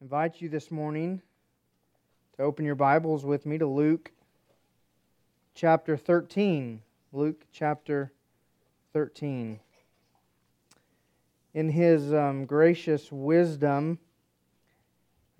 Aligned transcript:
invite 0.00 0.40
you 0.40 0.48
this 0.48 0.70
morning 0.70 1.20
to 2.36 2.42
open 2.44 2.64
your 2.64 2.76
Bibles 2.76 3.24
with 3.24 3.44
me 3.44 3.58
to 3.58 3.66
Luke 3.66 4.12
chapter 5.56 5.96
13. 5.96 6.80
Luke 7.12 7.44
chapter 7.52 8.12
13. 8.92 9.58
In 11.52 11.68
his 11.70 12.14
um, 12.14 12.46
gracious 12.46 13.10
wisdom, 13.10 13.98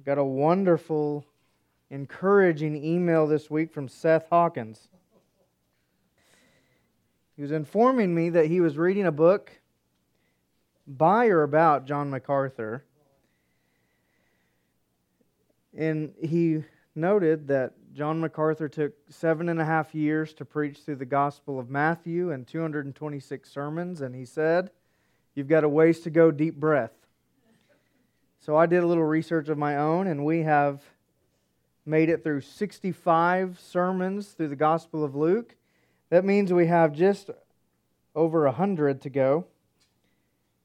I 0.00 0.02
got 0.02 0.18
a 0.18 0.24
wonderful, 0.24 1.24
encouraging 1.88 2.84
email 2.84 3.28
this 3.28 3.48
week 3.48 3.72
from 3.72 3.86
Seth 3.86 4.26
Hawkins. 4.28 4.88
He 7.36 7.42
was 7.42 7.52
informing 7.52 8.12
me 8.12 8.28
that 8.30 8.46
he 8.46 8.60
was 8.60 8.76
reading 8.76 9.06
a 9.06 9.12
book 9.12 9.52
by 10.84 11.28
or 11.28 11.44
about 11.44 11.86
John 11.86 12.10
MacArthur 12.10 12.82
and 15.78 16.12
he 16.20 16.64
noted 16.96 17.46
that 17.46 17.72
John 17.94 18.20
MacArthur 18.20 18.68
took 18.68 18.92
seven 19.08 19.48
and 19.48 19.60
a 19.60 19.64
half 19.64 19.94
years 19.94 20.34
to 20.34 20.44
preach 20.44 20.80
through 20.80 20.96
the 20.96 21.06
Gospel 21.06 21.60
of 21.60 21.70
Matthew 21.70 22.32
and 22.32 22.46
226 22.46 23.48
sermons, 23.48 24.00
and 24.00 24.14
he 24.14 24.24
said, 24.24 24.70
You've 25.36 25.46
got 25.46 25.62
a 25.62 25.68
ways 25.68 26.00
to 26.00 26.10
go, 26.10 26.32
deep 26.32 26.56
breath. 26.56 26.90
So 28.40 28.56
I 28.56 28.66
did 28.66 28.82
a 28.82 28.86
little 28.88 29.04
research 29.04 29.48
of 29.48 29.56
my 29.56 29.76
own, 29.76 30.08
and 30.08 30.24
we 30.24 30.42
have 30.42 30.82
made 31.86 32.08
it 32.08 32.24
through 32.24 32.40
65 32.40 33.60
sermons 33.60 34.30
through 34.30 34.48
the 34.48 34.56
Gospel 34.56 35.04
of 35.04 35.14
Luke. 35.14 35.54
That 36.10 36.24
means 36.24 36.52
we 36.52 36.66
have 36.66 36.92
just 36.92 37.30
over 38.16 38.44
100 38.46 39.00
to 39.02 39.10
go, 39.10 39.46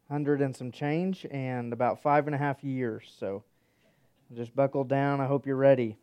100 0.08 0.42
and 0.42 0.56
some 0.56 0.72
change, 0.72 1.28
and 1.30 1.72
about 1.72 2.02
five 2.02 2.26
and 2.26 2.36
a 2.36 2.40
half 2.40 2.64
years. 2.64 3.14
So 3.20 3.44
just 4.36 4.56
buckle 4.56 4.84
down. 4.84 5.22
I 5.22 5.28
hope 5.28 5.46
you're 5.46 5.56
ready. 5.56 5.96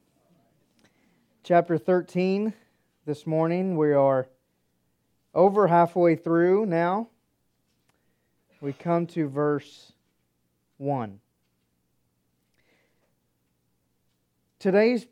Chapter 1.42 1.76
13 1.76 2.52
this 3.04 3.26
morning. 3.26 3.76
We 3.76 3.92
are 3.92 4.28
over 5.34 5.66
halfway 5.66 6.14
through 6.14 6.66
now. 6.66 7.08
We 8.60 8.72
come 8.72 9.06
to 9.08 9.28
verse 9.28 9.92
1. 10.76 11.18
Today's 14.60 15.06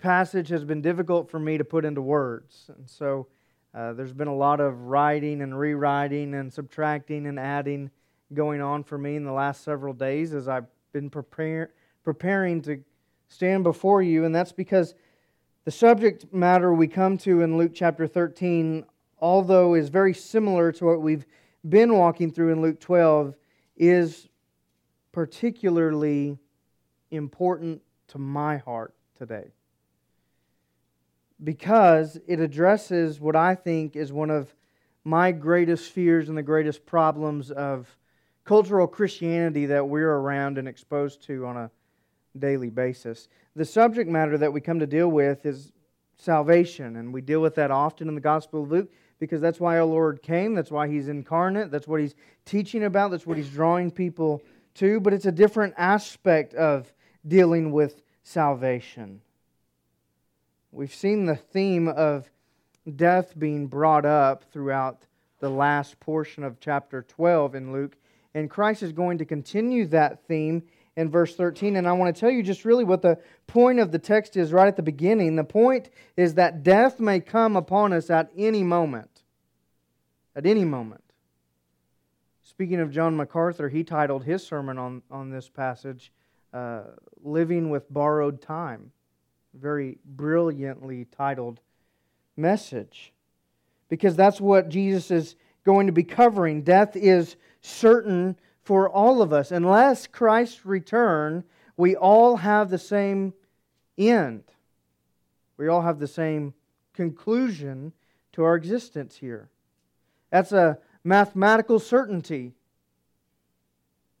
passage 0.00 0.48
has 0.48 0.64
been 0.64 0.80
difficult 0.80 1.30
for 1.30 1.38
me 1.38 1.58
to 1.58 1.64
put 1.64 1.84
into 1.84 2.00
words. 2.00 2.70
And 2.74 2.88
so 2.88 3.26
uh, 3.74 3.92
there's 3.92 4.14
been 4.14 4.28
a 4.28 4.36
lot 4.36 4.60
of 4.60 4.80
writing 4.82 5.42
and 5.42 5.58
rewriting 5.58 6.32
and 6.34 6.50
subtracting 6.50 7.26
and 7.26 7.38
adding 7.38 7.90
going 8.32 8.62
on 8.62 8.82
for 8.82 8.96
me 8.96 9.16
in 9.16 9.24
the 9.24 9.32
last 9.32 9.62
several 9.62 9.92
days 9.92 10.32
as 10.32 10.48
I've 10.48 10.66
been 10.92 11.10
preparing 11.10 11.68
preparing 12.02 12.62
to 12.62 12.82
stand 13.28 13.64
before 13.64 14.02
you, 14.02 14.24
and 14.24 14.34
that's 14.34 14.52
because 14.52 14.94
the 15.64 15.70
subject 15.70 16.32
matter 16.32 16.72
we 16.72 16.88
come 16.88 17.16
to 17.18 17.40
in 17.40 17.56
Luke 17.56 17.72
chapter 17.74 18.06
13, 18.06 18.84
although 19.20 19.74
is 19.74 19.88
very 19.88 20.12
similar 20.12 20.72
to 20.72 20.84
what 20.84 21.00
we've 21.00 21.24
been 21.68 21.96
walking 21.96 22.30
through 22.30 22.52
in 22.52 22.60
Luke 22.60 22.80
12, 22.80 23.34
is 23.76 24.28
particularly 25.12 26.38
important 27.10 27.80
to 28.08 28.18
my 28.18 28.56
heart 28.56 28.94
today. 29.16 29.52
Because 31.42 32.18
it 32.26 32.40
addresses 32.40 33.20
what 33.20 33.36
I 33.36 33.54
think 33.54 33.96
is 33.96 34.12
one 34.12 34.30
of 34.30 34.54
my 35.04 35.32
greatest 35.32 35.92
fears 35.92 36.28
and 36.28 36.38
the 36.38 36.42
greatest 36.42 36.86
problems 36.86 37.50
of 37.50 37.88
cultural 38.44 38.86
Christianity 38.86 39.66
that 39.66 39.88
we're 39.88 40.12
around 40.12 40.58
and 40.58 40.66
exposed 40.66 41.22
to 41.24 41.46
on 41.46 41.56
a 41.56 41.70
daily 42.38 42.70
basis. 42.70 43.28
The 43.54 43.64
subject 43.64 44.08
matter 44.08 44.38
that 44.38 44.52
we 44.52 44.60
come 44.60 44.78
to 44.78 44.86
deal 44.86 45.08
with 45.08 45.44
is 45.44 45.72
salvation, 46.16 46.96
and 46.96 47.12
we 47.12 47.20
deal 47.20 47.40
with 47.40 47.54
that 47.56 47.70
often 47.70 48.08
in 48.08 48.14
the 48.14 48.20
Gospel 48.20 48.62
of 48.62 48.70
Luke 48.70 48.90
because 49.18 49.40
that's 49.40 49.60
why 49.60 49.78
our 49.78 49.84
Lord 49.84 50.20
came, 50.20 50.54
that's 50.54 50.70
why 50.70 50.88
He's 50.88 51.08
incarnate, 51.08 51.70
that's 51.70 51.86
what 51.86 52.00
He's 52.00 52.14
teaching 52.44 52.84
about, 52.84 53.12
that's 53.12 53.26
what 53.26 53.36
He's 53.36 53.50
drawing 53.50 53.90
people 53.90 54.42
to, 54.74 54.98
but 55.00 55.12
it's 55.12 55.26
a 55.26 55.32
different 55.32 55.74
aspect 55.76 56.54
of 56.54 56.92
dealing 57.26 57.70
with 57.70 58.02
salvation. 58.24 59.20
We've 60.72 60.94
seen 60.94 61.26
the 61.26 61.36
theme 61.36 61.86
of 61.86 62.30
death 62.96 63.38
being 63.38 63.66
brought 63.66 64.04
up 64.04 64.44
throughout 64.52 65.04
the 65.38 65.50
last 65.50 66.00
portion 66.00 66.42
of 66.44 66.58
chapter 66.58 67.02
12 67.02 67.54
in 67.54 67.72
Luke, 67.72 67.96
and 68.34 68.48
Christ 68.48 68.82
is 68.82 68.92
going 68.92 69.18
to 69.18 69.24
continue 69.24 69.86
that 69.86 70.26
theme 70.26 70.62
in 70.96 71.10
verse 71.10 71.34
13. 71.34 71.76
And 71.76 71.88
I 71.88 71.92
want 71.92 72.14
to 72.14 72.20
tell 72.20 72.30
you 72.30 72.42
just 72.42 72.64
really 72.64 72.84
what 72.84 73.02
the 73.02 73.18
point 73.46 73.78
of 73.78 73.92
the 73.92 73.98
text 73.98 74.36
is 74.36 74.52
right 74.52 74.68
at 74.68 74.76
the 74.76 74.82
beginning. 74.82 75.36
The 75.36 75.44
point 75.44 75.90
is 76.16 76.34
that 76.34 76.62
death 76.62 77.00
may 77.00 77.20
come 77.20 77.56
upon 77.56 77.92
us 77.92 78.10
at 78.10 78.30
any 78.36 78.62
moment. 78.62 79.22
At 80.36 80.46
any 80.46 80.64
moment. 80.64 81.02
Speaking 82.42 82.80
of 82.80 82.90
John 82.90 83.16
MacArthur, 83.16 83.68
he 83.68 83.82
titled 83.84 84.24
his 84.24 84.46
sermon 84.46 84.78
on, 84.78 85.02
on 85.10 85.30
this 85.30 85.48
passage, 85.48 86.12
uh, 86.52 86.82
Living 87.22 87.70
with 87.70 87.90
Borrowed 87.92 88.42
Time. 88.42 88.92
Very 89.54 89.98
brilliantly 90.04 91.06
titled 91.16 91.60
message. 92.36 93.12
Because 93.88 94.16
that's 94.16 94.40
what 94.40 94.68
Jesus 94.68 95.10
is 95.10 95.36
going 95.64 95.86
to 95.86 95.92
be 95.92 96.02
covering. 96.02 96.62
Death 96.62 96.96
is 96.96 97.36
certain 97.60 98.36
for 98.62 98.88
all 98.88 99.22
of 99.22 99.32
us. 99.32 99.50
Unless 99.50 100.06
Christ 100.06 100.64
return, 100.64 101.44
we 101.76 101.96
all 101.96 102.36
have 102.36 102.70
the 102.70 102.78
same 102.78 103.34
end. 103.98 104.44
We 105.56 105.68
all 105.68 105.82
have 105.82 105.98
the 105.98 106.06
same 106.06 106.54
conclusion 106.92 107.92
to 108.32 108.44
our 108.44 108.54
existence 108.54 109.16
here. 109.16 109.48
That's 110.30 110.52
a 110.52 110.78
mathematical 111.04 111.78
certainty. 111.78 112.52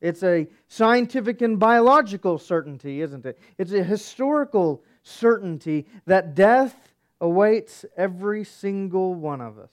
It's 0.00 0.22
a 0.22 0.48
scientific 0.68 1.40
and 1.42 1.58
biological 1.58 2.38
certainty, 2.38 3.00
isn't 3.00 3.24
it? 3.24 3.38
It's 3.56 3.72
a 3.72 3.84
historical 3.84 4.82
certainty 5.02 5.86
that 6.06 6.34
death 6.34 6.92
awaits 7.20 7.84
every 7.96 8.42
single 8.42 9.14
one 9.14 9.40
of 9.40 9.58
us. 9.58 9.70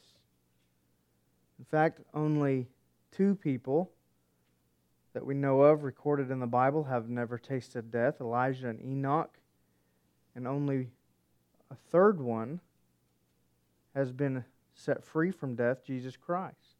In 1.57 1.65
fact, 1.65 1.99
only 2.13 2.67
two 3.11 3.35
people 3.35 3.91
that 5.19 5.25
we 5.25 5.33
know 5.33 5.63
of 5.63 5.83
recorded 5.83 6.31
in 6.31 6.39
the 6.39 6.47
Bible 6.47 6.85
have 6.85 7.09
never 7.09 7.37
tasted 7.37 7.91
death 7.91 8.21
Elijah 8.21 8.69
and 8.69 8.81
Enoch. 8.81 9.37
And 10.33 10.47
only 10.47 10.87
a 11.69 11.75
third 11.91 12.21
one 12.21 12.61
has 13.93 14.13
been 14.13 14.45
set 14.73 15.03
free 15.03 15.31
from 15.31 15.55
death 15.55 15.83
Jesus 15.85 16.15
Christ. 16.15 16.77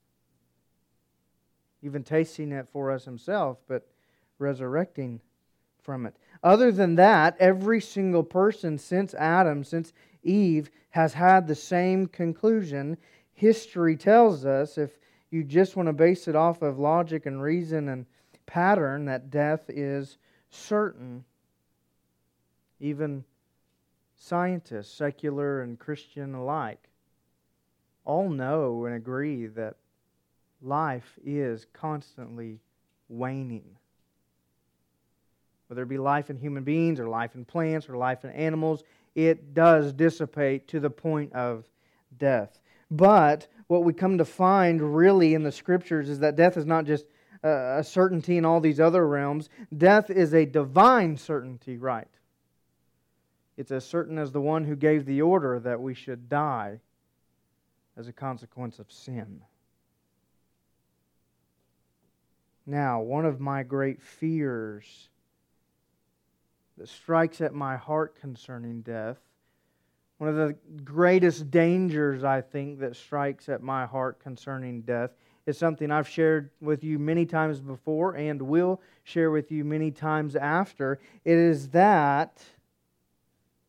Even 1.84 2.02
tasting 2.02 2.54
it 2.54 2.70
for 2.70 2.92
us 2.92 3.04
himself, 3.04 3.58
but 3.68 3.90
resurrecting 4.38 5.20
from 5.82 6.06
it. 6.06 6.16
Other 6.42 6.72
than 6.72 6.96
that, 6.96 7.36
every 7.42 7.82
single 7.82 8.24
person 8.24 8.78
since 8.78 9.14
Adam, 9.16 9.66
since 9.66 9.92
Eve, 10.24 10.72
has 10.92 11.14
had 11.14 11.46
the 11.46 11.56
same 11.56 12.08
conclusion. 12.08 12.96
History 13.34 13.98
tells 13.98 14.46
us, 14.46 14.78
if 14.78 14.98
you 15.30 15.44
just 15.44 15.76
want 15.76 15.88
to 15.88 15.94
base 15.94 16.30
it 16.30 16.38
off 16.38 16.62
of 16.62 16.80
logic 16.80 17.26
and 17.26 17.42
reason 17.42 17.90
and 17.90 18.06
pattern 18.50 19.06
that 19.06 19.30
death 19.30 19.70
is 19.70 20.18
certain. 20.50 21.24
Even 22.80 23.24
scientists, 24.18 24.92
secular 24.92 25.62
and 25.62 25.78
Christian 25.78 26.34
alike, 26.34 26.90
all 28.06 28.28
know 28.28 28.86
and 28.86 28.96
agree 28.96 29.46
that 29.46 29.76
life 30.64 31.20
is 31.24 31.68
constantly 31.74 32.60
waning. 33.08 33.78
Whether 35.68 35.84
it 35.84 35.90
be 35.90 36.00
life 36.00 36.32
in 36.32 36.38
human 36.38 36.64
beings 36.64 37.00
or 37.00 37.08
life 37.08 37.36
in 37.36 37.46
plants 37.46 37.88
or 37.88 37.98
life 37.98 38.26
in 38.26 38.32
animals, 38.32 38.84
it 39.14 39.54
does 39.54 39.94
dissipate 39.94 40.68
to 40.70 40.80
the 40.80 40.90
point 40.90 41.34
of 41.34 41.66
death. 42.18 42.60
But 42.90 43.48
what 43.68 43.84
we 43.84 43.94
come 43.94 44.18
to 44.18 44.26
find 44.26 44.96
really 44.96 45.36
in 45.36 45.44
the 45.44 45.52
scriptures 45.52 46.10
is 46.10 46.20
that 46.20 46.36
death 46.36 46.58
is 46.58 46.66
not 46.66 46.86
just 46.86 47.06
Uh, 47.42 47.78
a 47.78 47.84
certainty 47.84 48.38
in 48.38 48.44
all 48.44 48.60
these 48.60 48.82
other 48.82 49.08
realms. 49.08 49.50
Death 49.78 50.10
is 50.10 50.34
a 50.34 50.46
divine 50.46 51.16
certainty, 51.16 51.78
right? 51.78 52.08
It's 53.56 53.72
as 53.72 53.86
certain 53.86 54.18
as 54.18 54.34
the 54.34 54.42
one 54.42 54.66
who 54.66 54.76
gave 54.76 55.06
the 55.06 55.22
order 55.22 55.58
that 55.60 55.80
we 55.80 55.94
should 55.94 56.28
die 56.28 56.82
as 57.96 58.10
a 58.10 58.14
consequence 58.14 58.80
of 58.80 58.92
sin. 58.92 59.42
Now, 62.66 63.00
one 63.00 63.26
of 63.26 63.40
my 63.40 63.64
great 63.64 64.02
fears 64.02 65.10
that 66.78 66.90
strikes 66.90 67.40
at 67.42 67.54
my 67.54 67.78
heart 67.78 68.20
concerning 68.20 68.82
death, 68.82 69.18
one 70.18 70.30
of 70.30 70.36
the 70.36 70.56
greatest 70.84 71.50
dangers, 71.50 72.26
I 72.26 72.42
think, 72.42 72.80
that 72.80 72.98
strikes 72.98 73.48
at 73.48 73.64
my 73.64 73.86
heart 73.86 74.20
concerning 74.20 74.82
death 74.82 75.12
is 75.50 75.58
something 75.58 75.92
I've 75.92 76.08
shared 76.08 76.52
with 76.62 76.84
you 76.84 77.00
many 77.00 77.26
times 77.26 77.60
before 77.60 78.16
and 78.16 78.42
will 78.42 78.82
share 79.04 79.32
with 79.32 79.52
you 79.52 79.66
many 79.66 79.92
times 79.92 80.36
after. 80.36 81.00
It 81.26 81.38
is 81.38 81.70
that 81.70 82.42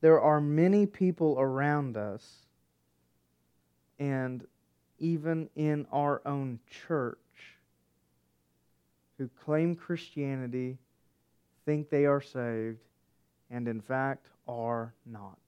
there 0.01 0.21
are 0.21 0.41
many 0.41 0.87
people 0.87 1.37
around 1.39 1.97
us 1.97 2.47
and 3.99 4.47
even 4.99 5.49
in 5.57 5.87
our 5.91 6.21
own 6.27 6.59
church 6.87 7.19
who 9.19 9.29
claim 9.45 9.75
Christianity, 9.75 10.79
think 11.65 11.91
they 11.91 12.07
are 12.07 12.21
saved, 12.21 12.79
and 13.51 13.69
in 13.69 13.81
fact 13.81 14.29
are 14.47 14.95
not. 15.07 15.39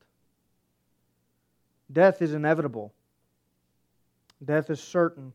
Death 1.90 2.22
is 2.22 2.32
inevitable, 2.32 2.92
death 4.44 4.70
is 4.70 4.80
certain. 4.80 5.32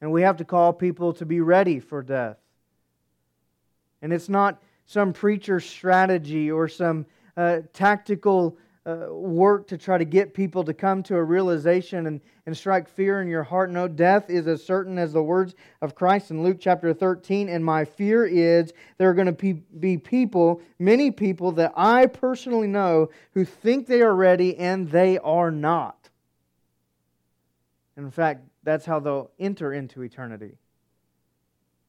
And 0.00 0.12
we 0.12 0.22
have 0.22 0.36
to 0.36 0.44
call 0.44 0.72
people 0.72 1.12
to 1.14 1.26
be 1.26 1.40
ready 1.40 1.80
for 1.80 2.02
death. 2.02 2.36
And 4.00 4.12
it's 4.12 4.28
not 4.28 4.62
some 4.86 5.12
preacher's 5.12 5.64
strategy 5.64 6.50
or 6.50 6.68
some 6.68 7.04
uh, 7.36 7.60
tactical 7.72 8.56
uh, 8.88 9.12
work 9.12 9.66
to 9.66 9.76
try 9.76 9.98
to 9.98 10.04
get 10.06 10.32
people 10.32 10.64
to 10.64 10.72
come 10.72 11.02
to 11.02 11.14
a 11.14 11.22
realization 11.22 12.06
and, 12.06 12.22
and 12.46 12.56
strike 12.56 12.88
fear 12.88 13.20
in 13.20 13.28
your 13.28 13.42
heart. 13.42 13.70
No, 13.70 13.86
death 13.86 14.30
is 14.30 14.46
as 14.46 14.64
certain 14.64 14.98
as 14.98 15.12
the 15.12 15.22
words 15.22 15.54
of 15.82 15.94
Christ 15.94 16.30
in 16.30 16.42
Luke 16.42 16.56
chapter 16.58 16.94
13. 16.94 17.50
And 17.50 17.62
my 17.62 17.84
fear 17.84 18.24
is 18.24 18.72
there 18.96 19.10
are 19.10 19.14
going 19.14 19.26
to 19.26 19.32
be, 19.32 19.52
be 19.52 19.98
people, 19.98 20.62
many 20.78 21.10
people 21.10 21.52
that 21.52 21.74
I 21.76 22.06
personally 22.06 22.68
know, 22.68 23.10
who 23.32 23.44
think 23.44 23.86
they 23.86 24.00
are 24.00 24.14
ready 24.14 24.56
and 24.56 24.90
they 24.90 25.18
are 25.18 25.50
not. 25.50 26.08
in 27.98 28.10
fact, 28.10 28.47
that's 28.62 28.86
how 28.86 29.00
they'll 29.00 29.30
enter 29.38 29.72
into 29.72 30.02
eternity. 30.02 30.56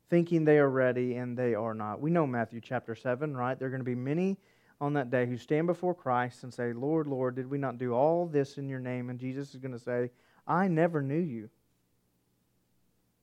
Thinking 0.09 0.45
they 0.45 0.57
are 0.57 0.69
ready 0.69 1.15
and 1.15 1.37
they 1.37 1.53
are 1.55 1.73
not. 1.73 2.01
We 2.01 2.09
know 2.09 2.25
Matthew 2.25 2.61
chapter 2.61 2.95
7, 2.95 3.35
right? 3.35 3.57
There 3.57 3.67
are 3.67 3.71
going 3.71 3.81
to 3.81 3.85
be 3.85 3.95
many 3.95 4.37
on 4.81 4.93
that 4.93 5.11
day 5.11 5.25
who 5.25 5.37
stand 5.37 5.67
before 5.67 5.93
Christ 5.93 6.43
and 6.43 6.53
say, 6.53 6.73
Lord, 6.73 7.07
Lord, 7.07 7.35
did 7.35 7.49
we 7.49 7.57
not 7.57 7.77
do 7.77 7.93
all 7.93 8.25
this 8.25 8.57
in 8.57 8.69
your 8.69 8.79
name? 8.79 9.09
And 9.09 9.19
Jesus 9.19 9.53
is 9.53 9.59
going 9.59 9.73
to 9.73 9.79
say, 9.79 10.09
I 10.47 10.67
never 10.67 11.01
knew 11.01 11.19
you. 11.19 11.49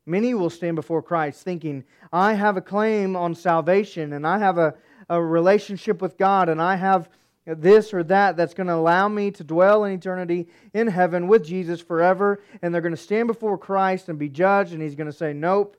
Many 0.05 0.35
will 0.35 0.51
stand 0.51 0.77
before 0.77 1.03
Christ 1.03 1.43
thinking, 1.43 1.83
I 2.13 2.35
have 2.35 2.57
a 2.57 2.61
claim 2.61 3.17
on 3.17 3.35
salvation 3.35 4.13
and 4.13 4.25
I 4.25 4.39
have 4.39 4.57
a, 4.57 4.75
a 5.09 5.21
relationship 5.21 6.01
with 6.01 6.17
God 6.17 6.49
and 6.49 6.63
I 6.63 6.77
have 6.77 7.09
this 7.47 7.95
or 7.95 8.03
that 8.05 8.37
that's 8.37 8.55
going 8.55 8.67
to 8.67 8.75
allow 8.75 9.09
me 9.09 9.31
to 9.31 9.45
dwell 9.45 9.85
in 9.85 9.93
eternity 9.93 10.49
in 10.75 10.89
heaven 10.89 11.29
with 11.29 11.45
Jesus 11.45 11.81
forever. 11.81 12.43
And 12.61 12.75
they're 12.75 12.83
going 12.83 12.95
to 12.95 13.01
stand 13.01 13.29
before 13.29 13.57
Christ 13.57 14.09
and 14.09 14.19
be 14.19 14.29
judged, 14.29 14.73
and 14.73 14.83
He's 14.83 14.97
going 14.97 15.07
to 15.07 15.13
say, 15.13 15.33
Nope, 15.33 15.77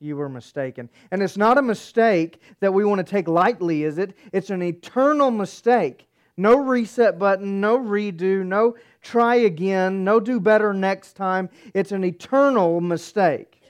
you 0.00 0.16
were 0.16 0.28
mistaken. 0.28 0.88
And 1.10 1.22
it's 1.22 1.36
not 1.36 1.58
a 1.58 1.62
mistake 1.62 2.40
that 2.60 2.74
we 2.74 2.84
want 2.84 2.98
to 2.98 3.10
take 3.10 3.28
lightly, 3.28 3.84
is 3.84 3.98
it? 3.98 4.16
It's 4.32 4.50
an 4.50 4.62
eternal 4.62 5.30
mistake. 5.30 6.08
No 6.36 6.58
reset 6.58 7.18
button, 7.18 7.60
no 7.62 7.78
redo, 7.78 8.44
no 8.44 8.76
try 9.00 9.36
again, 9.36 10.04
no 10.04 10.20
do 10.20 10.38
better 10.38 10.74
next 10.74 11.14
time. 11.14 11.48
It's 11.72 11.92
an 11.92 12.04
eternal 12.04 12.80
mistake. 12.80 13.62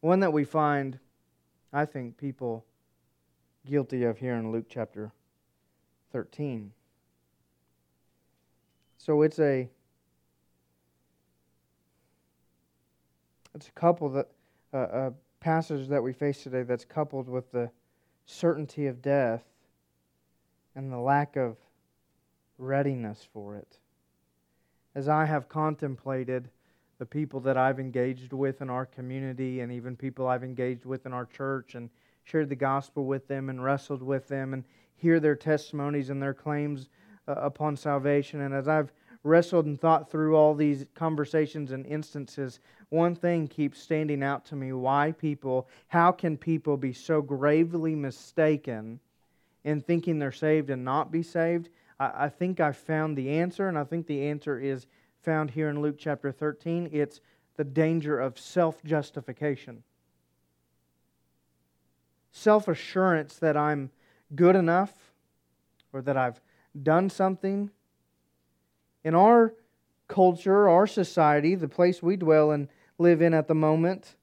One 0.00 0.20
that 0.20 0.32
we 0.32 0.44
find, 0.44 0.98
I 1.72 1.86
think, 1.86 2.16
people 2.16 2.64
guilty 3.66 4.04
of 4.04 4.18
here 4.18 4.34
in 4.34 4.52
Luke 4.52 4.66
chapter 4.68 5.12
13. 6.12 6.72
So 8.98 9.22
it's 9.22 9.38
a 9.38 9.68
it's 13.54 13.68
a 13.68 13.72
couple 13.72 14.08
that 14.10 14.28
a, 14.72 15.12
passage 15.40 15.88
that 15.88 16.02
we 16.02 16.12
face 16.12 16.42
today 16.42 16.62
that's 16.62 16.86
coupled 16.86 17.28
with 17.28 17.52
the 17.52 17.70
certainty 18.24 18.86
of 18.86 19.02
death 19.02 19.44
and 20.74 20.90
the 20.90 20.98
lack 20.98 21.36
of 21.36 21.56
readiness 22.56 23.28
for 23.30 23.56
it. 23.56 23.78
As 24.94 25.06
I 25.06 25.26
have 25.26 25.48
contemplated 25.50 26.48
the 26.98 27.04
people 27.04 27.40
that 27.40 27.58
I've 27.58 27.78
engaged 27.78 28.32
with 28.32 28.62
in 28.62 28.70
our 28.70 28.86
community 28.86 29.60
and 29.60 29.70
even 29.70 29.96
people 29.96 30.26
I've 30.26 30.44
engaged 30.44 30.86
with 30.86 31.04
in 31.04 31.12
our 31.12 31.26
church 31.26 31.74
and 31.74 31.90
shared 32.24 32.48
the 32.48 32.56
gospel 32.56 33.04
with 33.04 33.28
them 33.28 33.48
and 33.48 33.62
wrestled 33.62 34.02
with 34.02 34.26
them 34.28 34.52
and 34.54 34.64
hear 34.96 35.20
their 35.20 35.36
testimonies 35.36 36.10
and 36.10 36.22
their 36.22 36.34
claims 36.34 36.88
uh, 37.28 37.32
upon 37.32 37.76
salvation, 37.76 38.40
and 38.40 38.54
as 38.54 38.68
I've 38.68 38.92
wrestled 39.22 39.64
and 39.64 39.80
thought 39.80 40.10
through 40.10 40.36
all 40.36 40.54
these 40.54 40.84
conversations 40.94 41.72
and 41.72 41.86
instances, 41.86 42.60
one 42.90 43.14
thing 43.14 43.48
keeps 43.48 43.80
standing 43.80 44.22
out 44.22 44.44
to 44.46 44.56
me 44.56 44.72
why 44.72 45.12
people, 45.12 45.68
how 45.88 46.12
can 46.12 46.36
people 46.36 46.76
be 46.76 46.92
so 46.92 47.22
gravely 47.22 47.94
mistaken 47.94 49.00
in 49.64 49.80
thinking 49.80 50.18
they're 50.18 50.32
saved 50.32 50.68
and 50.70 50.84
not 50.84 51.10
be 51.10 51.22
saved? 51.22 51.70
I, 51.98 52.26
I 52.26 52.28
think 52.28 52.60
I 52.60 52.72
found 52.72 53.16
the 53.16 53.30
answer, 53.30 53.68
and 53.68 53.78
I 53.78 53.84
think 53.84 54.06
the 54.06 54.26
answer 54.26 54.60
is 54.60 54.86
found 55.22 55.50
here 55.50 55.70
in 55.70 55.80
Luke 55.80 55.96
chapter 55.98 56.30
13. 56.30 56.90
It's 56.92 57.20
the 57.56 57.64
danger 57.64 58.20
of 58.20 58.38
self 58.38 58.82
justification. 58.84 59.82
Self 62.36 62.66
assurance 62.66 63.36
that 63.36 63.56
I'm 63.56 63.90
good 64.34 64.56
enough 64.56 64.92
or 65.92 66.02
that 66.02 66.16
I've 66.16 66.40
done 66.82 67.08
something 67.08 67.70
in 69.04 69.14
our 69.14 69.54
culture, 70.08 70.68
our 70.68 70.88
society, 70.88 71.54
the 71.54 71.68
place 71.68 72.02
we 72.02 72.16
dwell 72.16 72.50
and 72.50 72.66
live 72.98 73.22
in 73.22 73.34
at 73.34 73.46
the 73.46 73.54
moment, 73.54 74.16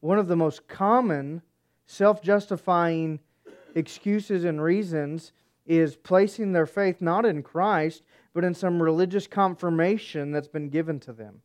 one 0.00 0.18
of 0.18 0.28
the 0.28 0.36
most 0.36 0.68
common 0.68 1.40
self 1.86 2.22
justifying 2.22 3.18
excuses 3.74 4.44
and 4.44 4.62
reasons 4.62 5.32
is 5.66 5.96
placing 5.96 6.52
their 6.52 6.66
faith 6.66 7.00
not 7.00 7.24
in 7.24 7.42
Christ, 7.42 8.02
but 8.34 8.44
in 8.44 8.52
some 8.52 8.82
religious 8.82 9.26
confirmation 9.26 10.32
that's 10.32 10.48
been 10.48 10.68
given 10.68 11.00
to 11.00 11.14
them. 11.14 11.40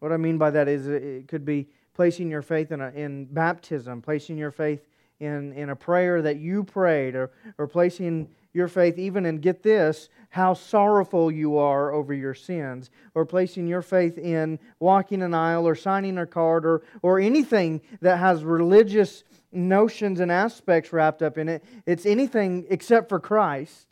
What 0.00 0.12
I 0.12 0.18
mean 0.18 0.36
by 0.36 0.50
that 0.50 0.68
is 0.68 0.88
it 0.88 1.26
could 1.26 1.46
be 1.46 1.68
placing 1.94 2.30
your 2.30 2.42
faith 2.42 2.72
in, 2.72 2.80
a, 2.80 2.90
in 2.90 3.24
baptism, 3.26 4.02
placing 4.02 4.36
your 4.36 4.50
faith 4.50 4.84
in, 5.20 5.52
in 5.52 5.70
a 5.70 5.76
prayer 5.76 6.20
that 6.22 6.38
you 6.38 6.64
prayed, 6.64 7.14
or, 7.14 7.30
or 7.56 7.66
placing 7.66 8.28
your 8.52 8.68
faith 8.68 8.98
even 8.98 9.26
in, 9.26 9.38
get 9.38 9.62
this, 9.62 10.08
how 10.28 10.54
sorrowful 10.54 11.30
you 11.30 11.56
are 11.56 11.92
over 11.92 12.12
your 12.12 12.34
sins, 12.34 12.90
or 13.14 13.24
placing 13.24 13.66
your 13.66 13.82
faith 13.82 14.18
in 14.18 14.58
walking 14.78 15.22
an 15.22 15.34
aisle 15.34 15.66
or 15.66 15.74
signing 15.74 16.18
a 16.18 16.26
card 16.26 16.64
or, 16.64 16.82
or 17.02 17.18
anything 17.20 17.80
that 18.00 18.18
has 18.18 18.44
religious 18.44 19.24
notions 19.52 20.20
and 20.20 20.30
aspects 20.30 20.92
wrapped 20.92 21.22
up 21.22 21.38
in 21.38 21.48
it. 21.48 21.64
It's 21.86 22.06
anything 22.06 22.66
except 22.70 23.08
for 23.08 23.20
Christ. 23.20 23.86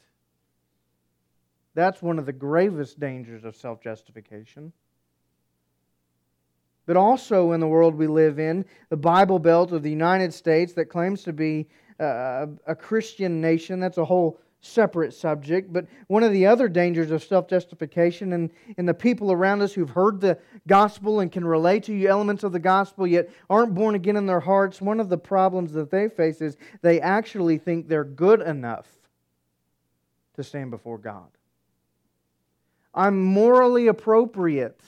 That's 1.74 2.02
one 2.02 2.18
of 2.18 2.26
the 2.26 2.32
gravest 2.32 3.00
dangers 3.00 3.44
of 3.44 3.56
self 3.56 3.80
justification. 3.80 4.72
But 6.92 6.98
also 6.98 7.52
in 7.52 7.60
the 7.60 7.66
world 7.66 7.94
we 7.94 8.06
live 8.06 8.38
in, 8.38 8.66
the 8.90 8.98
Bible 8.98 9.38
Belt 9.38 9.72
of 9.72 9.82
the 9.82 9.88
United 9.88 10.34
States 10.34 10.74
that 10.74 10.90
claims 10.90 11.22
to 11.22 11.32
be 11.32 11.66
uh, 11.98 12.48
a 12.66 12.74
Christian 12.74 13.40
nation, 13.40 13.80
that's 13.80 13.96
a 13.96 14.04
whole 14.04 14.38
separate 14.60 15.14
subject. 15.14 15.72
But 15.72 15.86
one 16.08 16.22
of 16.22 16.32
the 16.32 16.44
other 16.44 16.68
dangers 16.68 17.10
of 17.10 17.24
self 17.24 17.48
justification 17.48 18.34
and, 18.34 18.50
and 18.76 18.86
the 18.86 18.92
people 18.92 19.32
around 19.32 19.62
us 19.62 19.72
who've 19.72 19.88
heard 19.88 20.20
the 20.20 20.38
gospel 20.66 21.20
and 21.20 21.32
can 21.32 21.46
relate 21.46 21.84
to 21.84 21.94
you 21.94 22.08
elements 22.10 22.44
of 22.44 22.52
the 22.52 22.58
gospel 22.58 23.06
yet 23.06 23.30
aren't 23.48 23.74
born 23.74 23.94
again 23.94 24.18
in 24.18 24.26
their 24.26 24.40
hearts, 24.40 24.82
one 24.82 25.00
of 25.00 25.08
the 25.08 25.16
problems 25.16 25.72
that 25.72 25.90
they 25.90 26.10
face 26.10 26.42
is 26.42 26.58
they 26.82 27.00
actually 27.00 27.56
think 27.56 27.88
they're 27.88 28.04
good 28.04 28.42
enough 28.42 28.86
to 30.36 30.44
stand 30.44 30.70
before 30.70 30.98
God. 30.98 31.30
I'm 32.92 33.18
morally 33.18 33.86
appropriate 33.86 34.82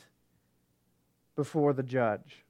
before 1.36 1.72
the 1.72 1.82
judge. 1.82 2.44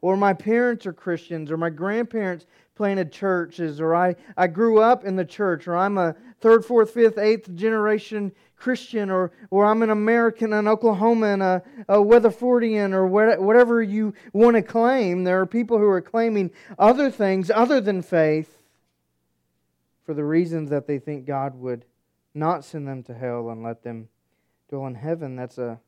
Or 0.00 0.16
my 0.16 0.32
parents 0.32 0.86
are 0.86 0.92
Christians, 0.92 1.50
or 1.50 1.56
my 1.56 1.70
grandparents 1.70 2.46
planted 2.76 3.10
churches, 3.10 3.80
or 3.80 3.94
I, 3.94 4.14
I 4.36 4.46
grew 4.46 4.80
up 4.80 5.04
in 5.04 5.16
the 5.16 5.24
church, 5.24 5.66
or 5.66 5.76
I'm 5.76 5.98
a 5.98 6.14
third, 6.40 6.64
fourth, 6.64 6.92
fifth, 6.92 7.18
eighth 7.18 7.52
generation 7.56 8.30
Christian, 8.56 9.10
or, 9.10 9.32
or 9.50 9.66
I'm 9.66 9.82
an 9.82 9.90
American, 9.90 10.52
an 10.52 10.66
Oklahoman, 10.66 11.42
a, 11.42 11.62
a 11.88 11.98
Weatherfordian, 11.98 12.92
or 12.92 13.06
whatever 13.06 13.82
you 13.82 14.14
want 14.32 14.56
to 14.56 14.62
claim. 14.62 15.24
There 15.24 15.40
are 15.40 15.46
people 15.46 15.78
who 15.78 15.88
are 15.88 16.00
claiming 16.00 16.50
other 16.78 17.10
things 17.10 17.50
other 17.50 17.80
than 17.80 18.02
faith 18.02 18.62
for 20.04 20.14
the 20.14 20.24
reasons 20.24 20.70
that 20.70 20.86
they 20.86 20.98
think 20.98 21.26
God 21.26 21.54
would 21.56 21.84
not 22.34 22.64
send 22.64 22.86
them 22.86 23.02
to 23.04 23.14
hell 23.14 23.50
and 23.50 23.62
let 23.62 23.82
them 23.82 24.08
dwell 24.70 24.86
in 24.86 24.94
heaven. 24.94 25.36
That's 25.36 25.58
a 25.58 25.80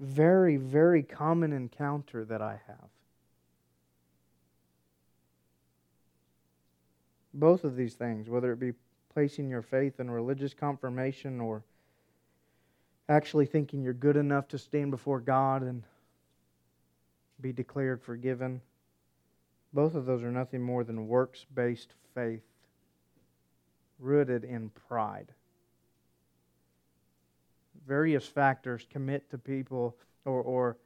very, 0.00 0.56
very 0.56 1.02
common 1.02 1.52
encounter 1.52 2.24
that 2.24 2.40
I 2.40 2.58
have. 2.66 2.88
Both 7.34 7.64
of 7.64 7.76
these 7.76 7.94
things, 7.94 8.28
whether 8.28 8.52
it 8.52 8.58
be 8.58 8.72
placing 9.12 9.48
your 9.48 9.62
faith 9.62 10.00
in 10.00 10.10
religious 10.10 10.54
confirmation 10.54 11.40
or 11.40 11.62
actually 13.08 13.46
thinking 13.46 13.82
you're 13.82 13.92
good 13.92 14.16
enough 14.16 14.48
to 14.48 14.58
stand 14.58 14.90
before 14.90 15.20
God 15.20 15.62
and 15.62 15.82
be 17.40 17.52
declared 17.52 18.02
forgiven. 18.02 18.60
Both 19.72 19.94
of 19.94 20.06
those 20.06 20.22
are 20.22 20.32
nothing 20.32 20.62
more 20.62 20.82
than 20.82 21.08
works 21.08 21.44
based 21.54 21.94
faith 22.14 22.42
rooted 23.98 24.44
in 24.44 24.70
pride. 24.88 25.32
Various 27.86 28.26
factors 28.26 28.86
commit 28.90 29.30
to 29.30 29.38
people 29.38 29.96
or, 30.24 30.42
or 30.42 30.76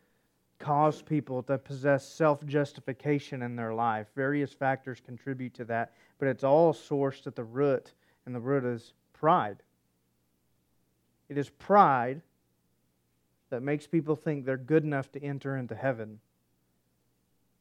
cause 0.59 1.03
people 1.03 1.43
to 1.43 1.59
possess 1.59 2.07
self 2.07 2.45
justification 2.47 3.43
in 3.43 3.57
their 3.57 3.75
life. 3.75 4.07
Various 4.15 4.53
factors 4.53 5.01
contribute 5.05 5.55
to 5.55 5.65
that, 5.65 5.93
but 6.19 6.29
it's 6.29 6.45
all 6.45 6.73
sourced 6.73 7.27
at 7.27 7.35
the 7.35 7.45
root, 7.45 7.93
and 8.27 8.35
the 8.35 8.41
root 8.41 8.65
is 8.65 8.95
pride. 9.13 9.59
It 11.29 11.39
is 11.39 11.51
pride 11.51 12.23
that 13.51 13.63
makes 13.63 13.87
people 13.87 14.17
think 14.17 14.45
they're 14.45 14.57
good 14.57 14.85
enough 14.85 15.11
to 15.13 15.23
enter 15.23 15.57
into 15.57 15.75
heaven 15.75 16.21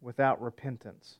without 0.01 0.41
repentance. 0.41 1.17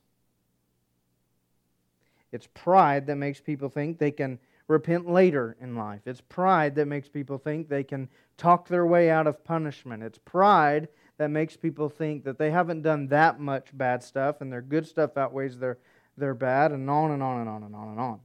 It's 2.32 2.48
pride 2.52 3.06
that 3.06 3.16
makes 3.16 3.40
people 3.40 3.68
think 3.68 3.98
they 3.98 4.10
can 4.10 4.38
repent 4.68 5.08
later 5.08 5.56
in 5.60 5.76
life. 5.76 6.00
It's 6.06 6.20
pride 6.20 6.74
that 6.76 6.86
makes 6.86 7.08
people 7.08 7.38
think 7.38 7.68
they 7.68 7.84
can 7.84 8.08
talk 8.36 8.68
their 8.68 8.86
way 8.86 9.10
out 9.10 9.26
of 9.26 9.44
punishment. 9.44 10.02
It's 10.02 10.18
pride 10.18 10.88
that 11.18 11.30
makes 11.30 11.56
people 11.56 11.88
think 11.88 12.24
that 12.24 12.38
they 12.38 12.50
haven't 12.50 12.82
done 12.82 13.08
that 13.08 13.38
much 13.38 13.76
bad 13.76 14.02
stuff 14.02 14.40
and 14.40 14.52
their 14.52 14.62
good 14.62 14.86
stuff 14.86 15.16
outweighs 15.16 15.58
their, 15.58 15.78
their 16.16 16.34
bad, 16.34 16.72
and 16.72 16.88
on 16.90 17.10
and 17.12 17.22
on 17.22 17.40
and 17.40 17.48
on 17.48 17.62
and 17.62 17.74
on 17.74 17.88
and 17.88 18.00
on. 18.00 18.20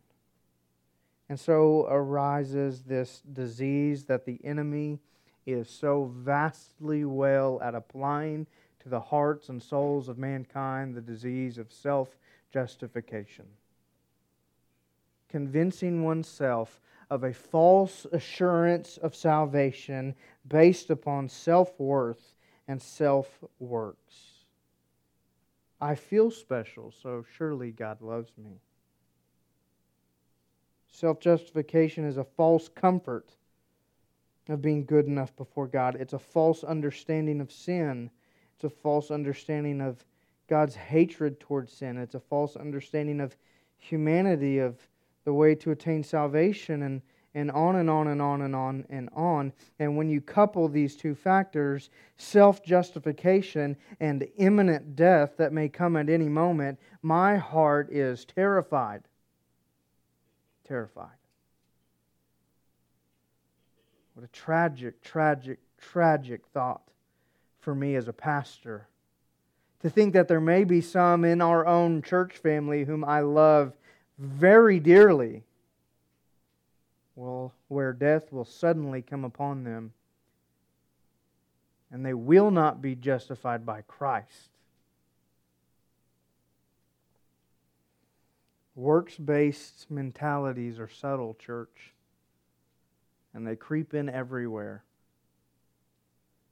And 1.28 1.40
so 1.40 1.86
arises 1.88 2.82
this 2.84 3.22
disease 3.32 4.06
that 4.06 4.26
the 4.26 4.40
enemy 4.44 5.00
is 5.46 5.70
so 5.70 6.12
vastly 6.16 7.06
well 7.06 7.60
at 7.62 7.76
applying 7.76 8.48
to 8.80 8.90
the 8.90 9.00
hearts 9.00 9.50
and 9.50 9.62
souls 9.62 10.08
of 10.08 10.18
mankind 10.18 10.96
the 10.96 11.02
disease 11.02 11.58
of 11.58 11.72
self 11.72 12.18
justification. 12.52 13.46
Convincing 15.30 16.04
oneself 16.04 16.82
of 17.10 17.24
a 17.24 17.34
false 17.34 18.06
assurance 18.12 18.98
of 18.98 19.16
salvation 19.16 20.16
based 20.48 20.90
upon 20.90 21.30
self 21.30 21.80
worth 21.80 22.36
and 22.68 22.82
self 22.82 23.44
works. 23.60 24.46
I 25.82 25.96
feel 25.96 26.30
special, 26.30 26.92
so 26.92 27.26
surely 27.38 27.72
God 27.72 28.02
loves 28.02 28.32
me. 28.38 28.60
Self 30.92 31.20
justification 31.20 32.06
is 32.06 32.18
a 32.18 32.24
false 32.24 32.68
comfort 32.68 33.30
of 34.50 34.62
being 34.62 34.84
good 34.86 35.06
enough 35.06 35.36
before 35.36 35.68
God. 35.68 35.96
It's 35.96 36.14
a 36.14 36.20
false 36.20 36.64
understanding 36.64 37.40
of 37.40 37.52
sin. 37.52 38.10
It's 38.56 38.64
a 38.64 38.70
false 38.70 39.12
understanding 39.12 39.80
of 39.80 40.04
God's 40.48 40.76
hatred 40.76 41.40
towards 41.40 41.72
sin. 41.72 41.98
It's 41.98 42.16
a 42.16 42.20
false 42.20 42.56
understanding 42.56 43.22
of 43.22 43.38
humanity, 43.78 44.58
of 44.58 44.76
the 45.30 45.34
way 45.34 45.54
to 45.54 45.70
attain 45.70 46.04
salvation. 46.04 46.82
And 46.82 47.02
and 47.36 47.52
on 47.52 47.76
and 47.76 47.88
on 47.92 48.08
and 48.08 48.20
on 48.20 48.42
and 48.42 48.56
on 48.56 48.86
and 48.90 49.08
on. 49.14 49.54
And 49.78 49.96
when 49.96 50.10
you 50.10 50.20
couple 50.20 50.68
these 50.68 50.96
two 50.96 51.14
factors, 51.14 51.92
self 52.18 52.64
justification 52.64 53.78
and 54.00 54.28
imminent 54.38 54.96
death 54.96 55.38
that 55.38 55.54
may 55.54 55.70
come 55.70 55.96
at 55.96 56.10
any 56.10 56.28
moment, 56.28 56.80
my 57.04 57.38
heart 57.38 57.92
is 57.92 58.26
terrified. 58.26 59.04
Terrified. 60.68 61.10
What 64.16 64.26
a 64.26 64.32
tragic, 64.32 65.00
tragic, 65.04 65.60
tragic 65.78 66.42
thought 66.48 66.82
for 67.60 67.76
me 67.76 67.96
as 67.96 68.08
a 68.08 68.14
pastor. 68.14 68.88
To 69.82 69.90
think 69.90 70.14
that 70.14 70.28
there 70.28 70.42
may 70.42 70.64
be 70.64 70.82
some 70.82 71.24
in 71.24 71.42
our 71.42 71.66
own 71.66 72.02
church 72.02 72.38
family 72.38 72.86
whom 72.86 73.06
I 73.06 73.22
love 73.22 73.74
very 74.20 74.80
dearly 74.80 75.44
will, 77.16 77.54
where 77.70 77.94
death 77.94 78.32
will 78.32 78.46
suddenly 78.46 79.02
come 79.02 79.24
upon 79.24 79.64
them, 79.64 79.94
and 81.92 82.06
they 82.06 82.14
will 82.14 82.52
not 82.52 82.82
be 82.82 82.96
justified 82.96 83.66
by 83.66 83.82
Christ. 83.82 84.50
Works 88.76 89.18
based 89.18 89.90
mentalities 89.90 90.80
are 90.80 90.90
subtle, 90.90 91.36
church, 91.40 91.94
and 93.34 93.46
they 93.46 93.56
creep 93.56 93.94
in 93.94 94.10
everywhere. 94.10 94.84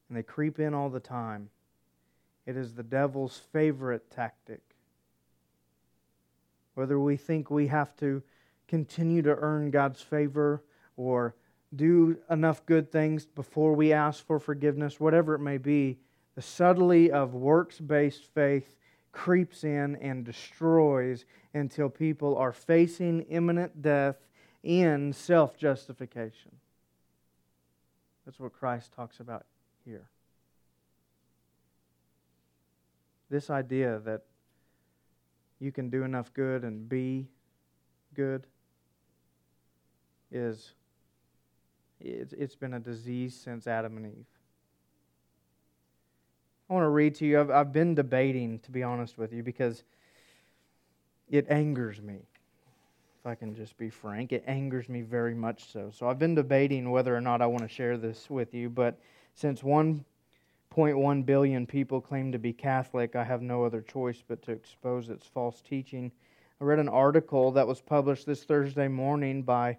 And 0.09 0.17
they 0.17 0.23
creep 0.23 0.59
in 0.59 0.73
all 0.73 0.89
the 0.89 0.99
time. 0.99 1.49
It 2.45 2.55
is 2.55 2.73
the 2.73 2.83
devil's 2.83 3.41
favorite 3.51 4.09
tactic. 4.09 4.61
Whether 6.77 6.99
we 6.99 7.17
think 7.17 7.49
we 7.49 7.65
have 7.69 7.95
to 7.95 8.21
continue 8.67 9.23
to 9.23 9.35
earn 9.35 9.71
God's 9.71 9.99
favor 9.99 10.61
or 10.95 11.33
do 11.75 12.19
enough 12.29 12.63
good 12.67 12.91
things 12.91 13.25
before 13.25 13.73
we 13.73 13.93
ask 13.93 14.23
for 14.23 14.37
forgiveness, 14.37 14.99
whatever 14.99 15.33
it 15.33 15.39
may 15.39 15.57
be, 15.57 15.97
the 16.35 16.41
subtlety 16.43 17.11
of 17.11 17.33
works 17.33 17.79
based 17.79 18.25
faith 18.25 18.75
creeps 19.11 19.63
in 19.63 19.95
and 19.95 20.23
destroys 20.23 21.25
until 21.55 21.89
people 21.89 22.37
are 22.37 22.53
facing 22.53 23.21
imminent 23.21 23.81
death 23.81 24.17
in 24.61 25.13
self 25.13 25.57
justification. 25.57 26.51
That's 28.23 28.39
what 28.39 28.53
Christ 28.53 28.93
talks 28.93 29.19
about 29.19 29.47
here. 29.83 30.05
This 33.31 33.49
idea 33.49 33.97
that 34.05 34.25
you 35.59 35.71
can 35.71 35.89
do 35.89 36.03
enough 36.03 36.33
good 36.33 36.63
and 36.63 36.87
be 36.87 37.27
good 38.13 38.47
is 40.31 40.73
it's, 41.99 42.33
it's 42.33 42.55
been 42.55 42.73
a 42.73 42.79
disease 42.79 43.35
since 43.35 43.67
Adam 43.67 43.97
and 43.97 44.05
Eve. 44.05 44.25
I 46.69 46.73
want 46.73 46.83
to 46.83 46.89
read 46.89 47.15
to 47.15 47.25
you. 47.25 47.39
I've, 47.39 47.49
I've 47.49 47.73
been 47.73 47.95
debating, 47.95 48.59
to 48.59 48.71
be 48.71 48.83
honest 48.83 49.17
with 49.17 49.31
you, 49.33 49.41
because 49.41 49.83
it 51.29 51.47
angers 51.49 52.01
me. 52.01 52.19
If 53.19 53.25
I 53.25 53.35
can 53.35 53.55
just 53.55 53.77
be 53.77 53.89
frank, 53.89 54.31
it 54.31 54.43
angers 54.47 54.89
me 54.89 55.01
very 55.01 55.33
much 55.33 55.71
so. 55.71 55.91
So 55.91 56.07
I've 56.07 56.19
been 56.19 56.35
debating 56.35 56.91
whether 56.91 57.15
or 57.15 57.21
not 57.21 57.41
I 57.41 57.47
want 57.47 57.63
to 57.63 57.69
share 57.69 57.97
this 57.97 58.29
with 58.29 58.53
you, 58.53 58.69
but 58.69 58.99
since 59.33 59.63
1.1 60.75 61.25
billion 61.25 61.65
people 61.65 61.99
claim 61.99 62.31
to 62.31 62.37
be 62.37 62.53
Catholic, 62.53 63.15
I 63.15 63.23
have 63.23 63.41
no 63.41 63.63
other 63.63 63.81
choice 63.81 64.23
but 64.27 64.41
to 64.43 64.51
expose 64.51 65.09
its 65.09 65.25
false 65.25 65.61
teaching. 65.61 66.11
I 66.61 66.63
read 66.63 66.79
an 66.79 66.89
article 66.89 67.51
that 67.53 67.67
was 67.67 67.81
published 67.81 68.25
this 68.25 68.43
Thursday 68.43 68.87
morning 68.87 69.43
by 69.43 69.77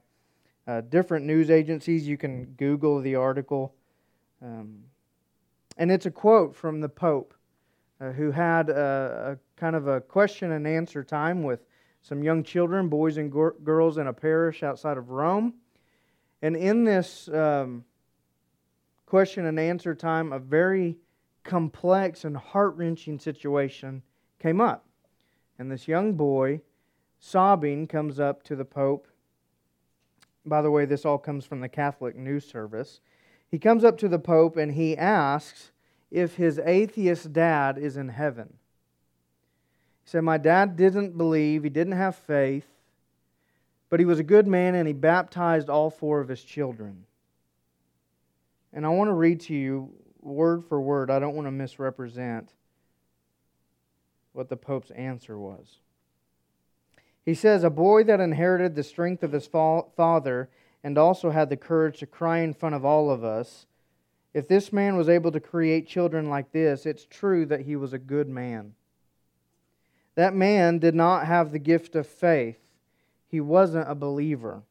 uh, 0.67 0.81
different 0.83 1.25
news 1.25 1.51
agencies. 1.51 2.07
You 2.07 2.17
can 2.17 2.45
Google 2.57 3.01
the 3.01 3.15
article. 3.15 3.75
Um, 4.43 4.85
and 5.77 5.93
it's 5.93 6.07
a 6.07 6.11
quote 6.11 6.57
from 6.57 6.81
the 6.81 6.89
Pope, 6.89 7.35
uh, 8.01 8.11
who 8.11 8.31
had 8.31 8.69
a, 8.69 9.39
a, 9.39 9.61
kind 9.61 9.77
of 9.77 9.87
a 9.87 10.01
question 10.01 10.53
and 10.53 10.67
answer 10.67 11.05
time 11.05 11.43
with 11.43 11.65
some 12.03 12.23
young 12.23 12.43
children, 12.43 12.89
boys 12.89 13.17
and 13.17 13.31
girls, 13.31 13.99
in 13.99 14.07
a 14.07 14.13
parish 14.13 14.63
outside 14.63 14.99
of 14.99 15.11
Rome. 15.11 15.55
And 16.43 16.57
in 16.57 16.85
this 16.85 17.29
um, 17.29 17.85
question 19.09 19.47
and 19.47 19.59
answer 19.59 19.95
time, 19.95 20.33
a 20.33 20.39
very 20.39 20.97
complex 21.45 22.25
and 22.25 22.37
heart 22.37 22.77
wrenching 22.77 23.19
situation 23.19 24.03
came 24.39 24.61
up. 24.61 24.85
And 25.59 25.71
this 25.71 25.89
young 25.89 26.15
boy, 26.15 26.61
sobbing, 27.19 27.87
comes 27.87 28.21
up 28.21 28.43
to 28.45 28.57
the 28.57 28.65
Pope 28.65 29.09
by 30.49 30.63
the 30.63 30.71
way, 30.71 30.85
this 30.85 31.05
all 31.05 31.19
comes 31.19 31.45
from 31.45 31.61
the 31.61 31.69
Catholic 31.69 32.17
news 32.17 32.49
service. 32.49 33.01
He 33.51 33.59
comes 33.59 33.85
up 33.85 33.99
to 33.99 34.09
the 34.09 34.19
Pope 34.19 34.57
and 34.57 34.73
he 34.73 34.97
asks 34.97 35.73
if 36.11 36.37
his 36.37 36.59
atheist 36.59 37.33
dad 37.33 37.79
is 37.79 37.97
in 37.97 38.09
heaven. 38.09 38.55
He 40.05 40.11
said, 40.11 40.23
My 40.23 40.39
dad 40.39 40.77
didn't 40.77 41.17
believe, 41.19 41.65
he 41.65 41.71
didn't 41.71 41.95
have 41.95 42.17
faith, 42.17 42.67
but 43.91 44.01
he 44.01 44.07
was 44.07 44.19
a 44.19 44.25
good 44.25 44.47
man 44.47 44.75
and 44.75 44.87
he 44.87 44.95
baptized 44.95 45.69
all 45.69 45.91
four 45.91 46.21
of 46.21 46.29
his 46.29 46.43
children. 46.43 47.05
And 48.73 48.85
I 48.85 48.91
want 48.91 49.09
to 49.09 49.15
read 49.15 49.41
to 49.43 49.55
you 49.55 49.91
word 50.21 50.65
for 50.69 50.81
word, 50.81 51.11
I 51.11 51.19
don't 51.19 51.35
want 51.35 51.47
to 51.47 51.53
misrepresent 51.53 52.53
what 54.33 54.49
the 54.49 54.57
Pope's 54.57 54.91
answer 54.91 55.39
was. 55.39 55.79
He 57.25 57.35
says, 57.35 57.65
A 57.65 57.71
boy 57.71 58.05
that 58.05 58.21
inherited 58.21 58.75
the 58.75 58.83
strength 58.83 59.23
of 59.23 59.33
his 59.33 59.47
father 59.47 60.49
and 60.85 60.97
also 60.97 61.31
had 61.31 61.51
the 61.51 61.57
courage 61.57 61.99
to 61.99 62.07
cry 62.07 62.39
in 62.39 62.55
front 62.55 62.75
of 62.75 62.85
all 62.85 63.11
of 63.11 63.25
us. 63.25 63.67
If 64.33 64.47
this 64.47 64.73
man 64.73 64.97
was 64.97 65.09
able 65.09 65.33
to 65.33 65.41
create 65.41 65.89
children 65.89 66.29
like 66.29 66.53
this, 66.53 66.87
it's 66.87 67.05
true 67.05 67.47
that 67.47 67.63
he 67.63 67.77
was 67.77 67.93
a 67.93 67.99
good 67.99 68.29
man. 68.29 68.75
That 70.15 70.35
man 70.35 70.79
did 70.79 70.95
not 70.95 71.27
have 71.27 71.53
the 71.53 71.59
gift 71.59 71.95
of 71.95 72.07
faith, 72.07 72.59
he 73.29 73.41
wasn't 73.41 73.91
a 73.91 73.95
believer. 73.95 74.63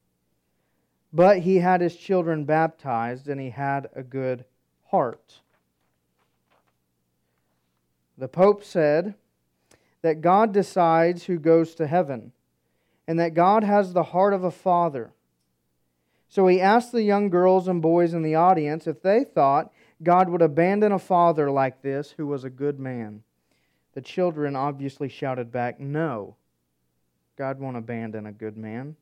But 1.12 1.40
he 1.40 1.58
had 1.58 1.82
his 1.82 1.96
children 1.96 2.46
baptized 2.46 3.28
and 3.28 3.40
he 3.40 3.50
had 3.50 3.90
a 3.96 4.04
good 4.04 4.46
heart. 4.86 5.40
The 8.18 8.28
Pope 8.28 8.64
said 8.64 9.16
that 10.02 10.22
God 10.22 10.52
decides 10.52 11.26
who 11.26 11.38
goes 11.38 11.76
to 11.76 11.88
heaven 11.88 12.32
and 13.08 13.20
that 13.20 13.34
God 13.34 13.64
has 13.64 13.94
the 13.94 14.04
heart 14.04 14.34
of 14.34 14.44
a 14.44 14.52
father. 14.52 15.12
So 16.30 16.48
he 16.48 16.60
asked 16.60 16.92
the 16.92 17.04
young 17.04 17.30
girls 17.30 17.68
and 17.68 17.82
boys 17.82 18.14
in 18.14 18.22
the 18.22 18.36
audience 18.36 18.86
if 18.86 19.02
they 19.02 19.24
thought 19.24 19.72
God 20.04 20.30
would 20.30 20.42
abandon 20.42 20.92
a 20.92 21.00
father 21.00 21.50
like 21.50 21.82
this 21.82 22.12
who 22.12 22.28
was 22.28 22.44
a 22.44 22.50
good 22.50 22.80
man. 22.80 23.24
The 23.94 24.02
children 24.02 24.56
obviously 24.56 25.10
shouted 25.10 25.52
back, 25.52 25.80
No, 25.80 26.36
God 27.38 27.60
won't 27.60 27.78
abandon 27.78 28.26
a 28.26 28.32
good 28.32 28.58
man, 28.58 28.96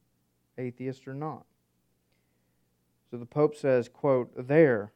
atheist 0.57 1.07
or 1.07 1.13
not. 1.13 1.45
So 3.15 3.19
the 3.19 3.25
Pope 3.25 3.55
says, 3.55 3.87
quote, 3.87 4.29
There, 4.35 4.91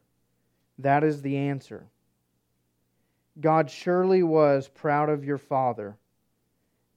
that 0.77 1.05
is 1.05 1.21
the 1.21 1.37
answer. 1.37 1.87
God 3.39 3.71
surely 3.71 4.23
was 4.23 4.67
proud 4.67 5.07
of 5.07 5.23
your 5.23 5.37
father 5.37 5.95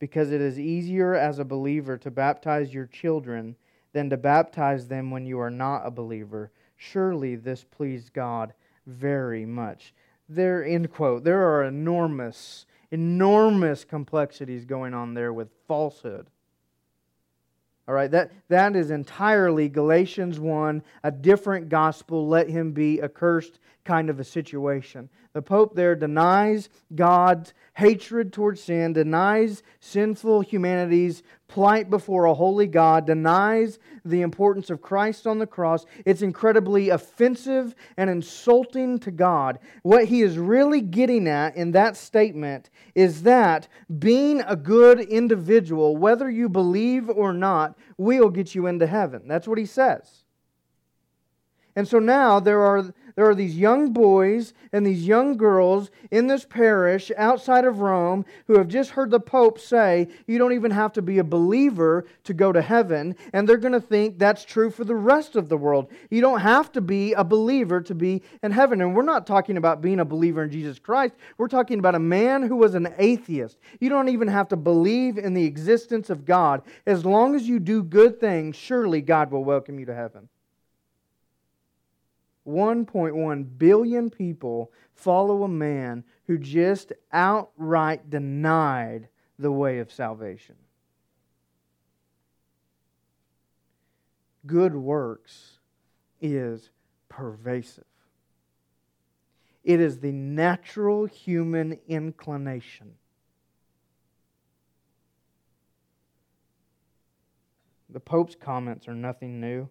because 0.01 0.33
it 0.33 0.41
is 0.41 0.59
easier 0.59 1.15
as 1.15 1.39
a 1.39 1.45
believer 1.45 1.97
to 1.99 2.11
baptize 2.11 2.75
your 2.75 2.87
children 2.87 3.55
than 3.93 4.11
to 4.11 4.17
baptize 4.17 4.89
them 4.89 5.13
when 5.13 5.25
you 5.25 5.39
are 5.39 5.49
not 5.49 5.87
a 5.87 5.93
believer. 5.93 6.51
Surely 6.75 7.37
this 7.37 7.63
pleased 7.63 8.13
God 8.13 8.53
very 8.85 9.47
much. 9.47 9.95
There, 10.29 10.65
end 10.65 10.91
quote. 10.91 11.23
There 11.23 11.49
are 11.49 11.63
enormous, 11.63 12.67
enormous 12.91 13.85
complexities 13.85 14.65
going 14.65 14.93
on 14.93 15.15
there 15.15 15.33
with 15.33 15.51
falsehood. 15.69 16.27
All 17.89 17.95
right, 17.95 18.11
that, 18.11 18.31
that 18.49 18.77
is 18.77 18.91
entirely 18.91 19.69
Galatians 19.69 20.39
1, 20.39 20.83
a 21.03 21.11
different 21.11 21.69
gospel, 21.69 22.29
let 22.29 22.49
him 22.49 22.73
be 22.73 23.03
accursed 23.03 23.59
kind 23.85 24.09
of 24.09 24.21
a 24.21 24.25
situation. 24.25 25.09
The 25.33 25.43
Pope 25.43 25.75
there 25.75 25.97
denies 25.97 26.69
God's 26.95 27.55
hatred 27.75 28.33
towards 28.33 28.63
sin, 28.63 28.93
denies 28.93 29.63
sinful 29.81 30.43
humanity's 30.43 31.23
plight 31.53 31.91
before 31.91 32.25
a 32.25 32.33
holy 32.33 32.67
God, 32.67 33.07
denies 33.07 33.79
the 34.07 34.23
importance 34.23 34.71
of 34.71 34.81
Christ 34.81 35.27
on 35.27 35.39
the 35.39 35.47
cross. 35.47 35.85
It's 36.07 36.23
incredibly 36.23 36.89
offensive 36.89 37.75
and 37.99 38.09
insulting 38.09 38.99
to 39.01 39.11
God. 39.11 39.59
What 39.83 40.07
he 40.07 40.23
is 40.23 40.39
really 40.39 40.81
getting 40.81 41.29
at 41.29 41.55
in 41.55 41.73
that 41.73 41.99
statement 41.99 42.71
is 42.95 43.25
that 43.25 43.69
being 43.99 44.41
a 44.47 44.57
good 44.57 45.01
individual, 45.01 45.95
whether 45.95 46.31
you 46.31 46.49
believe 46.49 47.11
or 47.11 47.35
not, 47.35 47.77
will 47.99 48.31
get 48.31 48.55
you 48.55 48.67
into 48.67 48.87
heaven. 48.87 49.23
That's 49.27 49.47
what 49.47 49.59
he 49.59 49.67
says. 49.67 50.25
And 51.75 51.87
so 51.89 51.99
now 51.99 52.41
there 52.41 52.61
are 52.61 52.93
there 53.15 53.29
are 53.29 53.35
these 53.35 53.57
young 53.57 53.93
boys 53.93 54.55
and 54.73 54.87
these 54.87 55.07
young 55.07 55.37
girls 55.37 55.91
in 56.11 56.27
this 56.27 56.45
parish 56.45 57.11
outside 57.17 57.65
of 57.65 57.81
Rome 57.81 58.25
who 58.47 58.57
have 58.57 58.69
just 58.69 58.91
heard 58.91 59.11
the 59.11 59.21
Pope 59.21 59.59
say, 59.59 60.09
you 60.27 60.39
don't 60.39 60.55
even 60.55 60.71
have 60.71 60.93
to 60.95 61.03
be 61.03 61.19
a 61.19 61.25
believer 61.25 62.07
to 62.25 62.35
go 62.35 62.53
to 62.53 62.63
heaven. 62.63 63.15
And 63.33 63.49
they're 63.49 63.59
going 63.59 63.73
to 63.73 63.81
think 63.81 64.19
that's 64.19 64.45
true 64.45 64.71
for 64.71 64.85
the 64.85 64.95
rest 64.95 65.37
of 65.37 65.49
the 65.49 65.57
world. 65.57 65.91
You 66.11 66.21
don't 66.21 66.41
have 66.41 66.73
to 66.73 66.81
be 66.81 67.13
a 67.13 67.25
believer 67.25 67.81
to 67.83 67.95
be 67.95 68.23
in 68.43 68.51
heaven. 68.51 68.81
And 68.81 68.95
we're 68.95 69.03
not 69.03 69.27
talking 69.27 69.57
about 69.57 69.83
being 69.83 70.01
a 70.01 70.05
believer 70.05 70.45
in 70.45 70.51
Jesus 70.51 70.79
Christ. 70.79 71.15
We're 71.37 71.49
talking 71.49 71.79
about 71.79 71.95
a 71.95 72.01
man 72.01 72.43
who 72.43 72.57
was 72.57 72.75
an 72.75 72.95
atheist. 72.99 73.59
You 73.81 73.91
don't 73.91 74.09
even 74.09 74.29
have 74.29 74.49
to 74.49 74.57
believe 74.57 75.19
in 75.19 75.35
the 75.35 75.45
existence 75.45 76.09
of 76.09 76.25
God. 76.25 76.63
As 76.87 77.05
long 77.05 77.35
as 77.35 77.47
you 77.47 77.59
do 77.59 77.83
good 77.83 78.21
things, 78.21 78.57
surely 78.57 79.03
God 79.03 79.31
will 79.31 79.45
welcome 79.45 79.79
you 79.79 79.87
to 79.87 79.95
heaven. 79.95 80.29
1.1 82.47 83.59
billion 83.59 84.11
people 84.11 84.73
follow 84.95 85.45
a 85.45 85.49
man 85.49 86.05
who 86.27 86.39
just 86.39 86.93
outright 87.13 88.11
denied 88.11 89.09
the 89.39 89.53
way 89.53 89.79
of 89.79 89.93
salvation. 89.93 90.57
Good 94.47 94.75
works 94.75 95.59
is 96.21 96.71
pervasive. 97.09 97.85
It 99.63 99.81
is 99.81 100.01
the 100.01 100.11
natural 100.11 101.07
human 101.07 101.79
inclination. 101.87 102.95
The 107.89 108.01
Pope's 108.01 108.35
comments 108.35 108.89
are 108.89 108.95
nothing 108.95 109.41
new. 109.41 109.69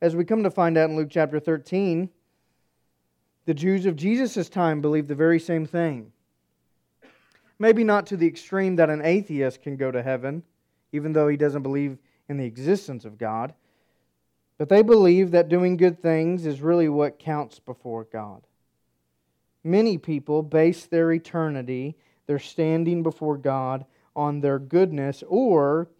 As 0.00 0.16
we 0.16 0.24
come 0.24 0.42
to 0.44 0.50
find 0.50 0.78
out 0.78 0.88
in 0.88 0.96
Luke 0.96 1.10
chapter 1.10 1.38
13, 1.38 2.08
the 3.44 3.54
Jews 3.54 3.84
of 3.84 3.96
Jesus' 3.96 4.48
time 4.48 4.80
believed 4.80 5.08
the 5.08 5.14
very 5.14 5.38
same 5.38 5.66
thing. 5.66 6.12
Maybe 7.58 7.84
not 7.84 8.06
to 8.06 8.16
the 8.16 8.26
extreme 8.26 8.76
that 8.76 8.88
an 8.88 9.02
atheist 9.04 9.60
can 9.60 9.76
go 9.76 9.90
to 9.90 10.02
heaven, 10.02 10.42
even 10.92 11.12
though 11.12 11.28
he 11.28 11.36
doesn't 11.36 11.62
believe 11.62 11.98
in 12.30 12.38
the 12.38 12.46
existence 12.46 13.04
of 13.04 13.18
God. 13.18 13.52
But 14.56 14.70
they 14.70 14.82
believe 14.82 15.32
that 15.32 15.50
doing 15.50 15.76
good 15.76 16.00
things 16.00 16.46
is 16.46 16.62
really 16.62 16.88
what 16.88 17.18
counts 17.18 17.58
before 17.58 18.04
God. 18.04 18.46
Many 19.62 19.98
people 19.98 20.42
base 20.42 20.86
their 20.86 21.12
eternity, 21.12 21.96
their 22.26 22.38
standing 22.38 23.02
before 23.02 23.36
God, 23.36 23.84
on 24.16 24.40
their 24.40 24.58
goodness 24.58 25.22
or, 25.28 25.90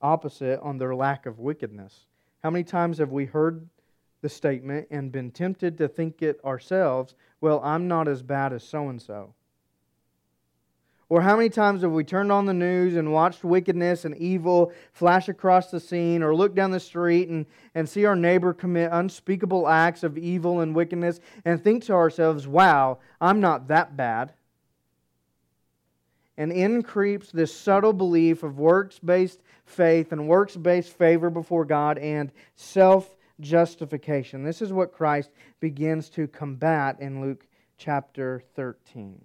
opposite, 0.00 0.60
on 0.60 0.78
their 0.78 0.94
lack 0.94 1.26
of 1.26 1.40
wickedness. 1.40 2.06
How 2.42 2.50
many 2.50 2.64
times 2.64 2.98
have 2.98 3.12
we 3.12 3.26
heard 3.26 3.68
the 4.20 4.28
statement 4.28 4.88
and 4.90 5.12
been 5.12 5.30
tempted 5.30 5.78
to 5.78 5.88
think 5.88 6.22
it 6.22 6.40
ourselves, 6.44 7.14
well, 7.40 7.60
I'm 7.62 7.86
not 7.86 8.08
as 8.08 8.22
bad 8.22 8.52
as 8.52 8.64
so 8.64 8.88
and 8.88 9.00
so? 9.00 9.34
Or 11.08 11.20
how 11.20 11.36
many 11.36 11.50
times 11.50 11.82
have 11.82 11.92
we 11.92 12.04
turned 12.04 12.32
on 12.32 12.46
the 12.46 12.54
news 12.54 12.96
and 12.96 13.12
watched 13.12 13.44
wickedness 13.44 14.06
and 14.06 14.16
evil 14.16 14.72
flash 14.92 15.28
across 15.28 15.70
the 15.70 15.78
scene, 15.78 16.22
or 16.22 16.34
look 16.34 16.54
down 16.54 16.70
the 16.70 16.80
street 16.80 17.28
and, 17.28 17.44
and 17.74 17.86
see 17.86 18.06
our 18.06 18.16
neighbor 18.16 18.54
commit 18.54 18.90
unspeakable 18.92 19.68
acts 19.68 20.02
of 20.02 20.16
evil 20.16 20.60
and 20.60 20.74
wickedness 20.74 21.20
and 21.44 21.62
think 21.62 21.84
to 21.84 21.92
ourselves, 21.92 22.48
wow, 22.48 22.98
I'm 23.20 23.40
not 23.40 23.68
that 23.68 23.94
bad? 23.96 24.32
And 26.36 26.52
in 26.52 26.82
creeps 26.82 27.30
this 27.30 27.54
subtle 27.54 27.92
belief 27.92 28.42
of 28.42 28.58
works 28.58 28.98
based 28.98 29.42
faith 29.64 30.12
and 30.12 30.28
works 30.28 30.56
based 30.56 30.96
favor 30.96 31.30
before 31.30 31.64
God 31.64 31.98
and 31.98 32.32
self 32.54 33.14
justification. 33.40 34.44
This 34.44 34.62
is 34.62 34.72
what 34.72 34.92
Christ 34.92 35.30
begins 35.60 36.08
to 36.10 36.28
combat 36.28 37.00
in 37.00 37.20
Luke 37.20 37.46
chapter 37.76 38.42
13. 38.54 39.20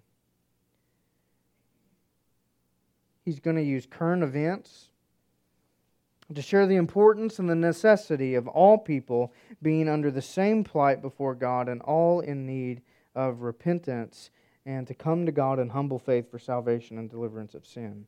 He's 3.23 3.39
going 3.39 3.57
to 3.57 3.63
use 3.63 3.85
current 3.85 4.23
events 4.23 4.89
to 6.33 6.41
share 6.41 6.65
the 6.65 6.75
importance 6.75 7.39
and 7.39 7.49
the 7.49 7.55
necessity 7.55 8.35
of 8.35 8.47
all 8.47 8.77
people 8.77 9.33
being 9.61 9.87
under 9.87 10.11
the 10.11 10.21
same 10.21 10.63
plight 10.63 11.01
before 11.01 11.35
God 11.35 11.69
and 11.69 11.81
all 11.81 12.19
in 12.19 12.45
need 12.45 12.81
of 13.15 13.41
repentance 13.41 14.29
and 14.67 14.85
to 14.85 14.93
come 14.93 15.25
to 15.25 15.31
God 15.31 15.59
in 15.59 15.69
humble 15.69 15.97
faith 15.97 16.29
for 16.29 16.37
salvation 16.37 16.97
and 16.97 17.09
deliverance 17.09 17.55
of 17.55 17.65
sin. 17.65 18.05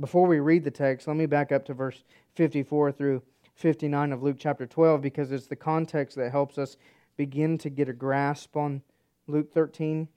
Before 0.00 0.26
we 0.26 0.40
read 0.40 0.64
the 0.64 0.70
text, 0.70 1.06
let 1.06 1.18
me 1.18 1.26
back 1.26 1.52
up 1.52 1.66
to 1.66 1.74
verse 1.74 2.02
54 2.34 2.90
through 2.92 3.22
59 3.56 4.12
of 4.12 4.22
Luke 4.22 4.36
chapter 4.38 4.66
12 4.66 5.02
because 5.02 5.30
it's 5.30 5.46
the 5.46 5.54
context 5.54 6.16
that 6.16 6.32
helps 6.32 6.56
us 6.56 6.78
begin 7.18 7.58
to 7.58 7.68
get 7.68 7.90
a 7.90 7.92
grasp 7.92 8.56
on 8.56 8.80
Luke 9.26 9.52
13. 9.52 10.08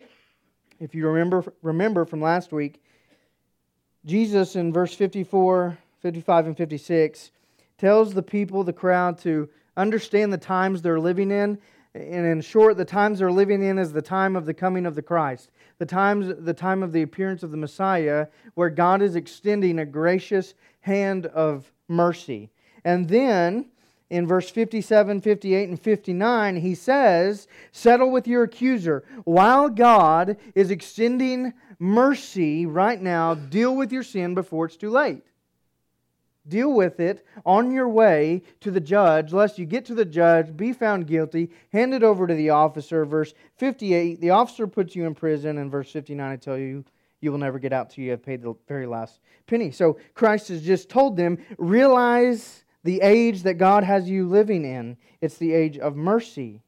If 0.80 0.96
you 0.96 1.08
remember 1.08 1.54
remember 1.62 2.06
from 2.06 2.22
last 2.22 2.54
week, 2.54 2.82
Jesus 4.06 4.56
in 4.56 4.72
verse 4.72 4.94
54, 4.94 5.78
55 6.00 6.48
and 6.48 6.58
56 6.58 7.32
tells 7.78 8.14
the 8.14 8.24
people, 8.24 8.64
the 8.64 8.74
crowd 8.74 9.18
to 9.20 9.50
understand 9.76 10.32
the 10.32 10.38
times 10.38 10.82
they're 10.82 11.00
living 11.00 11.32
in 11.32 11.60
and 11.98 12.26
in 12.26 12.42
short, 12.42 12.78
the 12.78 12.86
times 12.86 13.20
they're 13.20 13.32
living 13.32 13.64
in 13.64 13.78
is 13.78 13.92
the 13.92 14.02
time 14.02 14.36
of 14.36 14.46
the 14.46 14.54
coming 14.54 14.86
of 14.86 14.96
the 14.96 15.02
Christ, 15.02 15.50
the 15.78 15.86
times, 15.86 16.34
the 16.40 16.54
time 16.54 16.84
of 16.84 16.92
the 16.92 17.02
appearance 17.02 17.44
of 17.44 17.52
the 17.52 17.58
Messiah, 17.58 18.28
where 18.54 18.70
God 18.70 19.02
is 19.02 19.16
extending 19.16 19.80
a 19.80 19.86
gracious 19.86 20.54
hand 20.82 21.26
of 21.28 21.72
mercy. 21.88 22.50
And 22.84 23.08
then 23.08 23.66
in 24.10 24.26
verse 24.26 24.50
57, 24.50 25.22
58, 25.22 25.70
and 25.70 25.80
59, 25.80 26.56
he 26.58 26.76
says, 26.76 27.48
Settle 27.72 28.12
with 28.12 28.28
your 28.28 28.44
accuser. 28.44 29.04
While 29.26 29.70
God 29.70 30.38
is 30.56 30.72
extending 30.72 31.54
mercy 31.80 32.66
right 32.66 33.02
now, 33.02 33.34
deal 33.34 33.76
with 33.76 33.92
your 33.92 34.04
sin 34.04 34.34
before 34.34 34.66
it's 34.66 34.78
too 34.78 34.90
late. 34.90 35.24
Deal 36.48 36.72
with 36.72 37.00
it 37.00 37.26
on 37.46 37.72
your 37.72 37.90
way 37.90 38.42
to 38.62 38.72
the 38.72 38.80
judge, 38.80 39.34
lest 39.34 39.60
you 39.60 39.66
get 39.66 39.86
to 39.86 39.96
the 39.96 40.06
judge, 40.06 40.56
be 40.56 40.72
found 40.72 41.08
guilty, 41.08 41.50
hand 41.74 41.94
it 41.94 42.04
over 42.04 42.26
to 42.26 42.34
the 42.34 42.52
officer. 42.52 43.06
Verse 43.06 43.34
58, 43.58 44.22
the 44.22 44.30
officer 44.30 44.68
puts 44.68 44.96
you 44.96 45.06
in 45.06 45.14
prison. 45.14 45.58
And 45.58 45.70
verse 45.70 45.92
59, 45.92 46.32
I 46.32 46.36
tell 46.38 46.58
you, 46.58 46.86
you 47.20 47.32
will 47.32 47.40
never 47.40 47.60
get 47.60 47.74
out 47.74 47.90
till 47.90 48.04
you 48.04 48.12
have 48.12 48.24
paid 48.24 48.42
the 48.42 48.54
very 48.68 48.86
last 48.86 49.20
penny. 49.48 49.72
So 49.72 50.00
Christ 50.14 50.50
has 50.50 50.62
just 50.62 50.90
told 50.90 51.18
them, 51.18 51.38
realize 51.58 52.64
the 52.84 53.02
age 53.02 53.44
that 53.44 53.56
God 53.56 53.84
has 53.84 54.10
you 54.10 54.28
living 54.28 54.64
in. 54.64 54.98
It's 55.20 55.38
the 55.38 55.54
age 55.54 55.78
of 55.78 55.96
mercy. 55.96 56.62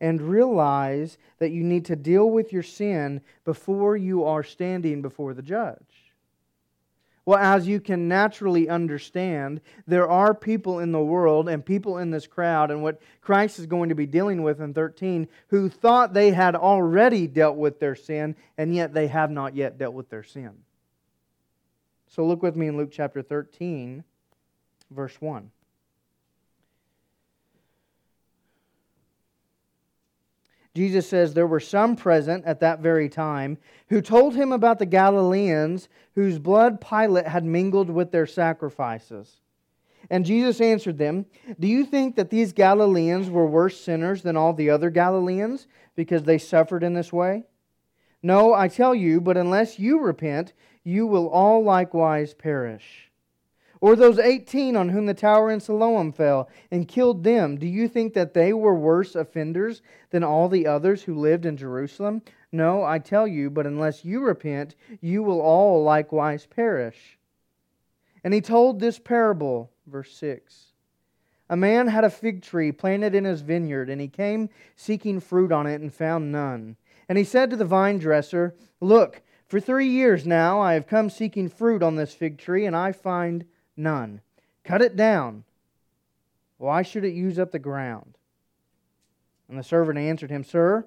And 0.00 0.20
realize 0.20 1.18
that 1.38 1.50
you 1.50 1.62
need 1.62 1.84
to 1.86 1.96
deal 1.96 2.28
with 2.28 2.52
your 2.52 2.62
sin 2.62 3.20
before 3.44 3.96
you 3.96 4.24
are 4.24 4.42
standing 4.42 5.02
before 5.02 5.34
the 5.34 5.42
judge. 5.42 6.03
Well, 7.26 7.38
as 7.38 7.66
you 7.66 7.80
can 7.80 8.06
naturally 8.06 8.68
understand, 8.68 9.62
there 9.86 10.08
are 10.08 10.34
people 10.34 10.80
in 10.80 10.92
the 10.92 11.00
world 11.00 11.48
and 11.48 11.64
people 11.64 11.96
in 11.96 12.10
this 12.10 12.26
crowd, 12.26 12.70
and 12.70 12.82
what 12.82 13.00
Christ 13.22 13.58
is 13.58 13.66
going 13.66 13.88
to 13.88 13.94
be 13.94 14.06
dealing 14.06 14.42
with 14.42 14.60
in 14.60 14.74
13, 14.74 15.28
who 15.48 15.70
thought 15.70 16.12
they 16.12 16.32
had 16.32 16.54
already 16.54 17.26
dealt 17.26 17.56
with 17.56 17.80
their 17.80 17.94
sin, 17.94 18.36
and 18.58 18.74
yet 18.74 18.92
they 18.92 19.06
have 19.06 19.30
not 19.30 19.56
yet 19.56 19.78
dealt 19.78 19.94
with 19.94 20.10
their 20.10 20.22
sin. 20.22 20.52
So 22.08 22.26
look 22.26 22.42
with 22.42 22.56
me 22.56 22.68
in 22.68 22.76
Luke 22.76 22.90
chapter 22.92 23.22
13, 23.22 24.04
verse 24.90 25.18
1. 25.20 25.50
Jesus 30.74 31.08
says 31.08 31.32
there 31.32 31.46
were 31.46 31.60
some 31.60 31.94
present 31.94 32.44
at 32.44 32.60
that 32.60 32.80
very 32.80 33.08
time 33.08 33.58
who 33.88 34.00
told 34.00 34.34
him 34.34 34.52
about 34.52 34.80
the 34.80 34.86
Galileans 34.86 35.88
whose 36.14 36.38
blood 36.38 36.80
Pilate 36.80 37.28
had 37.28 37.44
mingled 37.44 37.90
with 37.90 38.10
their 38.10 38.26
sacrifices. 38.26 39.40
And 40.10 40.26
Jesus 40.26 40.60
answered 40.60 40.98
them, 40.98 41.26
Do 41.58 41.68
you 41.68 41.84
think 41.84 42.16
that 42.16 42.30
these 42.30 42.52
Galileans 42.52 43.30
were 43.30 43.46
worse 43.46 43.80
sinners 43.80 44.22
than 44.22 44.36
all 44.36 44.52
the 44.52 44.70
other 44.70 44.90
Galileans 44.90 45.66
because 45.94 46.24
they 46.24 46.38
suffered 46.38 46.82
in 46.82 46.92
this 46.92 47.12
way? 47.12 47.44
No, 48.22 48.52
I 48.52 48.68
tell 48.68 48.94
you, 48.94 49.20
but 49.20 49.36
unless 49.36 49.78
you 49.78 50.00
repent, 50.00 50.52
you 50.82 51.06
will 51.06 51.28
all 51.28 51.62
likewise 51.62 52.34
perish. 52.34 53.10
Or 53.84 53.96
those 53.96 54.18
18 54.18 54.76
on 54.76 54.88
whom 54.88 55.04
the 55.04 55.12
tower 55.12 55.50
in 55.50 55.60
Siloam 55.60 56.10
fell 56.10 56.48
and 56.70 56.88
killed 56.88 57.22
them, 57.22 57.58
do 57.58 57.66
you 57.66 57.86
think 57.86 58.14
that 58.14 58.32
they 58.32 58.50
were 58.54 58.74
worse 58.74 59.14
offenders 59.14 59.82
than 60.08 60.24
all 60.24 60.48
the 60.48 60.66
others 60.66 61.02
who 61.02 61.14
lived 61.14 61.44
in 61.44 61.58
Jerusalem? 61.58 62.22
No, 62.50 62.82
I 62.82 62.98
tell 62.98 63.28
you, 63.28 63.50
but 63.50 63.66
unless 63.66 64.02
you 64.02 64.22
repent, 64.22 64.74
you 65.02 65.22
will 65.22 65.38
all 65.38 65.82
likewise 65.82 66.46
perish. 66.46 67.18
And 68.24 68.32
he 68.32 68.40
told 68.40 68.80
this 68.80 68.98
parable, 68.98 69.70
verse 69.86 70.16
6. 70.16 70.72
A 71.50 71.56
man 71.58 71.88
had 71.88 72.04
a 72.04 72.08
fig 72.10 72.40
tree 72.40 72.72
planted 72.72 73.14
in 73.14 73.24
his 73.24 73.42
vineyard, 73.42 73.90
and 73.90 74.00
he 74.00 74.08
came 74.08 74.48
seeking 74.74 75.20
fruit 75.20 75.52
on 75.52 75.66
it 75.66 75.82
and 75.82 75.92
found 75.92 76.32
none. 76.32 76.76
And 77.06 77.18
he 77.18 77.24
said 77.24 77.50
to 77.50 77.56
the 77.56 77.66
vine 77.66 77.98
dresser, 77.98 78.54
Look, 78.80 79.20
for 79.46 79.60
three 79.60 79.88
years 79.88 80.26
now 80.26 80.58
I 80.58 80.72
have 80.72 80.86
come 80.86 81.10
seeking 81.10 81.50
fruit 81.50 81.82
on 81.82 81.96
this 81.96 82.14
fig 82.14 82.38
tree, 82.38 82.64
and 82.64 82.74
I 82.74 82.92
find 82.92 83.44
None. 83.76 84.20
Cut 84.64 84.82
it 84.82 84.96
down. 84.96 85.44
Why 86.58 86.82
should 86.82 87.04
it 87.04 87.14
use 87.14 87.38
up 87.38 87.52
the 87.52 87.58
ground? 87.58 88.16
And 89.48 89.58
the 89.58 89.62
servant 89.62 89.98
answered 89.98 90.30
him, 90.30 90.44
Sir, 90.44 90.86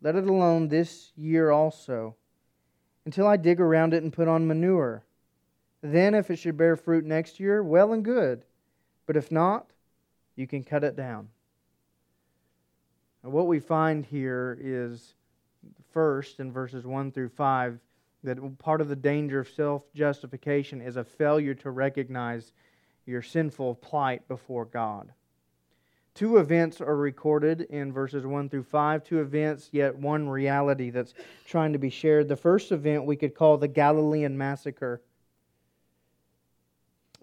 let 0.00 0.16
it 0.16 0.26
alone 0.26 0.68
this 0.68 1.12
year 1.16 1.50
also, 1.50 2.16
until 3.04 3.26
I 3.26 3.36
dig 3.36 3.60
around 3.60 3.94
it 3.94 4.02
and 4.02 4.12
put 4.12 4.28
on 4.28 4.46
manure. 4.46 5.04
Then, 5.82 6.14
if 6.14 6.30
it 6.30 6.36
should 6.36 6.56
bear 6.56 6.76
fruit 6.76 7.04
next 7.04 7.40
year, 7.40 7.62
well 7.62 7.92
and 7.92 8.04
good. 8.04 8.44
But 9.06 9.16
if 9.16 9.30
not, 9.30 9.70
you 10.36 10.46
can 10.46 10.64
cut 10.64 10.84
it 10.84 10.96
down. 10.96 11.28
And 13.22 13.32
what 13.32 13.46
we 13.46 13.60
find 13.60 14.04
here 14.04 14.58
is 14.60 15.14
first 15.92 16.40
in 16.40 16.52
verses 16.52 16.84
1 16.84 17.12
through 17.12 17.28
5 17.28 17.78
that 18.24 18.58
part 18.58 18.80
of 18.80 18.88
the 18.88 18.96
danger 18.96 19.40
of 19.40 19.48
self 19.48 19.92
justification 19.94 20.80
is 20.80 20.96
a 20.96 21.04
failure 21.04 21.54
to 21.54 21.70
recognize 21.70 22.52
your 23.06 23.22
sinful 23.22 23.76
plight 23.76 24.26
before 24.28 24.64
God. 24.64 25.12
Two 26.14 26.36
events 26.36 26.80
are 26.80 26.96
recorded 26.96 27.62
in 27.62 27.92
verses 27.92 28.26
1 28.26 28.50
through 28.50 28.64
5, 28.64 29.02
two 29.02 29.20
events, 29.20 29.70
yet 29.72 29.96
one 29.96 30.28
reality 30.28 30.90
that's 30.90 31.14
trying 31.46 31.72
to 31.72 31.78
be 31.78 31.88
shared. 31.88 32.28
The 32.28 32.36
first 32.36 32.70
event 32.70 33.06
we 33.06 33.16
could 33.16 33.34
call 33.34 33.56
the 33.56 33.68
Galilean 33.68 34.36
massacre. 34.36 35.00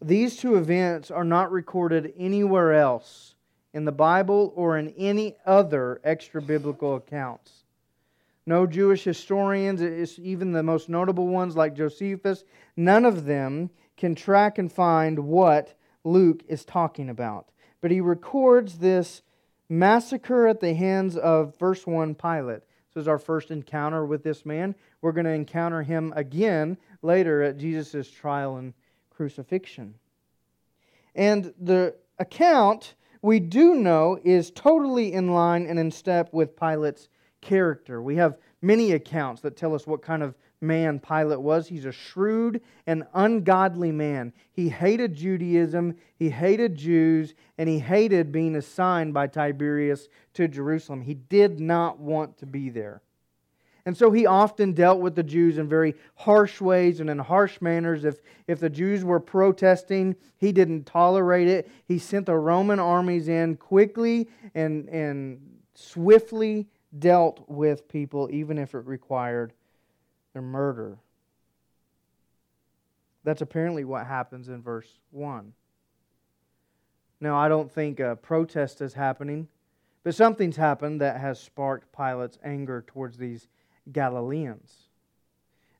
These 0.01 0.37
two 0.37 0.55
events 0.55 1.11
are 1.11 1.23
not 1.23 1.51
recorded 1.51 2.13
anywhere 2.17 2.73
else 2.73 3.35
in 3.73 3.85
the 3.85 3.91
Bible 3.91 4.53
or 4.55 4.77
in 4.77 4.89
any 4.97 5.35
other 5.45 6.01
extra 6.03 6.41
biblical 6.41 6.95
accounts. 6.95 7.65
No 8.49 8.65
Jewish 8.65 9.03
historians, 9.03 10.17
even 10.17 10.53
the 10.53 10.63
most 10.63 10.89
notable 10.89 11.27
ones 11.27 11.55
like 11.55 11.75
Josephus, 11.75 12.43
none 12.75 13.05
of 13.05 13.25
them 13.25 13.69
can 13.95 14.15
track 14.15 14.57
and 14.57 14.71
find 14.71 15.19
what 15.19 15.75
Luke 16.03 16.41
is 16.47 16.65
talking 16.65 17.09
about. 17.09 17.51
But 17.79 17.91
he 17.91 18.01
records 18.01 18.79
this 18.79 19.21
massacre 19.69 20.47
at 20.47 20.61
the 20.61 20.73
hands 20.73 21.15
of 21.15 21.59
verse 21.59 21.85
1 21.85 22.15
Pilate. 22.15 22.63
This 22.91 23.03
is 23.03 23.07
our 23.07 23.19
first 23.19 23.51
encounter 23.51 24.03
with 24.03 24.23
this 24.23 24.43
man. 24.47 24.73
We're 25.03 25.11
going 25.11 25.27
to 25.27 25.31
encounter 25.31 25.83
him 25.83 26.11
again 26.15 26.79
later 27.03 27.43
at 27.43 27.59
Jesus' 27.59 28.09
trial 28.09 28.57
and 28.57 28.73
crucifixion. 29.11 29.93
And 31.13 31.53
the 31.61 31.93
account 32.17 32.95
we 33.21 33.39
do 33.39 33.75
know 33.75 34.17
is 34.23 34.49
totally 34.49 35.13
in 35.13 35.33
line 35.35 35.67
and 35.67 35.77
in 35.77 35.91
step 35.91 36.33
with 36.33 36.55
Pilate's 36.55 37.09
character. 37.41 38.01
We 38.01 38.15
have 38.17 38.37
many 38.61 38.91
accounts 38.91 39.41
that 39.41 39.57
tell 39.57 39.73
us 39.73 39.87
what 39.87 40.01
kind 40.01 40.23
of 40.23 40.35
man 40.61 40.99
Pilate 40.99 41.41
was. 41.41 41.67
He's 41.67 41.85
a 41.85 41.91
shrewd 41.91 42.61
and 42.85 43.03
ungodly 43.13 43.91
man. 43.91 44.33
He 44.51 44.69
hated 44.69 45.15
Judaism, 45.15 45.95
he 46.17 46.29
hated 46.29 46.75
Jews, 46.75 47.33
and 47.57 47.69
he 47.69 47.79
hated 47.79 48.31
being 48.31 48.55
assigned 48.55 49.13
by 49.13 49.27
Tiberius 49.27 50.09
to 50.33 50.47
Jerusalem. 50.47 51.01
He 51.01 51.13
did 51.13 51.59
not 51.59 51.99
want 51.99 52.37
to 52.39 52.45
be 52.45 52.69
there. 52.69 53.01
And 53.85 53.97
so 53.97 54.11
he 54.11 54.25
often 54.25 54.73
dealt 54.73 54.99
with 54.99 55.15
the 55.15 55.23
Jews 55.23 55.57
in 55.57 55.67
very 55.67 55.95
harsh 56.15 56.61
ways 56.61 56.99
and 56.99 57.09
in 57.09 57.17
harsh 57.17 57.59
manners. 57.61 58.03
If, 58.03 58.19
if 58.45 58.59
the 58.59 58.69
Jews 58.69 59.03
were 59.03 59.21
protesting, 59.21 60.15
he 60.37 60.51
didn't 60.51 60.85
tolerate 60.85 61.47
it. 61.47 61.71
He 61.87 61.97
sent 61.97 62.25
the 62.25 62.35
Roman 62.35 62.79
armies 62.79 63.29
in 63.29 63.55
quickly 63.55 64.27
and, 64.53 64.87
and 64.89 65.39
swiftly 65.73 66.67
dealt 66.97 67.43
with 67.47 67.87
people, 67.87 68.29
even 68.31 68.57
if 68.57 68.73
it 68.73 68.85
required 68.85 69.53
their 70.33 70.41
murder. 70.41 70.97
That's 73.23 73.41
apparently 73.41 73.83
what 73.83 74.07
happens 74.07 74.49
in 74.49 74.61
verse 74.61 74.87
1. 75.11 75.53
Now, 77.21 77.37
I 77.37 77.49
don't 77.49 77.71
think 77.71 77.99
a 77.99 78.15
protest 78.15 78.81
is 78.81 78.93
happening, 78.93 79.47
but 80.03 80.15
something's 80.15 80.55
happened 80.55 81.01
that 81.01 81.19
has 81.19 81.39
sparked 81.39 81.91
Pilate's 81.91 82.39
anger 82.43 82.83
towards 82.87 83.17
these 83.17 83.47
Galileans. 83.91 84.89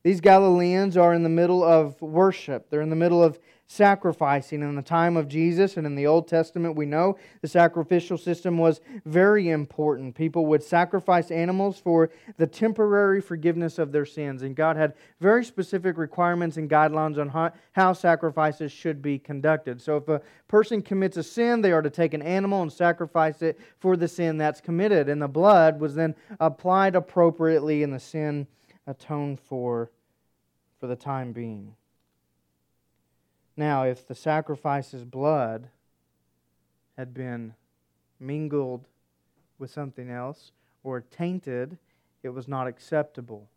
These 0.02 0.20
Galileans 0.20 0.96
are 0.96 1.14
in 1.14 1.22
the 1.22 1.28
middle 1.28 1.62
of 1.64 2.00
worship. 2.00 2.68
They're 2.70 2.82
in 2.82 2.90
the 2.90 2.96
middle 2.96 3.22
of 3.22 3.38
sacrificing. 3.70 4.62
In 4.62 4.74
the 4.74 4.82
time 4.82 5.16
of 5.16 5.28
Jesus 5.28 5.76
and 5.76 5.86
in 5.86 5.94
the 5.94 6.04
Old 6.04 6.26
Testament, 6.26 6.74
we 6.74 6.86
know 6.86 7.16
the 7.40 7.46
sacrificial 7.46 8.18
system 8.18 8.58
was 8.58 8.80
very 9.04 9.48
important. 9.48 10.16
People 10.16 10.46
would 10.46 10.60
sacrifice 10.60 11.30
animals 11.30 11.78
for 11.78 12.10
the 12.36 12.48
temporary 12.48 13.20
forgiveness 13.20 13.78
of 13.78 13.92
their 13.92 14.04
sins. 14.04 14.42
And 14.42 14.56
God 14.56 14.76
had 14.76 14.94
very 15.20 15.44
specific 15.44 15.98
requirements 15.98 16.56
and 16.56 16.68
guidelines 16.68 17.16
on 17.16 17.52
how, 17.72 17.92
sacrifices 17.92 18.72
should 18.72 19.00
be 19.00 19.20
conducted. 19.20 19.80
So 19.80 19.98
if 19.98 20.08
a 20.08 20.20
person 20.48 20.82
commits 20.82 21.16
a 21.16 21.22
sin, 21.22 21.60
they 21.60 21.70
are 21.70 21.82
to 21.82 21.90
take 21.90 22.12
an 22.12 22.22
animal 22.22 22.62
and 22.62 22.72
sacrifice 22.72 23.40
it 23.40 23.56
for 23.78 23.96
the 23.96 24.08
sin 24.08 24.36
that's 24.36 24.60
committed. 24.60 25.08
And 25.08 25.22
the 25.22 25.28
blood 25.28 25.78
was 25.78 25.94
then 25.94 26.16
applied 26.40 26.96
appropriately 26.96 27.84
in 27.84 27.92
the 27.92 28.00
sin 28.00 28.48
atoned 28.88 29.38
for 29.38 29.92
for 30.80 30.88
the 30.88 30.96
time 30.96 31.32
being. 31.32 31.76
Now, 33.60 33.82
if 33.82 34.06
the 34.06 34.14
sacrifice's 34.14 35.04
blood 35.04 35.68
had 36.96 37.12
been 37.12 37.52
mingled 38.18 38.88
with 39.58 39.70
something 39.70 40.10
else 40.10 40.52
or 40.82 41.02
tainted, 41.02 41.76
it 42.22 42.30
was 42.30 42.48
not 42.48 42.66
acceptable. 42.66 43.50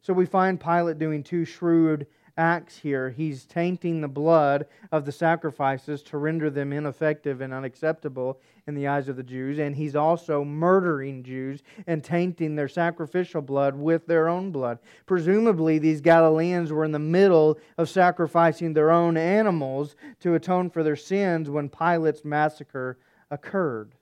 So 0.00 0.14
we 0.14 0.24
find 0.24 0.58
Pilate 0.58 0.98
doing 0.98 1.22
two 1.22 1.44
shrewd 1.44 2.06
acts 2.36 2.78
here. 2.78 3.10
He's 3.10 3.44
tainting 3.44 4.00
the 4.00 4.08
blood 4.08 4.66
of 4.92 5.04
the 5.04 5.12
sacrifices 5.12 6.02
to 6.04 6.18
render 6.18 6.50
them 6.50 6.72
ineffective 6.72 7.40
and 7.40 7.52
unacceptable 7.52 8.38
in 8.66 8.74
the 8.74 8.88
eyes 8.88 9.08
of 9.08 9.16
the 9.16 9.22
Jews, 9.22 9.58
and 9.58 9.76
he's 9.76 9.96
also 9.96 10.44
murdering 10.44 11.22
Jews 11.22 11.62
and 11.86 12.02
tainting 12.02 12.56
their 12.56 12.68
sacrificial 12.68 13.40
blood 13.40 13.76
with 13.76 14.06
their 14.06 14.28
own 14.28 14.50
blood. 14.50 14.78
Presumably, 15.06 15.78
these 15.78 16.00
Galileans 16.00 16.72
were 16.72 16.84
in 16.84 16.92
the 16.92 16.98
middle 16.98 17.58
of 17.78 17.88
sacrificing 17.88 18.72
their 18.72 18.90
own 18.90 19.16
animals 19.16 19.94
to 20.20 20.34
atone 20.34 20.68
for 20.68 20.82
their 20.82 20.96
sins 20.96 21.48
when 21.48 21.68
Pilate's 21.68 22.24
massacre 22.24 22.98
occurred, 23.30 23.94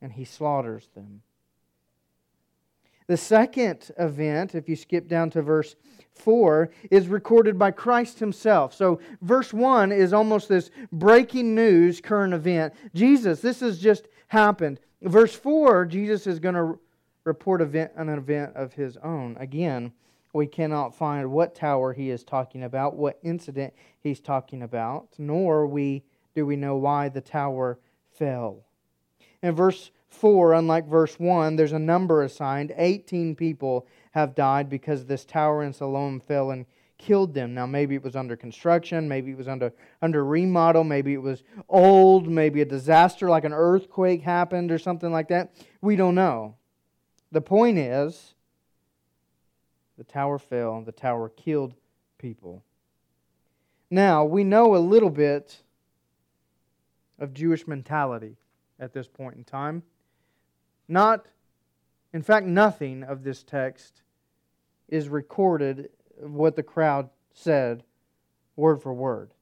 and 0.00 0.12
he 0.12 0.24
slaughters 0.24 0.88
them. 0.94 1.22
The 3.12 3.18
second 3.18 3.90
event, 3.98 4.54
if 4.54 4.70
you 4.70 4.74
skip 4.74 5.06
down 5.06 5.28
to 5.32 5.42
verse 5.42 5.76
4, 6.14 6.70
is 6.90 7.08
recorded 7.08 7.58
by 7.58 7.70
Christ 7.70 8.18
himself. 8.20 8.72
So, 8.72 9.00
verse 9.20 9.52
1 9.52 9.92
is 9.92 10.14
almost 10.14 10.48
this 10.48 10.70
breaking 10.92 11.54
news 11.54 12.00
current 12.00 12.32
event. 12.32 12.72
Jesus, 12.94 13.42
this 13.42 13.60
has 13.60 13.78
just 13.78 14.08
happened. 14.28 14.80
Verse 15.02 15.34
4, 15.34 15.84
Jesus 15.84 16.26
is 16.26 16.38
going 16.38 16.54
to 16.54 16.78
report 17.24 17.60
event, 17.60 17.92
an 17.96 18.08
event 18.08 18.56
of 18.56 18.72
his 18.72 18.96
own. 18.96 19.36
Again, 19.38 19.92
we 20.32 20.46
cannot 20.46 20.96
find 20.96 21.30
what 21.30 21.54
tower 21.54 21.92
he 21.92 22.08
is 22.08 22.24
talking 22.24 22.62
about, 22.62 22.96
what 22.96 23.18
incident 23.22 23.74
he's 24.00 24.20
talking 24.20 24.62
about, 24.62 25.08
nor 25.18 25.66
we 25.66 26.02
do 26.34 26.46
we 26.46 26.56
know 26.56 26.78
why 26.78 27.10
the 27.10 27.20
tower 27.20 27.78
fell. 28.14 28.64
In 29.42 29.54
verse 29.54 29.90
4, 30.12 30.52
unlike 30.54 30.86
verse 30.86 31.18
1, 31.18 31.56
there's 31.56 31.72
a 31.72 31.78
number 31.78 32.22
assigned. 32.22 32.72
18 32.76 33.34
people 33.34 33.86
have 34.12 34.34
died 34.34 34.68
because 34.68 35.04
this 35.04 35.24
tower 35.24 35.62
in 35.62 35.72
Siloam 35.72 36.20
fell 36.20 36.50
and 36.50 36.66
killed 36.98 37.34
them. 37.34 37.54
Now, 37.54 37.66
maybe 37.66 37.94
it 37.96 38.04
was 38.04 38.14
under 38.14 38.36
construction, 38.36 39.08
maybe 39.08 39.32
it 39.32 39.36
was 39.36 39.48
under, 39.48 39.72
under 40.00 40.24
remodel, 40.24 40.84
maybe 40.84 41.14
it 41.14 41.22
was 41.22 41.42
old, 41.68 42.28
maybe 42.28 42.60
a 42.60 42.64
disaster 42.64 43.28
like 43.28 43.44
an 43.44 43.52
earthquake 43.52 44.22
happened 44.22 44.70
or 44.70 44.78
something 44.78 45.10
like 45.10 45.28
that. 45.28 45.52
We 45.80 45.96
don't 45.96 46.14
know. 46.14 46.54
The 47.32 47.40
point 47.40 47.78
is, 47.78 48.34
the 49.98 50.04
tower 50.04 50.38
fell, 50.38 50.82
the 50.82 50.92
tower 50.92 51.28
killed 51.28 51.74
people. 52.18 52.62
Now, 53.90 54.24
we 54.24 54.44
know 54.44 54.76
a 54.76 54.78
little 54.78 55.10
bit 55.10 55.62
of 57.18 57.34
Jewish 57.34 57.66
mentality 57.66 58.36
at 58.78 58.92
this 58.92 59.08
point 59.08 59.36
in 59.36 59.44
time. 59.44 59.82
Not, 60.92 61.24
in 62.12 62.20
fact, 62.20 62.44
nothing 62.44 63.02
of 63.02 63.24
this 63.24 63.42
text 63.42 64.02
is 64.90 65.08
recorded 65.08 65.88
what 66.20 66.54
the 66.54 66.62
crowd 66.62 67.08
said 67.32 67.82
word 68.56 68.82
for 68.82 68.92
word. 68.92 69.32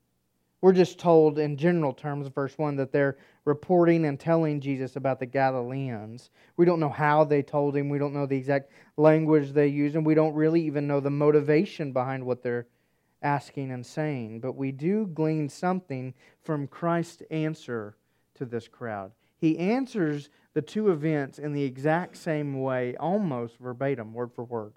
We're 0.61 0.73
just 0.73 1.01
told 1.01 1.41
in 1.41 1.57
general 1.57 1.93
terms, 1.93 2.29
verse 2.29 2.57
1, 2.57 2.77
that 2.77 2.93
they're 2.93 3.17
reporting 3.45 4.05
and 4.05 4.21
telling 4.21 4.61
Jesus 4.61 4.95
about 4.95 5.19
the 5.19 5.27
Galileans. 5.27 6.31
We 6.57 6.67
don't 6.67 6.79
know 6.79 6.89
how 6.89 7.25
they 7.25 7.43
told 7.43 7.77
him. 7.77 7.89
We 7.89 7.99
don't 7.99 8.15
know 8.15 8.27
the 8.27 8.37
exact 8.37 8.71
language 8.97 9.51
they 9.51 9.67
use, 9.67 9.97
and 9.97 10.07
we 10.07 10.15
don't 10.15 10.35
really 10.35 10.63
even 10.63 10.87
know 10.87 11.01
the 11.01 11.11
motivation 11.11 11.93
behind 11.93 12.25
what 12.25 12.45
they're 12.45 12.69
asking 13.23 13.73
and 13.73 13.85
saying. 13.85 14.39
But 14.39 14.55
we 14.55 14.71
do 14.71 15.09
glean 15.09 15.49
something 15.49 16.15
from 16.43 16.69
Christ's 16.69 17.25
answer 17.29 17.97
to 18.35 18.45
this 18.45 18.69
crowd. 18.69 19.11
He 19.37 19.59
answers 19.59 20.31
the 20.55 20.63
two 20.63 20.91
events 20.91 21.39
in 21.39 21.53
the 21.53 21.63
exact 21.63 22.17
same 22.17 22.61
way, 22.61 22.97
almost 22.97 23.59
verbatim, 23.59 24.13
word 24.13 24.33
for 24.33 24.45
word. 24.45 24.73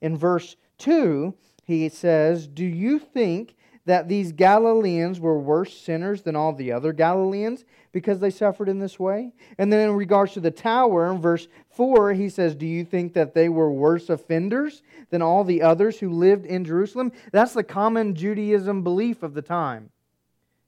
In 0.00 0.16
verse 0.16 0.56
2, 0.78 1.34
he 1.64 1.88
says, 1.88 2.46
Do 2.46 2.64
you 2.64 2.98
think 2.98 3.54
that 3.86 4.08
these 4.08 4.32
Galileans 4.32 5.20
were 5.20 5.38
worse 5.38 5.76
sinners 5.78 6.22
than 6.22 6.36
all 6.36 6.52
the 6.52 6.72
other 6.72 6.92
Galileans 6.92 7.64
because 7.92 8.20
they 8.20 8.30
suffered 8.30 8.68
in 8.68 8.78
this 8.78 8.98
way? 8.98 9.32
And 9.58 9.72
then 9.72 9.88
in 9.88 9.94
regards 9.94 10.32
to 10.34 10.40
the 10.40 10.50
tower, 10.50 11.10
in 11.10 11.20
verse 11.20 11.48
4, 11.70 12.12
he 12.12 12.28
says, 12.28 12.54
Do 12.54 12.66
you 12.66 12.84
think 12.84 13.14
that 13.14 13.34
they 13.34 13.48
were 13.48 13.72
worse 13.72 14.10
offenders 14.10 14.82
than 15.10 15.22
all 15.22 15.44
the 15.44 15.62
others 15.62 15.98
who 15.98 16.10
lived 16.10 16.44
in 16.44 16.64
Jerusalem? 16.64 17.12
That's 17.32 17.54
the 17.54 17.64
common 17.64 18.14
Judaism 18.14 18.82
belief 18.82 19.22
of 19.22 19.34
the 19.34 19.42
time. 19.42 19.90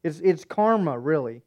It's, 0.02 0.20
it's 0.20 0.44
karma, 0.44 0.98
really. 0.98 1.42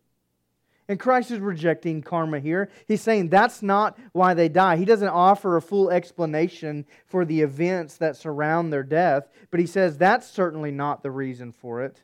And 0.90 1.00
Christ 1.00 1.30
is 1.30 1.40
rejecting 1.40 2.02
karma 2.02 2.40
here. 2.40 2.70
He's 2.88 3.02
saying 3.02 3.30
that's 3.30 3.62
not 3.62 3.98
why 4.12 4.34
they 4.34 4.50
die. 4.50 4.76
He 4.76 4.86
doesn't 4.86 5.08
offer 5.08 5.56
a 5.56 5.62
full 5.62 5.92
explanation 5.92 6.84
for 7.06 7.26
the 7.26 7.42
events 7.42 7.98
that 7.98 8.18
surround 8.18 8.74
their 8.74 8.84
death, 8.84 9.30
but 9.52 9.60
he 9.60 9.68
says 9.68 9.98
that's 9.98 10.28
certainly 10.28 10.72
not 10.72 11.04
the 11.04 11.12
reason 11.12 11.52
for 11.52 11.84
it. 11.84 12.02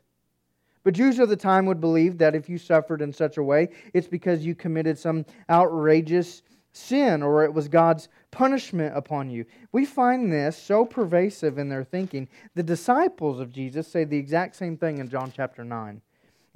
But 0.84 0.94
Jews 0.94 1.18
of 1.18 1.28
the 1.28 1.36
time 1.36 1.66
would 1.66 1.80
believe 1.80 2.18
that 2.18 2.36
if 2.36 2.48
you 2.48 2.58
suffered 2.58 3.02
in 3.02 3.12
such 3.12 3.38
a 3.38 3.42
way, 3.42 3.70
it's 3.92 4.06
because 4.06 4.46
you 4.46 4.54
committed 4.54 4.96
some 4.96 5.26
outrageous 5.50 6.42
sin 6.70 7.24
or 7.24 7.42
it 7.42 7.52
was 7.52 7.66
God's 7.66 8.08
punishment 8.30 8.96
upon 8.96 9.30
you. 9.30 9.46
We 9.72 9.84
find 9.84 10.32
this 10.32 10.56
so 10.56 10.84
pervasive 10.84 11.58
in 11.58 11.68
their 11.68 11.82
thinking. 11.82 12.28
The 12.54 12.62
disciples 12.62 13.40
of 13.40 13.50
Jesus 13.50 13.88
say 13.88 14.04
the 14.04 14.16
exact 14.16 14.54
same 14.54 14.76
thing 14.76 14.98
in 14.98 15.08
John 15.08 15.32
chapter 15.34 15.64
9. 15.64 16.02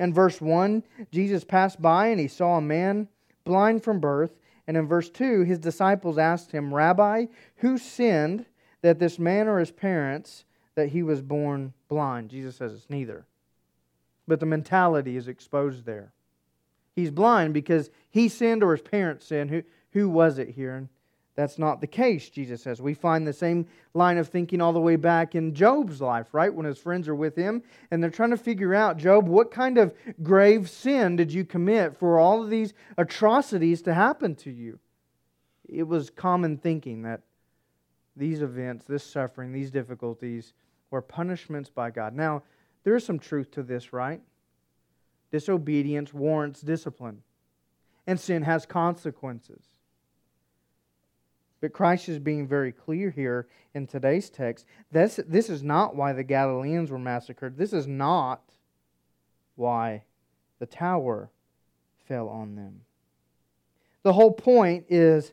In 0.00 0.14
verse 0.14 0.40
1, 0.40 0.82
Jesus 1.12 1.44
passed 1.44 1.80
by 1.80 2.06
and 2.06 2.18
he 2.18 2.26
saw 2.26 2.56
a 2.56 2.62
man 2.62 3.06
blind 3.44 3.84
from 3.84 4.00
birth. 4.00 4.32
And 4.66 4.76
in 4.76 4.88
verse 4.88 5.10
2, 5.10 5.42
his 5.42 5.58
disciples 5.58 6.16
asked 6.16 6.52
him, 6.52 6.72
Rabbi, 6.72 7.26
who 7.56 7.76
sinned 7.76 8.46
that 8.80 8.98
this 8.98 9.18
man 9.18 9.46
or 9.46 9.58
his 9.58 9.70
parents 9.70 10.46
that 10.74 10.88
he 10.88 11.02
was 11.02 11.20
born 11.20 11.74
blind? 11.88 12.30
Jesus 12.30 12.56
says 12.56 12.72
it's 12.72 12.88
neither. 12.88 13.26
But 14.26 14.40
the 14.40 14.46
mentality 14.46 15.18
is 15.18 15.28
exposed 15.28 15.84
there. 15.84 16.12
He's 16.96 17.10
blind 17.10 17.52
because 17.52 17.90
he 18.10 18.30
sinned 18.30 18.62
or 18.62 18.72
his 18.72 18.82
parents 18.82 19.26
sinned. 19.26 19.50
Who, 19.50 19.62
who 19.92 20.08
was 20.08 20.38
it 20.38 20.48
here? 20.48 20.76
And 20.76 20.88
that's 21.36 21.58
not 21.58 21.80
the 21.80 21.86
case, 21.86 22.28
Jesus 22.28 22.62
says. 22.62 22.82
We 22.82 22.94
find 22.94 23.26
the 23.26 23.32
same 23.32 23.66
line 23.94 24.18
of 24.18 24.28
thinking 24.28 24.60
all 24.60 24.72
the 24.72 24.80
way 24.80 24.96
back 24.96 25.34
in 25.34 25.54
Job's 25.54 26.00
life, 26.00 26.26
right? 26.32 26.52
When 26.52 26.66
his 26.66 26.78
friends 26.78 27.08
are 27.08 27.14
with 27.14 27.36
him 27.36 27.62
and 27.90 28.02
they're 28.02 28.10
trying 28.10 28.30
to 28.30 28.36
figure 28.36 28.74
out, 28.74 28.98
Job, 28.98 29.28
what 29.28 29.50
kind 29.50 29.78
of 29.78 29.94
grave 30.22 30.68
sin 30.68 31.16
did 31.16 31.32
you 31.32 31.44
commit 31.44 31.96
for 31.96 32.18
all 32.18 32.42
of 32.42 32.50
these 32.50 32.74
atrocities 32.98 33.80
to 33.82 33.94
happen 33.94 34.34
to 34.36 34.50
you? 34.50 34.78
It 35.68 35.84
was 35.84 36.10
common 36.10 36.58
thinking 36.58 37.02
that 37.02 37.22
these 38.16 38.42
events, 38.42 38.84
this 38.84 39.04
suffering, 39.04 39.52
these 39.52 39.70
difficulties 39.70 40.52
were 40.90 41.00
punishments 41.00 41.70
by 41.70 41.90
God. 41.90 42.14
Now, 42.14 42.42
there 42.82 42.96
is 42.96 43.04
some 43.04 43.18
truth 43.18 43.50
to 43.52 43.62
this, 43.62 43.92
right? 43.92 44.20
Disobedience 45.30 46.12
warrants 46.12 46.60
discipline, 46.60 47.22
and 48.06 48.18
sin 48.18 48.42
has 48.42 48.66
consequences. 48.66 49.62
But 51.60 51.72
Christ 51.72 52.08
is 52.08 52.18
being 52.18 52.46
very 52.46 52.72
clear 52.72 53.10
here 53.10 53.46
in 53.74 53.86
today's 53.86 54.30
text. 54.30 54.64
This, 54.90 55.20
this 55.26 55.50
is 55.50 55.62
not 55.62 55.94
why 55.94 56.12
the 56.12 56.24
Galileans 56.24 56.90
were 56.90 56.98
massacred. 56.98 57.56
This 57.56 57.72
is 57.72 57.86
not 57.86 58.42
why 59.56 60.04
the 60.58 60.66
tower 60.66 61.30
fell 62.08 62.28
on 62.28 62.56
them. 62.56 62.80
The 64.02 64.12
whole 64.12 64.32
point 64.32 64.86
is 64.88 65.32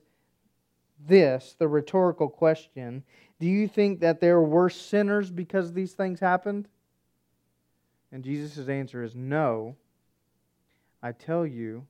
this 1.08 1.56
the 1.58 1.68
rhetorical 1.68 2.28
question 2.28 3.04
Do 3.40 3.48
you 3.48 3.68
think 3.68 4.02
that 4.02 4.20
there 4.20 4.42
were 4.42 4.70
sinners 4.70 5.30
because 5.30 5.74
these 5.74 5.94
things 5.94 6.20
happened? 6.20 6.68
And 8.12 8.24
Jesus' 8.24 8.68
answer 8.68 9.04
is 9.04 9.16
no. 9.16 9.76
I 11.04 11.12
tell 11.12 11.46
you, 11.46 11.86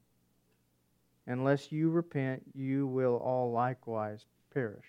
Unless 1.27 1.71
you 1.71 1.89
repent, 1.89 2.43
you 2.55 2.87
will 2.87 3.17
all 3.17 3.51
likewise 3.51 4.25
perish. 4.53 4.85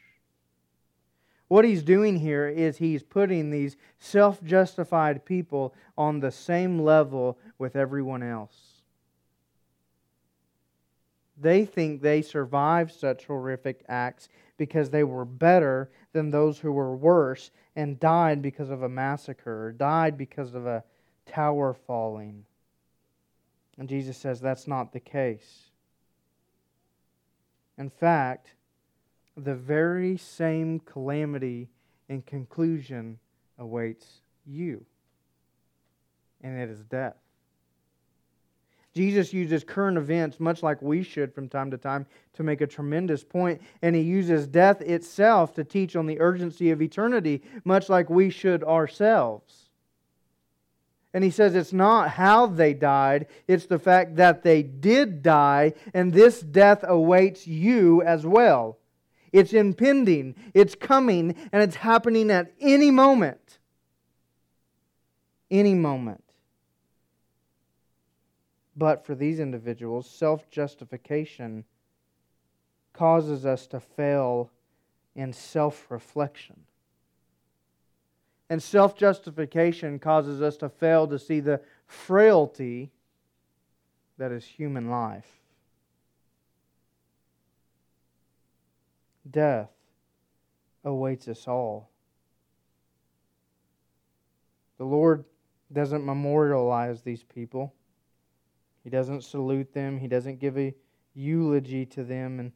What 1.48 1.64
he's 1.64 1.83
doing 1.83 2.16
here 2.16 2.46
is 2.46 2.77
he's 2.77 3.03
putting 3.03 3.51
these 3.51 3.77
self 3.98 4.42
justified 4.44 5.24
people 5.24 5.74
on 5.96 6.20
the 6.20 6.31
same 6.31 6.79
level 6.79 7.38
with 7.59 7.74
everyone 7.74 8.22
else. 8.22 8.83
They 11.40 11.64
think 11.64 12.03
they 12.03 12.22
survived 12.22 12.92
such 12.92 13.24
horrific 13.24 13.85
acts 13.88 14.29
because 14.57 14.90
they 14.90 15.05
were 15.05 15.24
better 15.24 15.90
than 16.12 16.31
those 16.31 16.59
who 16.59 16.72
were 16.72 16.96
worse 16.96 17.51
and 17.77 18.01
died 18.01 18.42
because 18.42 18.70
of 18.70 18.83
a 18.83 18.88
massacre, 18.88 19.66
or 19.66 19.72
died 19.72 20.18
because 20.18 20.55
of 20.55 20.66
a 20.66 20.83
tower 21.27 21.74
falling. 21.87 22.44
And 23.79 23.88
Jesus 23.88 24.16
says 24.16 24.40
that's 24.40 24.66
not 24.66 24.92
the 24.92 25.01
case. 25.01 25.67
In 27.79 27.88
fact, 27.88 28.55
the 29.37 29.55
very 29.55 30.17
same 30.17 30.81
calamity 30.81 31.69
and 32.09 32.27
conclusion 32.27 33.19
awaits 33.59 34.21
you, 34.45 34.85
and 36.43 36.59
it 36.59 36.69
is 36.69 36.83
death. 36.85 37.17
Jesus 38.95 39.33
uses 39.33 39.62
current 39.62 39.97
events, 39.97 40.41
much 40.41 40.62
like 40.62 40.83
we 40.83 41.05
should 41.05 41.33
from 41.33 41.49
time 41.49 41.71
to 41.71 41.79
time, 41.79 42.05
to 42.33 42.43
make 42.43 42.62
a 42.62 42.67
tremendous 42.67 43.23
point, 43.23 43.62
and 43.83 43.95
he 43.95 44.03
uses 44.03 44.49
death 44.49 44.81
itself 44.81 45.55
to 45.55 45.62
teach 45.62 45.95
on 45.95 46.07
the 46.07 46.21
urgency 46.21 46.73
of 46.73 46.83
eternity, 46.83 47.43
much 47.64 47.88
like 47.88 48.11
we 48.11 48.29
should 48.29 48.64
ourselves. 48.64 49.67
And 51.14 51.25
he 51.25 51.31
says 51.31 51.55
it's 51.55 51.73
not 51.73 52.11
how 52.11 52.47
they 52.47 52.75
died, 52.75 53.27
it's 53.47 53.66
the 53.66 53.79
fact 53.79 54.16
that 54.16 54.42
they 54.42 54.62
did 54.62 55.23
die, 55.23 55.73
and 55.94 56.12
this 56.12 56.40
death 56.40 56.85
awaits 56.87 57.47
you 57.47 58.03
as 58.03 58.27
well. 58.27 58.79
It's 59.33 59.53
impending, 59.53 60.35
it's 60.55 60.75
coming, 60.75 61.35
and 61.53 61.62
it's 61.62 61.77
happening 61.77 62.31
at 62.31 62.53
any 62.61 62.90
moment. 62.90 63.59
Any 65.51 65.75
moment. 65.75 66.25
But 68.77 69.05
for 69.05 69.14
these 69.14 69.40
individuals, 69.40 70.09
self 70.09 70.49
justification 70.51 71.64
causes 72.92 73.44
us 73.44 73.66
to 73.68 73.81
fail 73.81 74.51
in 75.16 75.33
self 75.33 75.90
reflection. 75.90 76.67
And 78.50 78.62
self 78.62 78.96
justification 78.96 79.98
causes 79.98 80.40
us 80.40 80.56
to 80.58 80.68
fail 80.68 81.06
to 81.08 81.18
see 81.18 81.40
the 81.40 81.61
frailty 81.87 82.90
that 84.16 84.32
is 84.32 84.44
human 84.44 84.88
life. 84.88 85.26
Death 89.30 89.70
awaits 90.84 91.28
us 91.28 91.46
all. 91.46 91.90
The 94.78 94.84
Lord 94.84 95.24
doesn't 95.72 96.04
memorialize 96.04 97.02
these 97.02 97.24
people. 97.24 97.74
He 98.84 98.90
doesn't 98.90 99.24
salute 99.24 99.72
them. 99.74 99.98
He 99.98 100.08
doesn't 100.08 100.40
give 100.40 100.56
a 100.56 100.74
eulogy 101.14 101.84
to 101.87 102.04
them. 102.04 102.40
And 102.40 102.52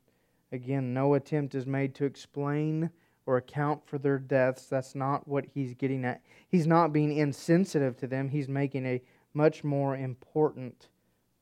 again, 0.50 0.94
no 0.94 1.14
attempt 1.14 1.54
is 1.54 1.66
made 1.66 1.94
to 1.96 2.04
explain 2.04 2.90
or 3.26 3.36
account 3.36 3.86
for 3.86 3.98
their 3.98 4.18
deaths. 4.18 4.66
That's 4.66 4.94
not 4.94 5.26
what 5.28 5.44
he's 5.54 5.74
getting 5.74 6.04
at. 6.04 6.22
He's 6.48 6.66
not 6.66 6.92
being 6.92 7.16
insensitive 7.16 7.96
to 7.98 8.06
them. 8.06 8.28
He's 8.28 8.48
making 8.48 8.86
a 8.86 9.02
much 9.34 9.64
more 9.64 9.96
important 9.96 10.88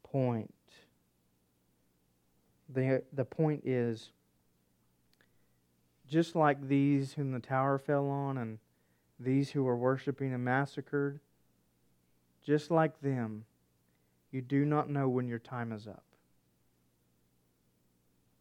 point. 0.03 0.55
The, 2.69 3.03
the 3.13 3.25
point 3.25 3.63
is 3.65 4.11
just 6.09 6.35
like 6.35 6.69
these 6.69 7.15
whom 7.15 7.33
the 7.33 7.41
tower 7.41 7.79
fell 7.79 8.09
on 8.09 8.37
and 8.39 8.59
these 9.19 9.51
who 9.51 9.65
were 9.65 9.77
worshiping 9.77 10.33
and 10.33 10.45
massacred, 10.45 11.21
just 12.45 12.71
like 12.71 13.01
them, 13.01 13.45
you 14.33 14.41
do 14.41 14.65
not 14.65 14.89
know 14.89 15.09
when 15.09 15.29
your 15.29 15.39
time 15.39 15.73
is 15.73 15.87
up. 15.87 16.05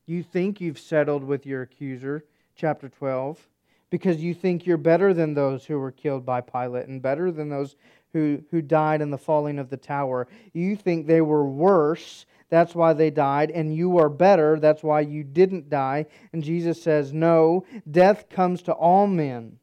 You 0.06 0.24
think 0.24 0.60
you've 0.60 0.80
settled 0.80 1.24
with 1.24 1.46
your 1.46 1.62
accuser, 1.62 2.26
chapter 2.60 2.90
12, 2.90 3.48
because 3.90 4.22
you 4.22 4.34
think 4.34 4.66
you're 4.66 4.78
better 4.78 5.14
than 5.14 5.34
those 5.34 5.66
who 5.66 5.80
were 5.80 5.92
killed 5.92 6.26
by 6.26 6.42
Pilate 6.42 6.88
and 6.88 7.02
better 7.02 7.32
than 7.32 7.50
those 7.50 7.78
who, 8.12 8.44
who 8.52 8.62
died 8.62 9.02
in 9.02 9.12
the 9.12 9.18
falling 9.18 9.58
of 9.58 9.70
the 9.70 9.78
tower. 9.78 10.28
You 10.52 10.76
think 10.76 11.08
they 11.08 11.22
were 11.22 11.46
worse, 11.46 12.26
that's 12.50 12.76
why 12.76 12.94
they 12.94 13.12
died, 13.12 13.50
and 13.52 13.74
you 13.74 13.98
are 13.98 14.10
better, 14.10 14.60
that's 14.60 14.84
why 14.84 15.02
you 15.02 15.24
didn't 15.24 15.70
die. 15.70 16.08
And 16.34 16.44
Jesus 16.44 16.82
says, 16.84 17.14
No, 17.14 17.66
death 17.90 18.28
comes 18.30 18.62
to 18.64 18.74
all 18.74 19.08
men. 19.08 19.58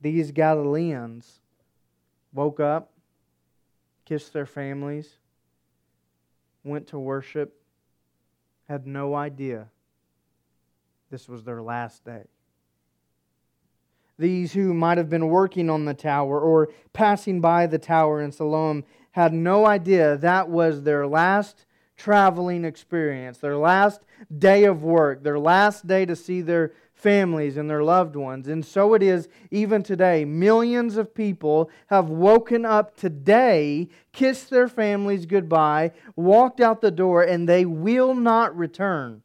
These 0.00 0.32
Galileans 0.32 1.40
woke 2.32 2.60
up, 2.60 2.92
kissed 4.06 4.32
their 4.32 4.46
families, 4.46 5.10
went 6.64 6.86
to 6.88 6.98
worship, 6.98 7.60
had 8.68 8.86
no 8.86 9.14
idea 9.14 9.68
this 11.10 11.28
was 11.28 11.44
their 11.44 11.62
last 11.62 12.04
day. 12.04 12.24
These 14.18 14.54
who 14.54 14.72
might 14.72 14.98
have 14.98 15.10
been 15.10 15.28
working 15.28 15.68
on 15.68 15.84
the 15.84 15.94
tower 15.94 16.40
or 16.40 16.70
passing 16.92 17.40
by 17.40 17.66
the 17.66 17.78
tower 17.78 18.22
in 18.22 18.32
Siloam 18.32 18.84
had 19.12 19.32
no 19.32 19.66
idea 19.66 20.16
that 20.16 20.48
was 20.48 20.82
their 20.82 21.06
last 21.06 21.66
traveling 21.96 22.64
experience, 22.64 23.38
their 23.38 23.56
last 23.56 24.02
day 24.38 24.64
of 24.64 24.82
work, 24.82 25.22
their 25.22 25.38
last 25.38 25.86
day 25.86 26.04
to 26.06 26.16
see 26.16 26.40
their 26.40 26.72
families 26.94 27.56
and 27.56 27.68
their 27.68 27.82
loved 27.82 28.16
ones. 28.16 28.48
And 28.48 28.64
so 28.64 28.94
it 28.94 29.02
is 29.02 29.28
even 29.50 29.82
today. 29.82 30.24
Millions 30.24 30.96
of 30.96 31.14
people 31.14 31.70
have 31.88 32.08
woken 32.08 32.64
up 32.64 32.96
today, 32.96 33.88
kissed 34.12 34.50
their 34.50 34.68
families 34.68 35.26
goodbye, 35.26 35.92
walked 36.16 36.60
out 36.60 36.80
the 36.80 36.90
door, 36.90 37.22
and 37.22 37.48
they 37.48 37.64
will 37.66 38.14
not 38.14 38.56
return. 38.56 39.22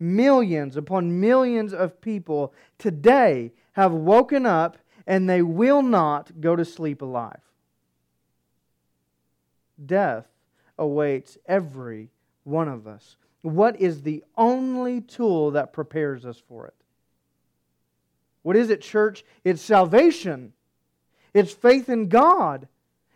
Millions 0.00 0.76
upon 0.76 1.20
millions 1.20 1.72
of 1.72 2.00
people 2.00 2.52
today 2.78 3.52
have 3.72 3.92
woken 3.92 4.46
up 4.46 4.76
and 5.06 5.28
they 5.28 5.42
will 5.42 5.82
not 5.82 6.40
go 6.40 6.54
to 6.54 6.64
sleep 6.64 7.02
alive. 7.02 7.40
Death 9.84 10.26
awaits 10.78 11.38
every 11.46 12.10
one 12.44 12.68
of 12.68 12.86
us. 12.86 13.16
What 13.42 13.80
is 13.80 14.02
the 14.02 14.24
only 14.36 15.00
tool 15.00 15.52
that 15.52 15.72
prepares 15.72 16.26
us 16.26 16.38
for 16.48 16.66
it? 16.66 16.74
What 18.42 18.56
is 18.56 18.70
it, 18.70 18.80
church? 18.80 19.24
It's 19.44 19.62
salvation. 19.62 20.52
It's 21.34 21.52
faith 21.52 21.88
in 21.88 22.08
God. 22.08 22.68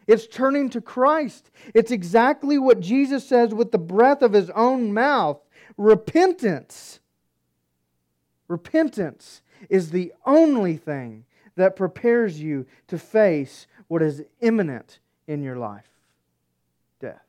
It's 0.06 0.26
turning 0.26 0.70
to 0.70 0.80
Christ. 0.80 1.50
It's 1.74 1.90
exactly 1.90 2.58
what 2.58 2.80
Jesus 2.80 3.26
says 3.26 3.54
with 3.54 3.72
the 3.72 3.78
breath 3.78 4.22
of 4.22 4.32
his 4.32 4.50
own 4.50 4.92
mouth 4.92 5.41
repentance. 5.76 7.00
Repentance 8.48 9.42
is 9.68 9.90
the 9.90 10.12
only 10.26 10.76
thing 10.76 11.24
that 11.56 11.76
prepares 11.76 12.40
you 12.40 12.66
to 12.88 12.98
face 12.98 13.66
what 13.88 14.02
is 14.02 14.22
imminent 14.40 14.98
in 15.26 15.42
your 15.42 15.56
life 15.56 15.88
death. 16.98 17.22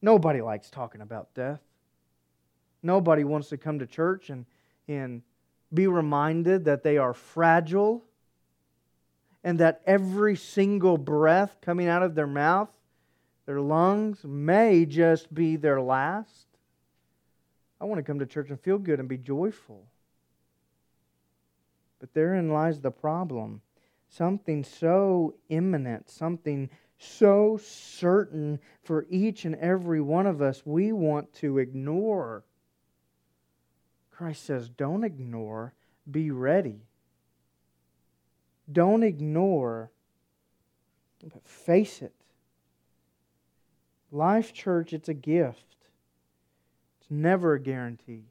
Nobody 0.00 0.40
likes 0.40 0.70
talking 0.70 1.00
about 1.00 1.34
death. 1.34 1.60
Nobody 2.82 3.24
wants 3.24 3.48
to 3.48 3.56
come 3.56 3.80
to 3.80 3.86
church 3.86 4.30
and, 4.30 4.46
and 4.86 5.22
be 5.74 5.86
reminded 5.86 6.64
that 6.64 6.82
they 6.82 6.96
are 6.96 7.12
fragile 7.12 8.04
and 9.44 9.58
that 9.58 9.82
every 9.86 10.36
single 10.36 10.98
breath 10.98 11.56
coming 11.60 11.88
out 11.88 12.02
of 12.02 12.14
their 12.14 12.26
mouth, 12.26 12.70
their 13.46 13.60
lungs, 13.60 14.24
may 14.24 14.84
just 14.84 15.32
be 15.32 15.56
their 15.56 15.80
last. 15.80 16.47
I 17.80 17.84
want 17.84 17.98
to 17.98 18.02
come 18.02 18.18
to 18.18 18.26
church 18.26 18.50
and 18.50 18.60
feel 18.60 18.78
good 18.78 18.98
and 19.00 19.08
be 19.08 19.18
joyful. 19.18 19.86
But 22.00 22.14
therein 22.14 22.50
lies 22.52 22.80
the 22.80 22.90
problem. 22.90 23.60
Something 24.08 24.64
so 24.64 25.34
imminent, 25.48 26.08
something 26.08 26.70
so 26.98 27.58
certain 27.62 28.58
for 28.82 29.06
each 29.08 29.44
and 29.44 29.54
every 29.56 30.00
one 30.00 30.26
of 30.26 30.42
us, 30.42 30.62
we 30.64 30.92
want 30.92 31.32
to 31.34 31.58
ignore. 31.58 32.44
Christ 34.10 34.44
says, 34.44 34.68
don't 34.68 35.04
ignore, 35.04 35.74
be 36.10 36.30
ready. 36.30 36.80
Don't 38.70 39.02
ignore, 39.02 39.90
but 41.22 41.46
face 41.46 42.02
it. 42.02 42.14
Life 44.10 44.52
Church, 44.52 44.92
it's 44.92 45.08
a 45.08 45.14
gift, 45.14 45.76
it's 47.08 47.14
never 47.14 47.54
a 47.54 47.60
guarantee. 47.60 48.24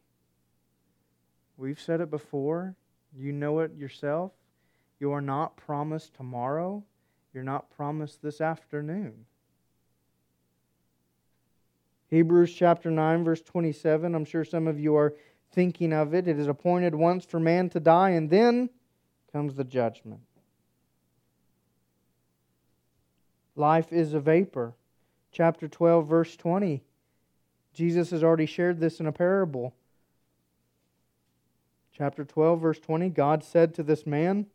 We've 1.57 1.79
said 1.79 1.99
it 1.99 2.11
before. 2.11 2.75
You 3.17 3.31
know 3.31 3.59
it 3.61 3.75
yourself. 3.75 4.33
You 4.99 5.13
are 5.13 5.21
not 5.21 5.57
promised 5.57 6.13
tomorrow. 6.13 6.83
You're 7.33 7.43
not 7.43 7.71
promised 7.75 8.21
this 8.21 8.39
afternoon. 8.39 9.25
Hebrews 12.09 12.53
chapter 12.53 12.91
9, 12.91 13.23
verse 13.23 13.41
27. 13.41 14.13
I'm 14.13 14.25
sure 14.25 14.45
some 14.45 14.67
of 14.67 14.79
you 14.79 14.95
are 14.95 15.15
thinking 15.51 15.91
of 15.91 16.13
it. 16.13 16.27
It 16.27 16.37
is 16.37 16.47
appointed 16.47 16.93
once 16.93 17.25
for 17.25 17.39
man 17.39 17.69
to 17.71 17.79
die, 17.79 18.11
and 18.11 18.29
then 18.29 18.69
comes 19.33 19.55
the 19.55 19.63
judgment. 19.63 20.21
Life 23.55 23.91
is 23.91 24.13
a 24.13 24.19
vapor. 24.19 24.75
Chapter 25.31 25.67
12, 25.67 26.07
verse 26.07 26.35
20. 26.35 26.83
Jesus 27.77 28.09
has 28.09 28.23
already 28.23 28.47
shared 28.47 28.79
this 28.79 28.99
in 28.99 29.05
a 29.05 29.11
parable. 29.11 29.71
Chapter 31.95 32.25
12, 32.25 32.59
verse 32.59 32.79
20 32.79 33.09
God 33.09 33.43
said 33.43 33.75
to 33.75 33.83
this 33.83 34.07
man, 34.07 34.47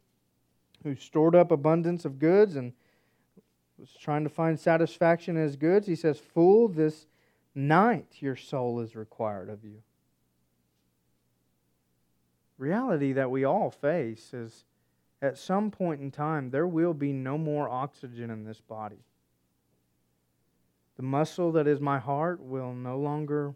who 0.83 0.97
stored 0.97 1.37
up 1.37 1.53
abundance 1.53 2.05
of 2.05 2.19
goods 2.19 2.57
and 2.57 2.73
was 3.79 3.93
trying 3.93 4.25
to 4.25 4.29
find 4.29 4.59
satisfaction 4.59 5.37
in 5.37 5.45
his 5.45 5.55
goods, 5.55 5.87
he 5.87 5.95
says, 5.95 6.19
Fool, 6.19 6.67
this 6.67 7.07
night 7.55 8.17
your 8.19 8.35
soul 8.35 8.81
is 8.81 8.97
required 8.97 9.49
of 9.49 9.63
you. 9.63 9.85
Reality 12.59 13.13
that 13.13 13.31
we 13.31 13.45
all 13.45 13.71
face 13.71 14.35
is 14.35 14.65
at 15.21 15.39
some 15.39 15.71
point 15.71 16.01
in 16.01 16.11
time, 16.11 16.51
there 16.51 16.67
will 16.67 16.95
be 16.95 17.13
no 17.13 17.39
more 17.39 17.69
oxygen 17.69 18.31
in 18.31 18.43
this 18.43 18.61
body. 18.61 19.05
The 20.97 21.03
muscle 21.03 21.53
that 21.53 21.66
is 21.66 21.80
my 21.80 21.99
heart 21.99 22.40
will 22.40 22.74
no 22.74 22.99
longer 22.99 23.55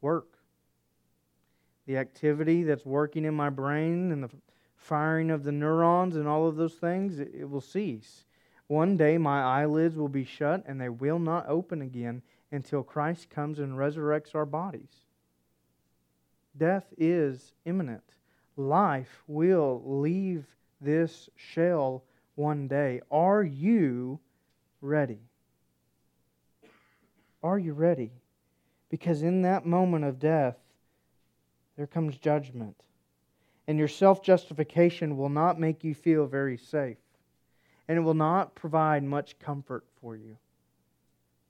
work. 0.00 0.38
The 1.86 1.98
activity 1.98 2.62
that's 2.62 2.86
working 2.86 3.24
in 3.24 3.34
my 3.34 3.50
brain 3.50 4.12
and 4.12 4.22
the 4.22 4.30
firing 4.76 5.30
of 5.30 5.44
the 5.44 5.52
neurons 5.52 6.16
and 6.16 6.26
all 6.26 6.48
of 6.48 6.56
those 6.56 6.74
things, 6.74 7.18
it, 7.18 7.32
it 7.34 7.50
will 7.50 7.60
cease. 7.60 8.24
One 8.66 8.96
day 8.96 9.18
my 9.18 9.42
eyelids 9.42 9.96
will 9.96 10.08
be 10.08 10.24
shut 10.24 10.64
and 10.66 10.80
they 10.80 10.88
will 10.88 11.18
not 11.18 11.48
open 11.48 11.82
again 11.82 12.22
until 12.50 12.82
Christ 12.82 13.30
comes 13.30 13.58
and 13.58 13.74
resurrects 13.74 14.34
our 14.34 14.46
bodies. 14.46 15.06
Death 16.56 16.92
is 16.96 17.52
imminent. 17.64 18.02
Life 18.56 19.22
will 19.26 19.82
leave 19.84 20.44
this 20.80 21.28
shell 21.36 22.04
one 22.34 22.68
day. 22.68 23.00
Are 23.10 23.42
you 23.42 24.20
ready? 24.80 25.20
Are 27.42 27.58
you 27.58 27.72
ready? 27.72 28.12
Because 28.88 29.22
in 29.22 29.42
that 29.42 29.66
moment 29.66 30.04
of 30.04 30.18
death, 30.18 30.56
there 31.76 31.86
comes 31.86 32.16
judgment. 32.18 32.76
And 33.66 33.78
your 33.78 33.88
self 33.88 34.22
justification 34.22 35.16
will 35.16 35.28
not 35.28 35.58
make 35.58 35.84
you 35.84 35.94
feel 35.94 36.26
very 36.26 36.56
safe, 36.56 36.98
and 37.88 37.96
it 37.96 38.02
will 38.02 38.14
not 38.14 38.54
provide 38.54 39.04
much 39.04 39.38
comfort 39.38 39.84
for 40.00 40.16
you. 40.16 40.36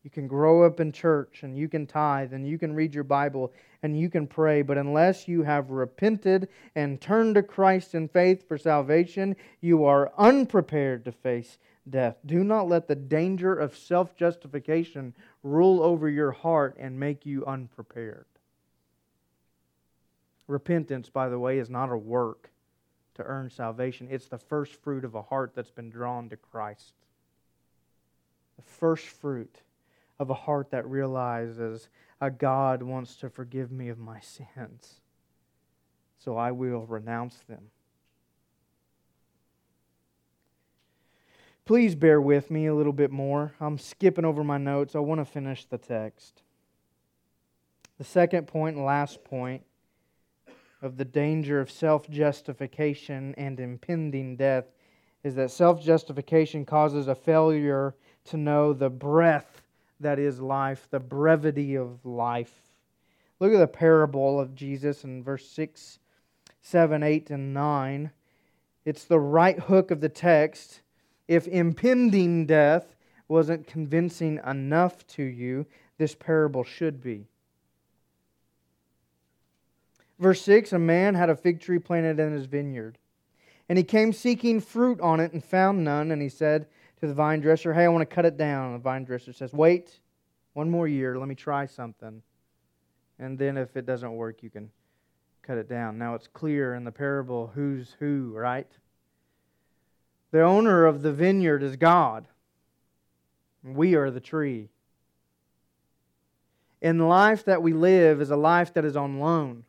You 0.02 0.10
can 0.10 0.26
grow 0.26 0.64
up 0.64 0.80
in 0.80 0.90
church 0.90 1.44
and 1.44 1.56
you 1.56 1.68
can 1.68 1.86
tithe 1.86 2.32
and 2.32 2.46
you 2.46 2.58
can 2.58 2.74
read 2.74 2.92
your 2.92 3.04
Bible 3.04 3.52
and 3.84 3.98
you 3.98 4.10
can 4.10 4.26
pray, 4.26 4.62
but 4.62 4.76
unless 4.76 5.28
you 5.28 5.44
have 5.44 5.70
repented 5.70 6.48
and 6.74 7.00
turned 7.00 7.36
to 7.36 7.42
Christ 7.42 7.94
in 7.94 8.08
faith 8.08 8.46
for 8.48 8.58
salvation, 8.58 9.36
you 9.60 9.84
are 9.84 10.12
unprepared 10.18 11.04
to 11.04 11.12
face 11.12 11.58
death. 11.88 12.16
Do 12.24 12.44
not 12.44 12.68
let 12.68 12.88
the 12.88 12.94
danger 12.94 13.54
of 13.54 13.76
self 13.76 14.16
justification 14.16 15.14
rule 15.42 15.82
over 15.82 16.08
your 16.08 16.32
heart 16.32 16.76
and 16.78 16.98
make 16.98 17.26
you 17.26 17.44
unprepared. 17.46 18.26
Repentance, 20.46 21.08
by 21.08 21.28
the 21.28 21.38
way, 21.38 21.58
is 21.58 21.70
not 21.70 21.90
a 21.90 21.96
work 21.96 22.50
to 23.14 23.24
earn 23.24 23.50
salvation, 23.50 24.08
it's 24.10 24.28
the 24.28 24.38
first 24.38 24.74
fruit 24.82 25.04
of 25.04 25.14
a 25.14 25.22
heart 25.22 25.52
that's 25.54 25.70
been 25.70 25.90
drawn 25.90 26.28
to 26.30 26.36
Christ. 26.36 26.94
The 28.56 28.62
first 28.62 29.06
fruit 29.06 29.60
of 30.18 30.30
a 30.30 30.34
heart 30.34 30.70
that 30.70 30.88
realizes 30.88 31.88
a 32.20 32.30
God 32.30 32.82
wants 32.82 33.16
to 33.16 33.28
forgive 33.28 33.70
me 33.70 33.88
of 33.88 33.98
my 33.98 34.20
sins. 34.20 35.00
So 36.18 36.36
I 36.36 36.52
will 36.52 36.86
renounce 36.86 37.36
them. 37.48 37.70
Please 41.64 41.94
bear 41.94 42.20
with 42.20 42.50
me 42.50 42.66
a 42.66 42.74
little 42.74 42.92
bit 42.92 43.12
more. 43.12 43.52
I'm 43.60 43.78
skipping 43.78 44.24
over 44.24 44.42
my 44.42 44.58
notes. 44.58 44.96
I 44.96 44.98
want 44.98 45.20
to 45.20 45.24
finish 45.24 45.64
the 45.64 45.78
text. 45.78 46.42
The 47.98 48.04
second 48.04 48.48
point 48.48 48.76
and 48.76 48.84
last 48.84 49.22
point 49.22 49.62
of 50.82 50.96
the 50.96 51.04
danger 51.04 51.60
of 51.60 51.70
self 51.70 52.10
justification 52.10 53.32
and 53.36 53.60
impending 53.60 54.34
death 54.36 54.64
is 55.22 55.36
that 55.36 55.52
self 55.52 55.80
justification 55.80 56.64
causes 56.64 57.06
a 57.06 57.14
failure 57.14 57.94
to 58.24 58.36
know 58.36 58.72
the 58.72 58.90
breadth 58.90 59.62
that 60.00 60.18
is 60.18 60.40
life, 60.40 60.88
the 60.90 60.98
brevity 60.98 61.76
of 61.76 62.04
life. 62.04 62.62
Look 63.38 63.52
at 63.52 63.58
the 63.58 63.68
parable 63.68 64.40
of 64.40 64.56
Jesus 64.56 65.04
in 65.04 65.22
verse 65.22 65.48
6, 65.48 66.00
7, 66.60 67.02
8, 67.04 67.30
and 67.30 67.54
9. 67.54 68.10
It's 68.84 69.04
the 69.04 69.20
right 69.20 69.58
hook 69.58 69.92
of 69.92 70.00
the 70.00 70.08
text. 70.08 70.80
If 71.32 71.48
impending 71.48 72.44
death 72.44 72.94
wasn't 73.26 73.66
convincing 73.66 74.38
enough 74.46 75.06
to 75.06 75.22
you, 75.22 75.64
this 75.96 76.14
parable 76.14 76.62
should 76.62 77.00
be. 77.00 77.26
Verse 80.18 80.42
6 80.42 80.74
A 80.74 80.78
man 80.78 81.14
had 81.14 81.30
a 81.30 81.34
fig 81.34 81.60
tree 81.60 81.78
planted 81.78 82.20
in 82.20 82.32
his 82.32 82.44
vineyard. 82.44 82.98
And 83.70 83.78
he 83.78 83.84
came 83.84 84.12
seeking 84.12 84.60
fruit 84.60 85.00
on 85.00 85.20
it 85.20 85.32
and 85.32 85.42
found 85.42 85.82
none. 85.82 86.10
And 86.10 86.20
he 86.20 86.28
said 86.28 86.66
to 87.00 87.06
the 87.06 87.14
vine 87.14 87.40
dresser, 87.40 87.72
Hey, 87.72 87.84
I 87.84 87.88
want 87.88 88.06
to 88.06 88.14
cut 88.14 88.26
it 88.26 88.36
down. 88.36 88.66
And 88.66 88.74
the 88.74 88.82
vine 88.82 89.04
dresser 89.04 89.32
says, 89.32 89.54
Wait 89.54 90.00
one 90.52 90.68
more 90.68 90.86
year. 90.86 91.16
Let 91.16 91.28
me 91.28 91.34
try 91.34 91.64
something. 91.64 92.20
And 93.18 93.38
then 93.38 93.56
if 93.56 93.74
it 93.74 93.86
doesn't 93.86 94.14
work, 94.14 94.42
you 94.42 94.50
can 94.50 94.70
cut 95.40 95.56
it 95.56 95.66
down. 95.66 95.96
Now 95.96 96.14
it's 96.14 96.26
clear 96.26 96.74
in 96.74 96.84
the 96.84 96.92
parable 96.92 97.50
who's 97.54 97.96
who, 97.98 98.34
right? 98.36 98.70
The 100.32 100.42
owner 100.42 100.86
of 100.86 101.02
the 101.02 101.12
vineyard 101.12 101.62
is 101.62 101.76
God. 101.76 102.26
We 103.62 103.94
are 103.94 104.10
the 104.10 104.20
tree. 104.20 104.70
In 106.80 106.98
life 106.98 107.44
that 107.44 107.62
we 107.62 107.72
live 107.72 108.20
is 108.20 108.30
a 108.30 108.36
life 108.36 108.74
that 108.74 108.84
is 108.84 108.96
on 108.96 109.20
loan. 109.20 109.64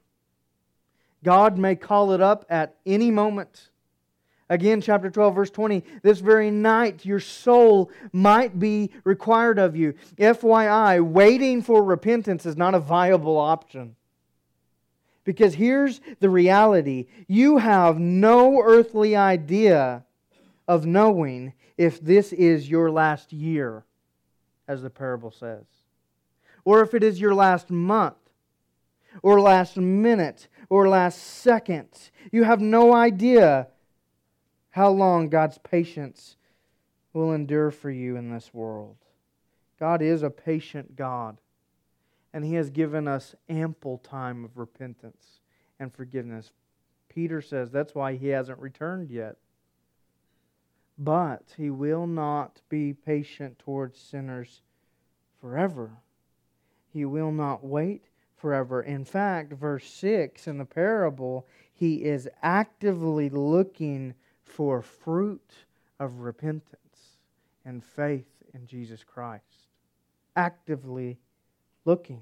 God 1.24 1.58
may 1.58 1.76
call 1.76 2.12
it 2.14 2.22
up 2.22 2.46
at 2.50 2.76
any 2.86 3.12
moment. 3.12 3.70
Again, 4.50 4.82
chapter 4.82 5.10
12, 5.10 5.36
verse 5.36 5.50
20, 5.50 5.84
this 6.02 6.20
very 6.20 6.50
night 6.50 7.06
your 7.06 7.20
soul 7.20 7.92
might 8.12 8.58
be 8.58 8.92
required 9.04 9.60
of 9.60 9.76
you. 9.76 9.94
FYI, 10.18 11.02
waiting 11.06 11.62
for 11.62 11.84
repentance 11.84 12.46
is 12.46 12.58
not 12.58 12.76
a 12.76 12.80
viable 12.80 13.38
option. 13.38 13.96
Because 15.24 15.56
here's 15.56 16.02
the 16.20 16.30
reality 16.30 17.08
you 17.28 17.58
have 17.58 18.00
no 18.00 18.62
earthly 18.62 19.16
idea 19.16 20.04
of 20.68 20.86
knowing 20.86 21.54
if 21.78 22.00
this 22.00 22.32
is 22.34 22.70
your 22.70 22.92
last 22.92 23.34
year, 23.34 23.86
as 24.68 24.82
the 24.82 24.90
parable 24.90 25.32
says, 25.32 25.66
or 26.66 26.82
if 26.82 26.94
it 26.94 27.04
is 27.04 27.20
your 27.20 27.34
last 27.34 27.70
month, 27.70 28.16
or 29.22 29.40
last 29.40 29.78
minute, 29.78 30.48
or 30.70 30.88
last 30.88 31.22
second. 31.22 31.88
You 32.32 32.44
have 32.44 32.62
no 32.62 32.96
idea 32.96 33.68
how 34.72 34.90
long 34.90 35.30
God's 35.30 35.60
patience 35.60 36.36
will 37.14 37.32
endure 37.32 37.70
for 37.70 37.92
you 37.92 38.18
in 38.18 38.32
this 38.32 38.54
world. 38.54 38.98
God 39.80 40.02
is 40.02 40.24
a 40.24 40.30
patient 40.30 40.96
God, 40.96 41.38
and 42.34 42.44
He 42.44 42.56
has 42.56 42.70
given 42.70 43.08
us 43.08 43.36
ample 43.48 44.00
time 44.00 44.44
of 44.44 44.58
repentance 44.58 45.40
and 45.80 45.94
forgiveness. 45.94 46.52
Peter 47.08 47.42
says 47.42 47.70
that's 47.70 47.94
why 47.94 48.16
He 48.16 48.30
hasn't 48.30 48.60
returned 48.60 49.12
yet. 49.12 49.38
But 50.98 51.54
He 51.58 51.70
will 51.70 52.08
not 52.08 52.62
be 52.70 52.94
patient 52.94 53.60
towards 53.60 54.00
sinners 54.00 54.62
forever. 55.42 55.92
He 56.92 57.06
will 57.06 57.32
not 57.32 57.66
wait 57.66 58.06
forever. 58.38 58.82
In 58.82 59.06
fact, 59.06 59.54
verse 59.54 59.90
6 59.90 60.48
in 60.48 60.58
the 60.58 60.66
parable, 60.66 61.48
he 61.74 62.04
is 62.04 62.30
actively 62.42 63.30
looking 63.30 64.14
for 64.44 64.82
fruit 64.82 65.66
of 66.00 66.20
repentance 66.20 67.18
and 67.66 67.84
faith 67.84 68.44
in 68.54 68.68
Jesus 68.68 69.04
Christ. 69.04 69.68
Actively 70.36 71.20
looking. 71.86 72.22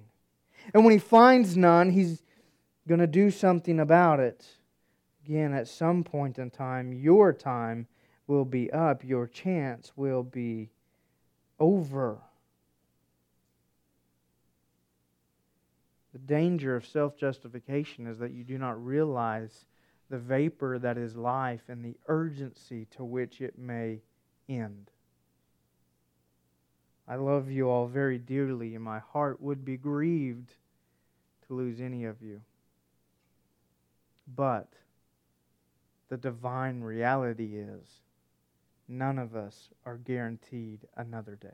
And 0.74 0.86
when 0.86 0.94
he 0.94 1.00
finds 1.00 1.58
none, 1.58 1.90
he's 1.90 2.24
going 2.88 3.02
to 3.02 3.08
do 3.08 3.32
something 3.32 3.80
about 3.80 4.20
it. 4.20 4.46
Again, 5.26 5.54
at 5.54 5.68
some 5.68 6.04
point 6.04 6.40
in 6.40 6.50
time, 6.50 6.94
your 6.94 7.34
time 7.34 7.88
will 8.32 8.46
be 8.46 8.72
up, 8.72 9.04
your 9.04 9.28
chance 9.28 9.92
will 9.98 10.24
be 10.24 10.70
over. 11.60 12.18
The 16.14 16.20
danger 16.20 16.78
of 16.78 16.86
self 16.86 17.18
justification 17.18 18.08
is 18.08 18.20
that 18.20 18.32
you 18.32 18.46
do 18.46 18.58
not 18.58 18.84
realize 18.84 19.66
the 20.10 20.18
vapor 20.18 20.80
that 20.80 20.98
is 20.98 21.18
life 21.18 21.64
and 21.68 21.84
the 21.84 21.98
urgency 22.08 22.88
to 22.92 23.04
which 23.04 23.42
it 23.42 23.60
may 23.60 24.00
end. 24.48 24.90
I 27.10 27.16
love 27.16 27.52
you 27.52 27.70
all 27.70 27.88
very 27.88 28.18
dearly, 28.18 28.76
and 28.76 28.84
my 28.84 29.00
heart 29.00 29.42
would 29.42 29.66
be 29.66 29.76
grieved 29.76 30.54
to 31.48 31.54
lose 31.54 31.82
any 31.82 32.06
of 32.06 32.22
you. 32.22 32.40
But 34.34 34.70
the 36.08 36.16
divine 36.16 36.80
reality 36.80 37.58
is 37.58 38.02
none 38.92 39.18
of 39.18 39.36
us 39.36 39.70
are 39.86 39.98
guaranteed 39.98 40.82
another 40.98 41.36
day. 41.36 41.48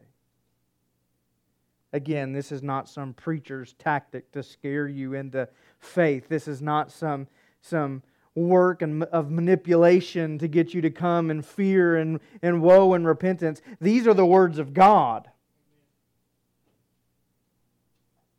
Again, 1.94 2.34
this 2.34 2.52
is 2.52 2.62
not 2.62 2.90
some 2.90 3.14
preacher's 3.14 3.74
tactic 3.74 4.32
to 4.34 4.44
scare 4.44 4.88
you 4.88 5.14
into 5.14 5.48
faith. 5.80 6.28
This 6.28 6.48
is 6.48 6.62
not 6.62 6.92
some, 6.92 7.28
some 7.62 8.04
work 8.36 8.82
and 8.82 9.04
of 9.06 9.32
manipulation 9.32 10.38
to 10.40 10.48
get 10.48 10.74
you 10.74 10.82
to 10.82 10.90
come 10.90 11.32
in 11.32 11.42
fear 11.42 11.96
and, 11.96 12.20
and 12.42 12.62
woe 12.62 12.94
and 12.94 13.08
repentance. 13.08 13.62
These 13.80 14.06
are 14.06 14.14
the 14.14 14.26
words 14.26 14.60
of 14.60 14.74
God. 14.74 15.30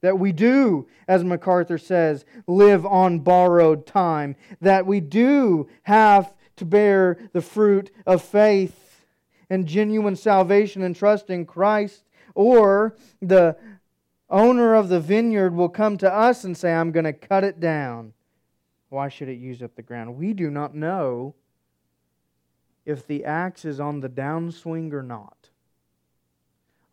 That 0.00 0.18
we 0.18 0.30
do, 0.30 0.86
as 1.08 1.24
MacArthur 1.24 1.78
says, 1.78 2.24
live 2.46 2.86
on 2.86 3.20
borrowed 3.20 3.86
time. 3.86 4.36
That 4.60 4.86
we 4.86 5.00
do 5.00 5.68
have 5.84 6.32
to 6.56 6.64
bear 6.64 7.18
the 7.32 7.40
fruit 7.40 7.90
of 8.06 8.22
faith 8.22 8.87
and 9.50 9.66
genuine 9.66 10.16
salvation 10.16 10.82
and 10.82 10.94
trust 10.94 11.30
in 11.30 11.46
Christ 11.46 12.04
or 12.34 12.96
the 13.20 13.56
owner 14.30 14.74
of 14.74 14.88
the 14.88 15.00
vineyard 15.00 15.54
will 15.54 15.68
come 15.68 15.96
to 15.98 16.12
us 16.12 16.44
and 16.44 16.56
say, 16.56 16.72
I'm 16.72 16.92
going 16.92 17.04
to 17.04 17.12
cut 17.12 17.44
it 17.44 17.60
down. 17.60 18.12
Why 18.90 19.08
should 19.08 19.28
it 19.28 19.38
use 19.38 19.62
up 19.62 19.74
the 19.74 19.82
ground? 19.82 20.16
We 20.16 20.32
do 20.32 20.50
not 20.50 20.74
know 20.74 21.34
if 22.86 23.06
the 23.06 23.24
axe 23.24 23.64
is 23.64 23.80
on 23.80 24.00
the 24.00 24.08
downswing 24.08 24.92
or 24.92 25.02
not. 25.02 25.50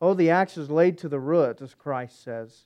Oh, 0.02 0.14
the 0.14 0.30
axe 0.30 0.58
is 0.58 0.70
laid 0.70 0.98
to 1.00 1.10
the 1.10 1.20
root, 1.20 1.62
as 1.62 1.74
Christ 1.74 2.22
says. 2.22 2.66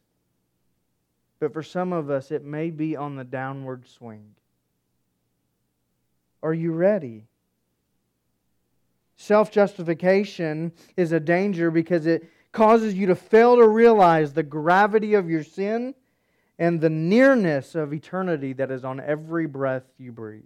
But 1.39 1.53
for 1.53 1.63
some 1.63 1.93
of 1.93 2.09
us, 2.09 2.31
it 2.31 2.43
may 2.43 2.69
be 2.69 2.95
on 2.95 3.15
the 3.15 3.23
downward 3.23 3.87
swing. 3.87 4.35
Are 6.41 6.53
you 6.53 6.73
ready? 6.73 7.28
Self 9.21 9.51
justification 9.51 10.71
is 10.95 11.11
a 11.11 11.19
danger 11.19 11.69
because 11.71 12.05
it 12.05 12.31
causes 12.53 12.93
you 12.93 13.05
to 13.07 13.15
fail 13.15 13.57
to 13.57 13.67
realize 13.67 14.31
the 14.31 14.43
gravity 14.43 15.13
of 15.13 15.29
your 15.29 15.43
sin 15.43 15.93
and 16.57 16.79
the 16.79 16.89
nearness 16.89 17.75
of 17.75 17.93
eternity 17.93 18.53
that 18.53 18.71
is 18.71 18.85
on 18.85 19.01
every 19.01 19.45
breath 19.45 19.83
you 19.97 20.13
breathe. 20.13 20.45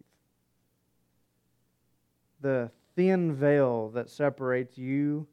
The 2.42 2.72
thin 2.96 3.36
veil 3.36 3.90
that 3.90 4.10
separates 4.10 4.76
you 4.76 5.28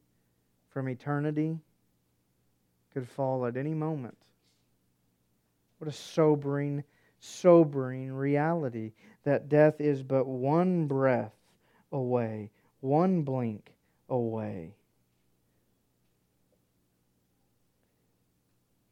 from 0.69 0.87
eternity 0.87 1.57
could 2.93 3.09
fall 3.09 3.47
at 3.47 3.57
any 3.57 3.73
moment. 3.73 4.19
What 5.79 5.89
a 5.89 5.91
sobering, 5.91 6.83
sobering 7.19 8.13
reality 8.13 8.91
that 9.23 9.49
death 9.49 9.81
is 9.81 10.03
but 10.03 10.27
one 10.27 10.85
breath 10.85 11.33
away, 11.91 12.51
one 12.81 13.21
blink 13.21 13.73
away. 14.09 14.75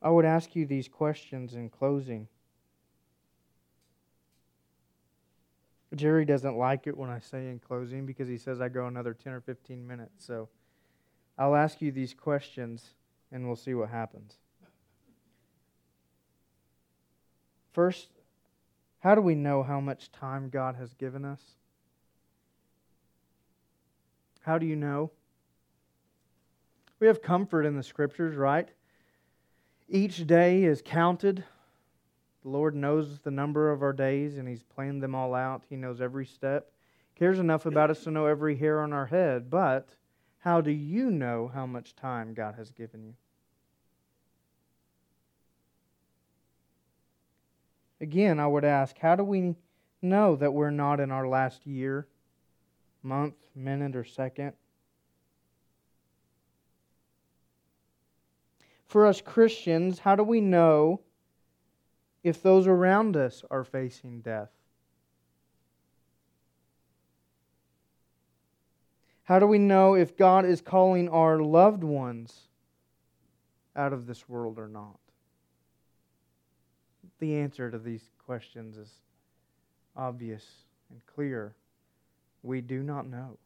I 0.01 0.09
would 0.09 0.25
ask 0.25 0.55
you 0.55 0.65
these 0.65 0.87
questions 0.87 1.53
in 1.53 1.69
closing. 1.69 2.27
Jerry 5.95 6.23
doesn't 6.23 6.55
like 6.55 6.87
it 6.87 6.95
when 6.95 7.09
I 7.09 7.19
say 7.19 7.49
in 7.49 7.59
closing 7.59 8.05
because 8.05 8.27
he 8.27 8.37
says 8.37 8.61
I 8.61 8.69
go 8.69 8.85
another 8.85 9.13
10 9.13 9.33
or 9.33 9.41
15 9.41 9.85
minutes. 9.85 10.25
So 10.25 10.47
I'll 11.37 11.55
ask 11.55 11.81
you 11.81 11.91
these 11.91 12.13
questions 12.13 12.91
and 13.31 13.45
we'll 13.45 13.55
see 13.55 13.73
what 13.73 13.89
happens. 13.89 14.37
First, 17.73 18.09
how 18.99 19.15
do 19.15 19.21
we 19.21 19.35
know 19.35 19.63
how 19.63 19.79
much 19.79 20.11
time 20.11 20.49
God 20.49 20.75
has 20.75 20.93
given 20.93 21.25
us? 21.25 21.41
How 24.41 24.57
do 24.57 24.65
you 24.65 24.75
know? 24.75 25.11
We 26.99 27.07
have 27.07 27.21
comfort 27.21 27.65
in 27.65 27.75
the 27.75 27.83
scriptures, 27.83 28.35
right? 28.35 28.69
Each 29.87 30.25
day 30.27 30.63
is 30.63 30.81
counted. 30.83 31.43
The 32.43 32.49
Lord 32.49 32.75
knows 32.75 33.19
the 33.19 33.31
number 33.31 33.71
of 33.71 33.81
our 33.81 33.93
days 33.93 34.37
and 34.37 34.47
He's 34.47 34.63
planned 34.63 35.01
them 35.01 35.15
all 35.15 35.33
out. 35.33 35.63
He 35.69 35.75
knows 35.75 36.01
every 36.01 36.25
step. 36.25 36.71
Cares 37.15 37.39
enough 37.39 37.65
about 37.65 37.89
us 37.89 38.03
to 38.03 38.11
know 38.11 38.25
every 38.25 38.55
hair 38.55 38.81
on 38.81 38.93
our 38.93 39.05
head. 39.05 39.49
But 39.49 39.89
how 40.39 40.61
do 40.61 40.71
you 40.71 41.11
know 41.11 41.51
how 41.53 41.65
much 41.65 41.95
time 41.95 42.33
God 42.33 42.55
has 42.55 42.71
given 42.71 43.03
you? 43.03 43.13
Again, 48.01 48.39
I 48.39 48.47
would 48.47 48.63
ask, 48.63 48.97
how 48.97 49.15
do 49.15 49.23
we 49.23 49.55
know 50.01 50.35
that 50.37 50.53
we're 50.53 50.71
not 50.71 51.01
in 51.01 51.11
our 51.11 51.27
last 51.27 51.67
year, 51.67 52.07
month, 53.03 53.35
minute, 53.55 53.95
or 53.95 54.03
second? 54.03 54.53
For 58.87 59.05
us 59.05 59.21
Christians, 59.21 59.99
how 59.99 60.15
do 60.15 60.23
we 60.23 60.41
know 60.41 61.01
if 62.23 62.41
those 62.41 62.67
around 62.67 63.15
us 63.15 63.43
are 63.51 63.63
facing 63.63 64.21
death? 64.21 64.49
How 69.23 69.37
do 69.37 69.45
we 69.45 69.59
know 69.59 69.93
if 69.93 70.17
God 70.17 70.43
is 70.43 70.59
calling 70.59 71.07
our 71.07 71.39
loved 71.39 71.83
ones 71.83 72.47
out 73.75 73.93
of 73.93 74.07
this 74.07 74.27
world 74.27 74.57
or 74.57 74.67
not? 74.67 74.99
The 77.19 77.35
answer 77.35 77.69
to 77.69 77.77
these 77.77 78.09
questions 78.25 78.75
is 78.75 78.91
obvious 79.95 80.43
and 80.89 80.99
clear. 81.05 81.53
We 82.43 82.61
do 82.61 82.83
not 82.83 83.07
know. 83.07 83.37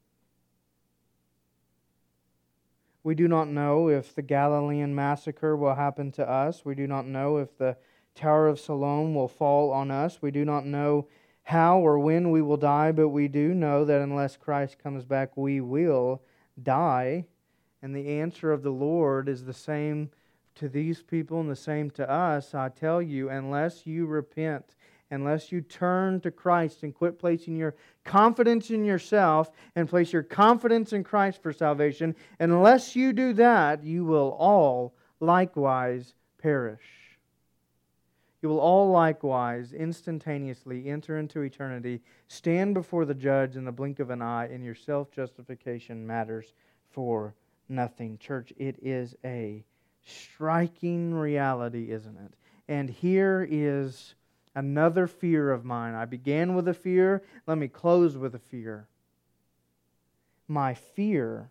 We 3.04 3.16
do 3.16 3.28
not 3.28 3.50
know 3.50 3.89
if 3.89 4.16
the 4.16 4.22
Galilean 4.22 4.96
massacre 4.96 5.58
will 5.58 5.76
happen 5.76 6.12
to 6.14 6.30
us. 6.30 6.64
We 6.64 6.74
do 6.74 6.88
not 6.88 7.06
know 7.06 7.38
if 7.38 7.58
the 7.58 7.76
Tower 8.16 8.48
of 8.48 8.60
Siloam 8.60 9.14
will 9.14 9.28
fall 9.28 9.72
on 9.72 9.91
us. 9.91 10.22
We 10.22 10.32
do 10.32 10.46
not 10.46 10.66
know 10.66 11.08
how 11.44 11.80
or 11.80 12.00
when 12.00 12.32
we 12.32 12.41
will 12.41 12.58
die, 12.58 12.94
but 12.94 13.10
we 13.10 13.28
do 13.28 13.54
know 13.54 13.84
that 13.84 14.02
unless 14.02 14.38
Christ 14.38 14.80
comes 14.80 15.04
back, 15.04 15.36
we 15.36 15.60
will 15.60 16.22
die. 16.62 17.26
And 17.82 17.94
the 17.94 18.08
answer 18.08 18.54
of 18.54 18.64
the 18.64 18.72
Lord 18.72 19.28
is 19.28 19.44
the 19.44 19.54
same 19.54 20.12
to 20.56 20.70
these 20.70 21.02
people 21.02 21.41
and 21.41 21.50
the 21.50 21.56
same 21.56 21.89
to 21.91 22.10
us. 22.10 22.54
I 22.54 22.70
tell 22.70 23.02
you, 23.02 23.30
unless 23.30 23.86
you 23.86 24.06
repent 24.06 24.76
unless 25.14 25.51
you 25.51 25.61
turn 25.61 26.20
to 26.22 26.32
Christ 26.32 26.84
and 26.84 26.93
quit 26.93 27.20
placing 27.20 27.55
your 27.55 27.76
confidence 28.03 28.70
in 28.70 28.84
yourself 28.84 29.51
and 29.76 29.88
place 29.88 30.11
your 30.11 30.24
confidence 30.24 30.91
in 30.93 31.03
Christ 31.03 31.41
for 31.41 31.53
salvation, 31.53 32.16
unless 32.39 32.95
you 32.95 33.14
do 33.14 33.34
that, 33.34 33.84
you 33.84 34.03
will 34.05 34.36
all 34.39 34.93
likewise 35.20 36.16
perish. 36.41 36.82
You 38.41 38.49
will 38.49 38.59
all 38.59 38.91
likewise 38.91 39.72
instantaneously 39.72 40.89
enter 40.89 41.18
into 41.18 41.41
eternity, 41.41 42.01
stand 42.28 42.74
before 42.74 43.05
the 43.05 43.14
judge 43.14 43.55
in 43.55 43.64
the 43.64 43.72
blink 43.72 43.99
of 43.99 44.09
an 44.09 44.22
eye, 44.22 44.47
and 44.47 44.64
your 44.64 44.76
self 44.76 45.11
justification 45.11 46.05
matters 46.05 46.53
for 46.89 47.36
nothing. 47.70 48.18
Church, 48.18 48.51
it 48.57 48.76
is 48.82 49.16
a 49.24 49.64
striking 50.05 51.14
reality, 51.14 51.91
isn't 51.91 52.18
it? 52.18 52.34
And 52.68 52.89
here 52.89 53.47
is 53.49 54.16
another 54.56 55.08
fear 55.08 55.51
of 55.51 55.66
mine. 55.66 55.93
I 55.95 56.06
began 56.06 56.56
with 56.56 56.68
a 56.68 56.74
fear, 56.74 57.24
let 57.47 57.58
me 57.58 57.68
close 57.68 58.18
with 58.18 58.36
a 58.36 58.39
fear. 58.39 58.88
My 60.47 60.74
fear 60.74 61.49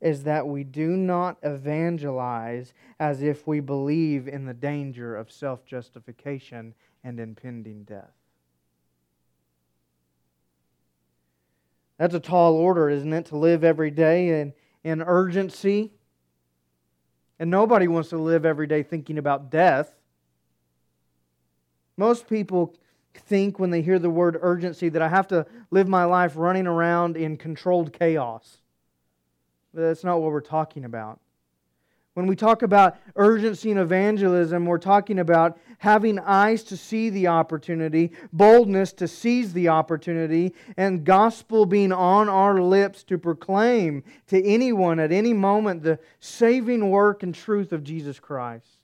is 0.00 0.22
that 0.24 0.46
we 0.46 0.64
do 0.64 0.90
not 0.90 1.38
evangelize 1.42 2.72
as 3.00 3.22
if 3.22 3.46
we 3.46 3.60
believe 3.60 4.28
in 4.28 4.44
the 4.46 4.54
danger 4.54 5.16
of 5.16 5.30
self 5.30 5.64
justification 5.66 6.74
and 7.02 7.18
impending 7.18 7.84
death. 7.84 8.12
That's 11.98 12.14
a 12.14 12.20
tall 12.20 12.54
order, 12.54 12.88
isn't 12.88 13.12
it? 13.12 13.26
To 13.26 13.36
live 13.36 13.64
every 13.64 13.90
day 13.90 14.40
in, 14.40 14.52
in 14.84 15.02
urgency. 15.02 15.92
And 17.40 17.50
nobody 17.50 17.88
wants 17.88 18.10
to 18.10 18.18
live 18.18 18.44
every 18.46 18.66
day 18.66 18.82
thinking 18.82 19.18
about 19.18 19.50
death. 19.50 19.97
Most 21.98 22.28
people 22.28 22.74
think 23.12 23.58
when 23.58 23.70
they 23.70 23.82
hear 23.82 23.98
the 23.98 24.08
word 24.08 24.38
urgency 24.40 24.88
that 24.88 25.02
I 25.02 25.08
have 25.08 25.26
to 25.28 25.44
live 25.72 25.88
my 25.88 26.04
life 26.04 26.34
running 26.36 26.66
around 26.66 27.16
in 27.16 27.36
controlled 27.36 27.92
chaos. 27.92 28.58
But 29.74 29.82
that's 29.82 30.04
not 30.04 30.20
what 30.20 30.30
we're 30.30 30.40
talking 30.40 30.84
about. 30.84 31.18
When 32.14 32.26
we 32.26 32.36
talk 32.36 32.62
about 32.62 32.96
urgency 33.16 33.70
and 33.70 33.80
evangelism, 33.80 34.64
we're 34.64 34.78
talking 34.78 35.18
about 35.18 35.58
having 35.78 36.18
eyes 36.20 36.64
to 36.64 36.76
see 36.76 37.10
the 37.10 37.28
opportunity, 37.28 38.12
boldness 38.32 38.92
to 38.94 39.06
seize 39.06 39.52
the 39.52 39.68
opportunity, 39.68 40.54
and 40.76 41.04
gospel 41.04 41.66
being 41.66 41.92
on 41.92 42.28
our 42.28 42.60
lips 42.60 43.02
to 43.04 43.18
proclaim 43.18 44.02
to 44.28 44.44
anyone 44.44 44.98
at 44.98 45.12
any 45.12 45.32
moment 45.32 45.82
the 45.82 45.98
saving 46.20 46.90
work 46.90 47.22
and 47.22 47.34
truth 47.34 47.72
of 47.72 47.84
Jesus 47.84 48.18
Christ. 48.18 48.77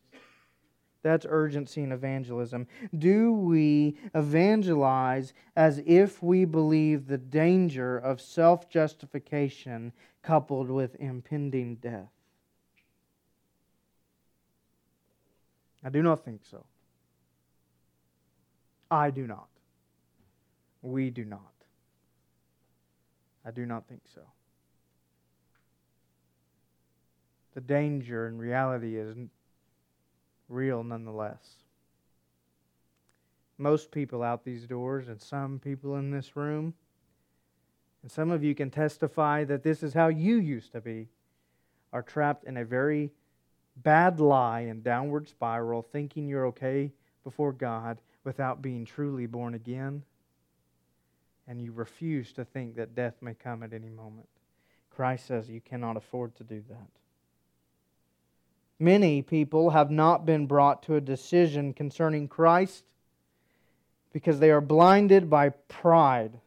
That's 1.04 1.26
urgency 1.28 1.82
in 1.82 1.92
evangelism. 1.92 2.66
Do 2.96 3.30
we 3.30 3.98
evangelize 4.14 5.34
as 5.54 5.82
if 5.84 6.22
we 6.22 6.46
believe 6.46 7.06
the 7.06 7.18
danger 7.18 7.98
of 7.98 8.22
self 8.22 8.70
justification 8.70 9.92
coupled 10.22 10.70
with 10.70 10.96
impending 10.98 11.74
death? 11.74 12.08
I 15.84 15.90
do 15.90 16.02
not 16.02 16.24
think 16.24 16.40
so. 16.50 16.64
I 18.90 19.10
do 19.10 19.26
not. 19.26 19.48
We 20.80 21.10
do 21.10 21.26
not. 21.26 21.52
I 23.44 23.50
do 23.50 23.66
not 23.66 23.86
think 23.88 24.00
so. 24.14 24.22
The 27.52 27.60
danger 27.60 28.26
in 28.26 28.38
reality 28.38 28.96
is 28.96 29.14
real 30.48 30.82
nonetheless. 30.84 31.56
Most 33.56 33.90
people 33.90 34.22
out 34.22 34.44
these 34.44 34.66
doors, 34.66 35.08
and 35.08 35.20
some 35.20 35.58
people 35.58 35.96
in 35.96 36.10
this 36.10 36.36
room, 36.36 36.74
and 38.02 38.10
some 38.10 38.30
of 38.30 38.44
you 38.44 38.54
can 38.54 38.70
testify 38.70 39.44
that 39.44 39.62
this 39.62 39.82
is 39.82 39.94
how 39.94 40.08
you 40.08 40.36
used 40.36 40.72
to 40.72 40.80
be, 40.80 41.08
are 41.92 42.02
trapped 42.02 42.44
in 42.44 42.56
a 42.56 42.64
very 42.64 43.10
bad 43.76 44.20
lie 44.20 44.60
and 44.60 44.84
downward 44.84 45.28
spiral, 45.28 45.82
thinking 45.82 46.28
you're 46.28 46.46
okay 46.48 46.92
before 47.22 47.52
God 47.52 47.98
without 48.24 48.60
being 48.60 48.84
truly 48.84 49.26
born 49.26 49.54
again. 49.54 50.02
And 51.46 51.62
you 51.62 51.72
refuse 51.72 52.32
to 52.32 52.44
think 52.44 52.76
that 52.76 52.94
death 52.94 53.14
may 53.20 53.34
come 53.34 53.62
at 53.62 53.72
any 53.72 53.90
moment. 53.90 54.28
Christ 54.90 55.26
says 55.26 55.48
you 55.48 55.60
cannot 55.60 55.96
afford 55.96 56.34
to 56.36 56.44
do 56.44 56.62
that. 56.68 57.03
Many 58.78 59.22
people 59.22 59.70
have 59.70 59.90
not 59.90 60.26
been 60.26 60.46
brought 60.46 60.82
to 60.84 60.96
a 60.96 61.00
decision 61.00 61.72
concerning 61.72 62.28
Christ 62.28 62.84
because 64.12 64.40
they 64.40 64.50
are 64.50 64.60
blinded 64.60 65.30
by 65.30 65.50
pride. 65.50 66.40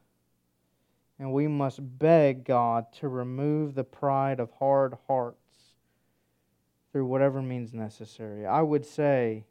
And 1.19 1.33
we 1.33 1.47
must 1.47 1.79
beg 1.99 2.43
God 2.43 2.91
to 2.99 3.07
remove 3.07 3.73
the 3.73 3.83
pride 3.83 4.39
of 4.39 4.51
hard 4.59 4.97
hearts 5.07 5.37
through 6.91 7.05
whatever 7.05 7.41
means 7.41 7.73
necessary. 7.73 8.45
I 8.45 8.61
would 8.61 8.85
say 8.85 9.45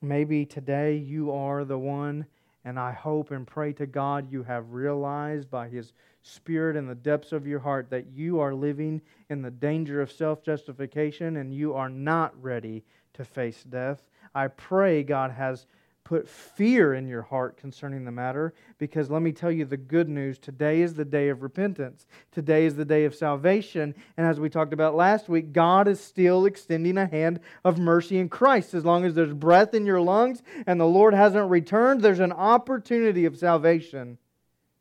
Maybe 0.00 0.46
today 0.46 0.96
you 0.96 1.32
are 1.32 1.64
the 1.64 1.78
one, 1.78 2.26
and 2.68 2.78
I 2.78 2.92
hope 2.92 3.30
and 3.30 3.46
pray 3.46 3.72
to 3.72 3.86
God 3.86 4.30
you 4.30 4.42
have 4.42 4.74
realized 4.74 5.50
by 5.50 5.68
His 5.68 5.94
Spirit 6.20 6.76
in 6.76 6.86
the 6.86 6.94
depths 6.94 7.32
of 7.32 7.46
your 7.46 7.60
heart 7.60 7.88
that 7.88 8.08
you 8.12 8.40
are 8.40 8.52
living 8.52 9.00
in 9.30 9.40
the 9.40 9.50
danger 9.50 10.02
of 10.02 10.12
self 10.12 10.42
justification 10.42 11.38
and 11.38 11.54
you 11.54 11.72
are 11.72 11.88
not 11.88 12.34
ready 12.42 12.84
to 13.14 13.24
face 13.24 13.64
death. 13.64 14.02
I 14.34 14.48
pray 14.48 15.02
God 15.02 15.30
has 15.30 15.64
put 16.08 16.26
fear 16.26 16.94
in 16.94 17.06
your 17.06 17.20
heart 17.20 17.58
concerning 17.58 18.02
the 18.02 18.10
matter 18.10 18.54
because 18.78 19.10
let 19.10 19.20
me 19.20 19.30
tell 19.30 19.52
you 19.52 19.66
the 19.66 19.76
good 19.76 20.08
news. 20.08 20.38
Today 20.38 20.80
is 20.80 20.94
the 20.94 21.04
day 21.04 21.28
of 21.28 21.42
repentance. 21.42 22.06
Today 22.32 22.64
is 22.64 22.76
the 22.76 22.84
day 22.86 23.04
of 23.04 23.14
salvation. 23.14 23.94
And 24.16 24.26
as 24.26 24.40
we 24.40 24.48
talked 24.48 24.72
about 24.72 24.94
last 24.94 25.28
week, 25.28 25.52
God 25.52 25.86
is 25.86 26.00
still 26.00 26.46
extending 26.46 26.96
a 26.96 27.04
hand 27.04 27.40
of 27.62 27.78
mercy 27.78 28.16
in 28.16 28.30
Christ. 28.30 28.72
As 28.72 28.86
long 28.86 29.04
as 29.04 29.14
there's 29.14 29.34
breath 29.34 29.74
in 29.74 29.84
your 29.84 30.00
lungs 30.00 30.42
and 30.66 30.80
the 30.80 30.86
Lord 30.86 31.12
hasn't 31.12 31.50
returned, 31.50 32.00
there's 32.00 32.20
an 32.20 32.32
opportunity 32.32 33.26
of 33.26 33.36
salvation. 33.36 34.16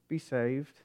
Be 0.07 0.19
saved. 0.19 0.81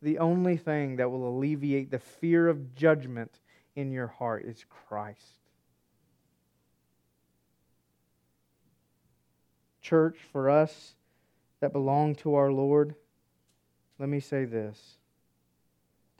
The 0.00 0.20
only 0.20 0.56
thing 0.56 0.96
that 0.96 1.10
will 1.10 1.28
alleviate 1.28 1.90
the 1.90 1.98
fear 1.98 2.48
of 2.48 2.74
judgment 2.74 3.40
in 3.74 3.92
your 3.92 4.06
heart 4.06 4.46
is 4.46 4.64
Christ. 4.88 5.45
Church, 9.86 10.18
for 10.32 10.50
us 10.50 10.96
that 11.60 11.72
belong 11.72 12.16
to 12.16 12.34
our 12.34 12.50
Lord, 12.50 12.96
let 14.00 14.08
me 14.08 14.18
say 14.18 14.44
this. 14.44 14.98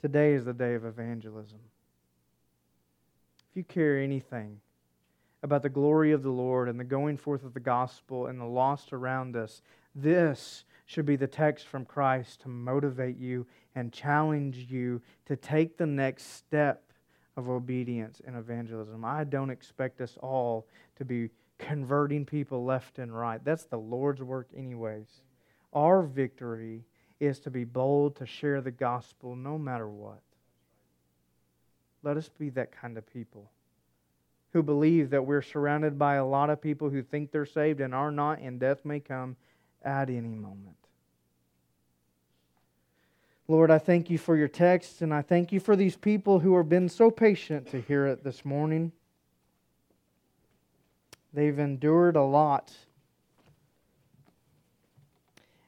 Today 0.01 0.33
is 0.33 0.45
the 0.45 0.53
day 0.53 0.73
of 0.75 0.85
evangelism. 0.85 1.59
If 3.51 3.57
you 3.57 3.63
care 3.65 3.99
anything 3.99 4.61
about 5.43 5.63
the 5.63 5.69
glory 5.69 6.13
of 6.13 6.23
the 6.23 6.29
Lord 6.29 6.69
and 6.69 6.79
the 6.79 6.85
going 6.85 7.17
forth 7.17 7.43
of 7.43 7.53
the 7.53 7.59
gospel 7.59 8.27
and 8.27 8.39
the 8.39 8.45
lost 8.45 8.93
around 8.93 9.35
us, 9.35 9.61
this 9.93 10.63
should 10.85 11.05
be 11.05 11.17
the 11.17 11.27
text 11.27 11.67
from 11.67 11.83
Christ 11.83 12.41
to 12.41 12.49
motivate 12.49 13.17
you 13.17 13.45
and 13.75 13.91
challenge 13.91 14.67
you 14.69 15.01
to 15.25 15.35
take 15.35 15.77
the 15.77 15.85
next 15.85 16.37
step 16.37 16.93
of 17.35 17.49
obedience 17.49 18.21
and 18.25 18.37
evangelism. 18.37 19.03
I 19.03 19.25
don't 19.25 19.49
expect 19.49 19.99
us 19.99 20.17
all 20.21 20.67
to 20.95 21.03
be 21.03 21.29
converting 21.57 22.25
people 22.25 22.63
left 22.63 22.99
and 22.99 23.15
right. 23.15 23.43
That's 23.43 23.65
the 23.65 23.77
Lord's 23.77 24.21
work, 24.21 24.49
anyways. 24.55 25.07
Our 25.73 26.03
victory 26.03 26.85
is 27.19 27.39
to 27.41 27.51
be 27.51 27.63
bold 27.63 28.15
to 28.17 28.25
share 28.25 28.61
the 28.61 28.71
gospel 28.71 29.35
no 29.35 29.57
matter 29.57 29.87
what. 29.87 30.21
Let 32.03 32.17
us 32.17 32.29
be 32.29 32.49
that 32.51 32.71
kind 32.71 32.97
of 32.97 33.11
people 33.11 33.51
who 34.53 34.63
believe 34.63 35.09
that 35.09 35.25
we're 35.25 35.41
surrounded 35.41 35.99
by 35.99 36.15
a 36.15 36.25
lot 36.25 36.49
of 36.49 36.61
people 36.61 36.89
who 36.89 37.03
think 37.03 37.31
they're 37.31 37.45
saved 37.45 37.81
and 37.81 37.93
are 37.93 38.11
not, 38.11 38.39
and 38.39 38.59
death 38.59 38.85
may 38.85 38.99
come 38.99 39.35
at 39.83 40.09
any 40.09 40.35
moment. 40.35 40.77
Lord, 43.47 43.71
I 43.71 43.77
thank 43.77 44.09
you 44.09 44.17
for 44.17 44.35
your 44.35 44.47
text, 44.47 45.01
and 45.01 45.13
I 45.13 45.21
thank 45.21 45.51
you 45.51 45.59
for 45.59 45.75
these 45.75 45.95
people 45.95 46.39
who 46.39 46.57
have 46.57 46.67
been 46.67 46.89
so 46.89 47.09
patient 47.09 47.69
to 47.71 47.81
hear 47.81 48.05
it 48.05 48.23
this 48.23 48.43
morning. 48.43 48.91
They've 51.33 51.57
endured 51.57 52.15
a 52.15 52.23
lot. 52.23 52.73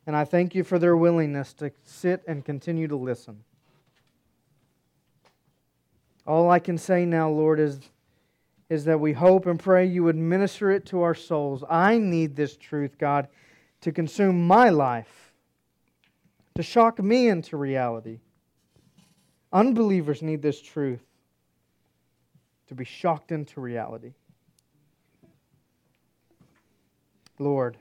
And 0.08 0.16
I 0.16 0.26
thank 0.26 0.56
you 0.56 0.64
for 0.64 0.80
their 0.80 0.98
willingness 0.98 1.54
to 1.56 1.72
sit 1.84 2.24
and 2.28 2.44
continue 2.44 2.88
to 2.88 2.96
listen. 2.96 3.44
All 6.26 6.50
I 6.50 6.60
can 6.60 6.78
say 6.78 7.06
now, 7.06 7.30
Lord, 7.30 7.60
is, 7.60 7.80
is 8.70 8.86
that 8.86 9.00
we 9.00 9.14
hope 9.14 9.46
and 9.46 9.60
pray 9.60 9.86
you 9.86 10.04
would 10.04 10.16
minister 10.16 10.72
it 10.72 10.86
to 10.88 11.02
our 11.02 11.16
souls. 11.16 11.64
I 11.70 11.98
need 11.98 12.36
this 12.36 12.58
truth, 12.58 12.98
God, 12.98 13.28
to 13.82 13.92
consume 13.92 14.48
my 14.48 14.70
life, 14.70 15.34
to 16.56 16.64
shock 16.64 17.00
me 17.00 17.30
into 17.30 17.58
reality. 17.58 18.20
Unbelievers 19.52 20.22
need 20.22 20.42
this 20.42 20.62
truth 20.62 21.02
to 22.68 22.76
be 22.76 22.86
shocked 22.86 23.32
into 23.32 23.60
reality. 23.60 24.14
Lord, 27.40 27.78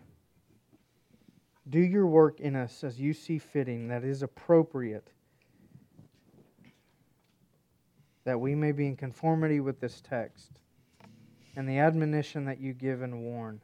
do 1.68 1.80
your 1.80 2.06
work 2.06 2.38
in 2.40 2.54
us 2.54 2.84
as 2.84 3.00
you 3.00 3.12
see 3.12 3.38
fitting, 3.38 3.88
that 3.88 4.04
is 4.04 4.22
appropriate, 4.22 5.10
that 8.24 8.40
we 8.40 8.54
may 8.54 8.70
be 8.70 8.86
in 8.86 8.96
conformity 8.96 9.58
with 9.58 9.80
this 9.80 10.00
text 10.00 10.60
and 11.56 11.68
the 11.68 11.78
admonition 11.78 12.44
that 12.44 12.60
you 12.60 12.72
give 12.72 13.02
and 13.02 13.20
warn, 13.20 13.60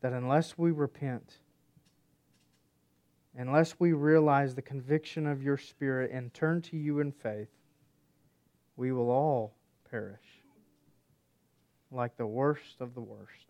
that 0.00 0.12
unless 0.12 0.58
we 0.58 0.72
repent, 0.72 1.38
unless 3.36 3.78
we 3.78 3.92
realize 3.92 4.56
the 4.56 4.62
conviction 4.62 5.24
of 5.26 5.40
your 5.40 5.56
Spirit 5.56 6.10
and 6.10 6.34
turn 6.34 6.60
to 6.62 6.76
you 6.76 6.98
in 6.98 7.12
faith, 7.12 7.50
we 8.76 8.90
will 8.90 9.10
all 9.10 9.54
perish 9.88 10.18
like 11.92 12.16
the 12.16 12.26
worst 12.26 12.80
of 12.80 12.94
the 12.94 13.00
worst. 13.00 13.49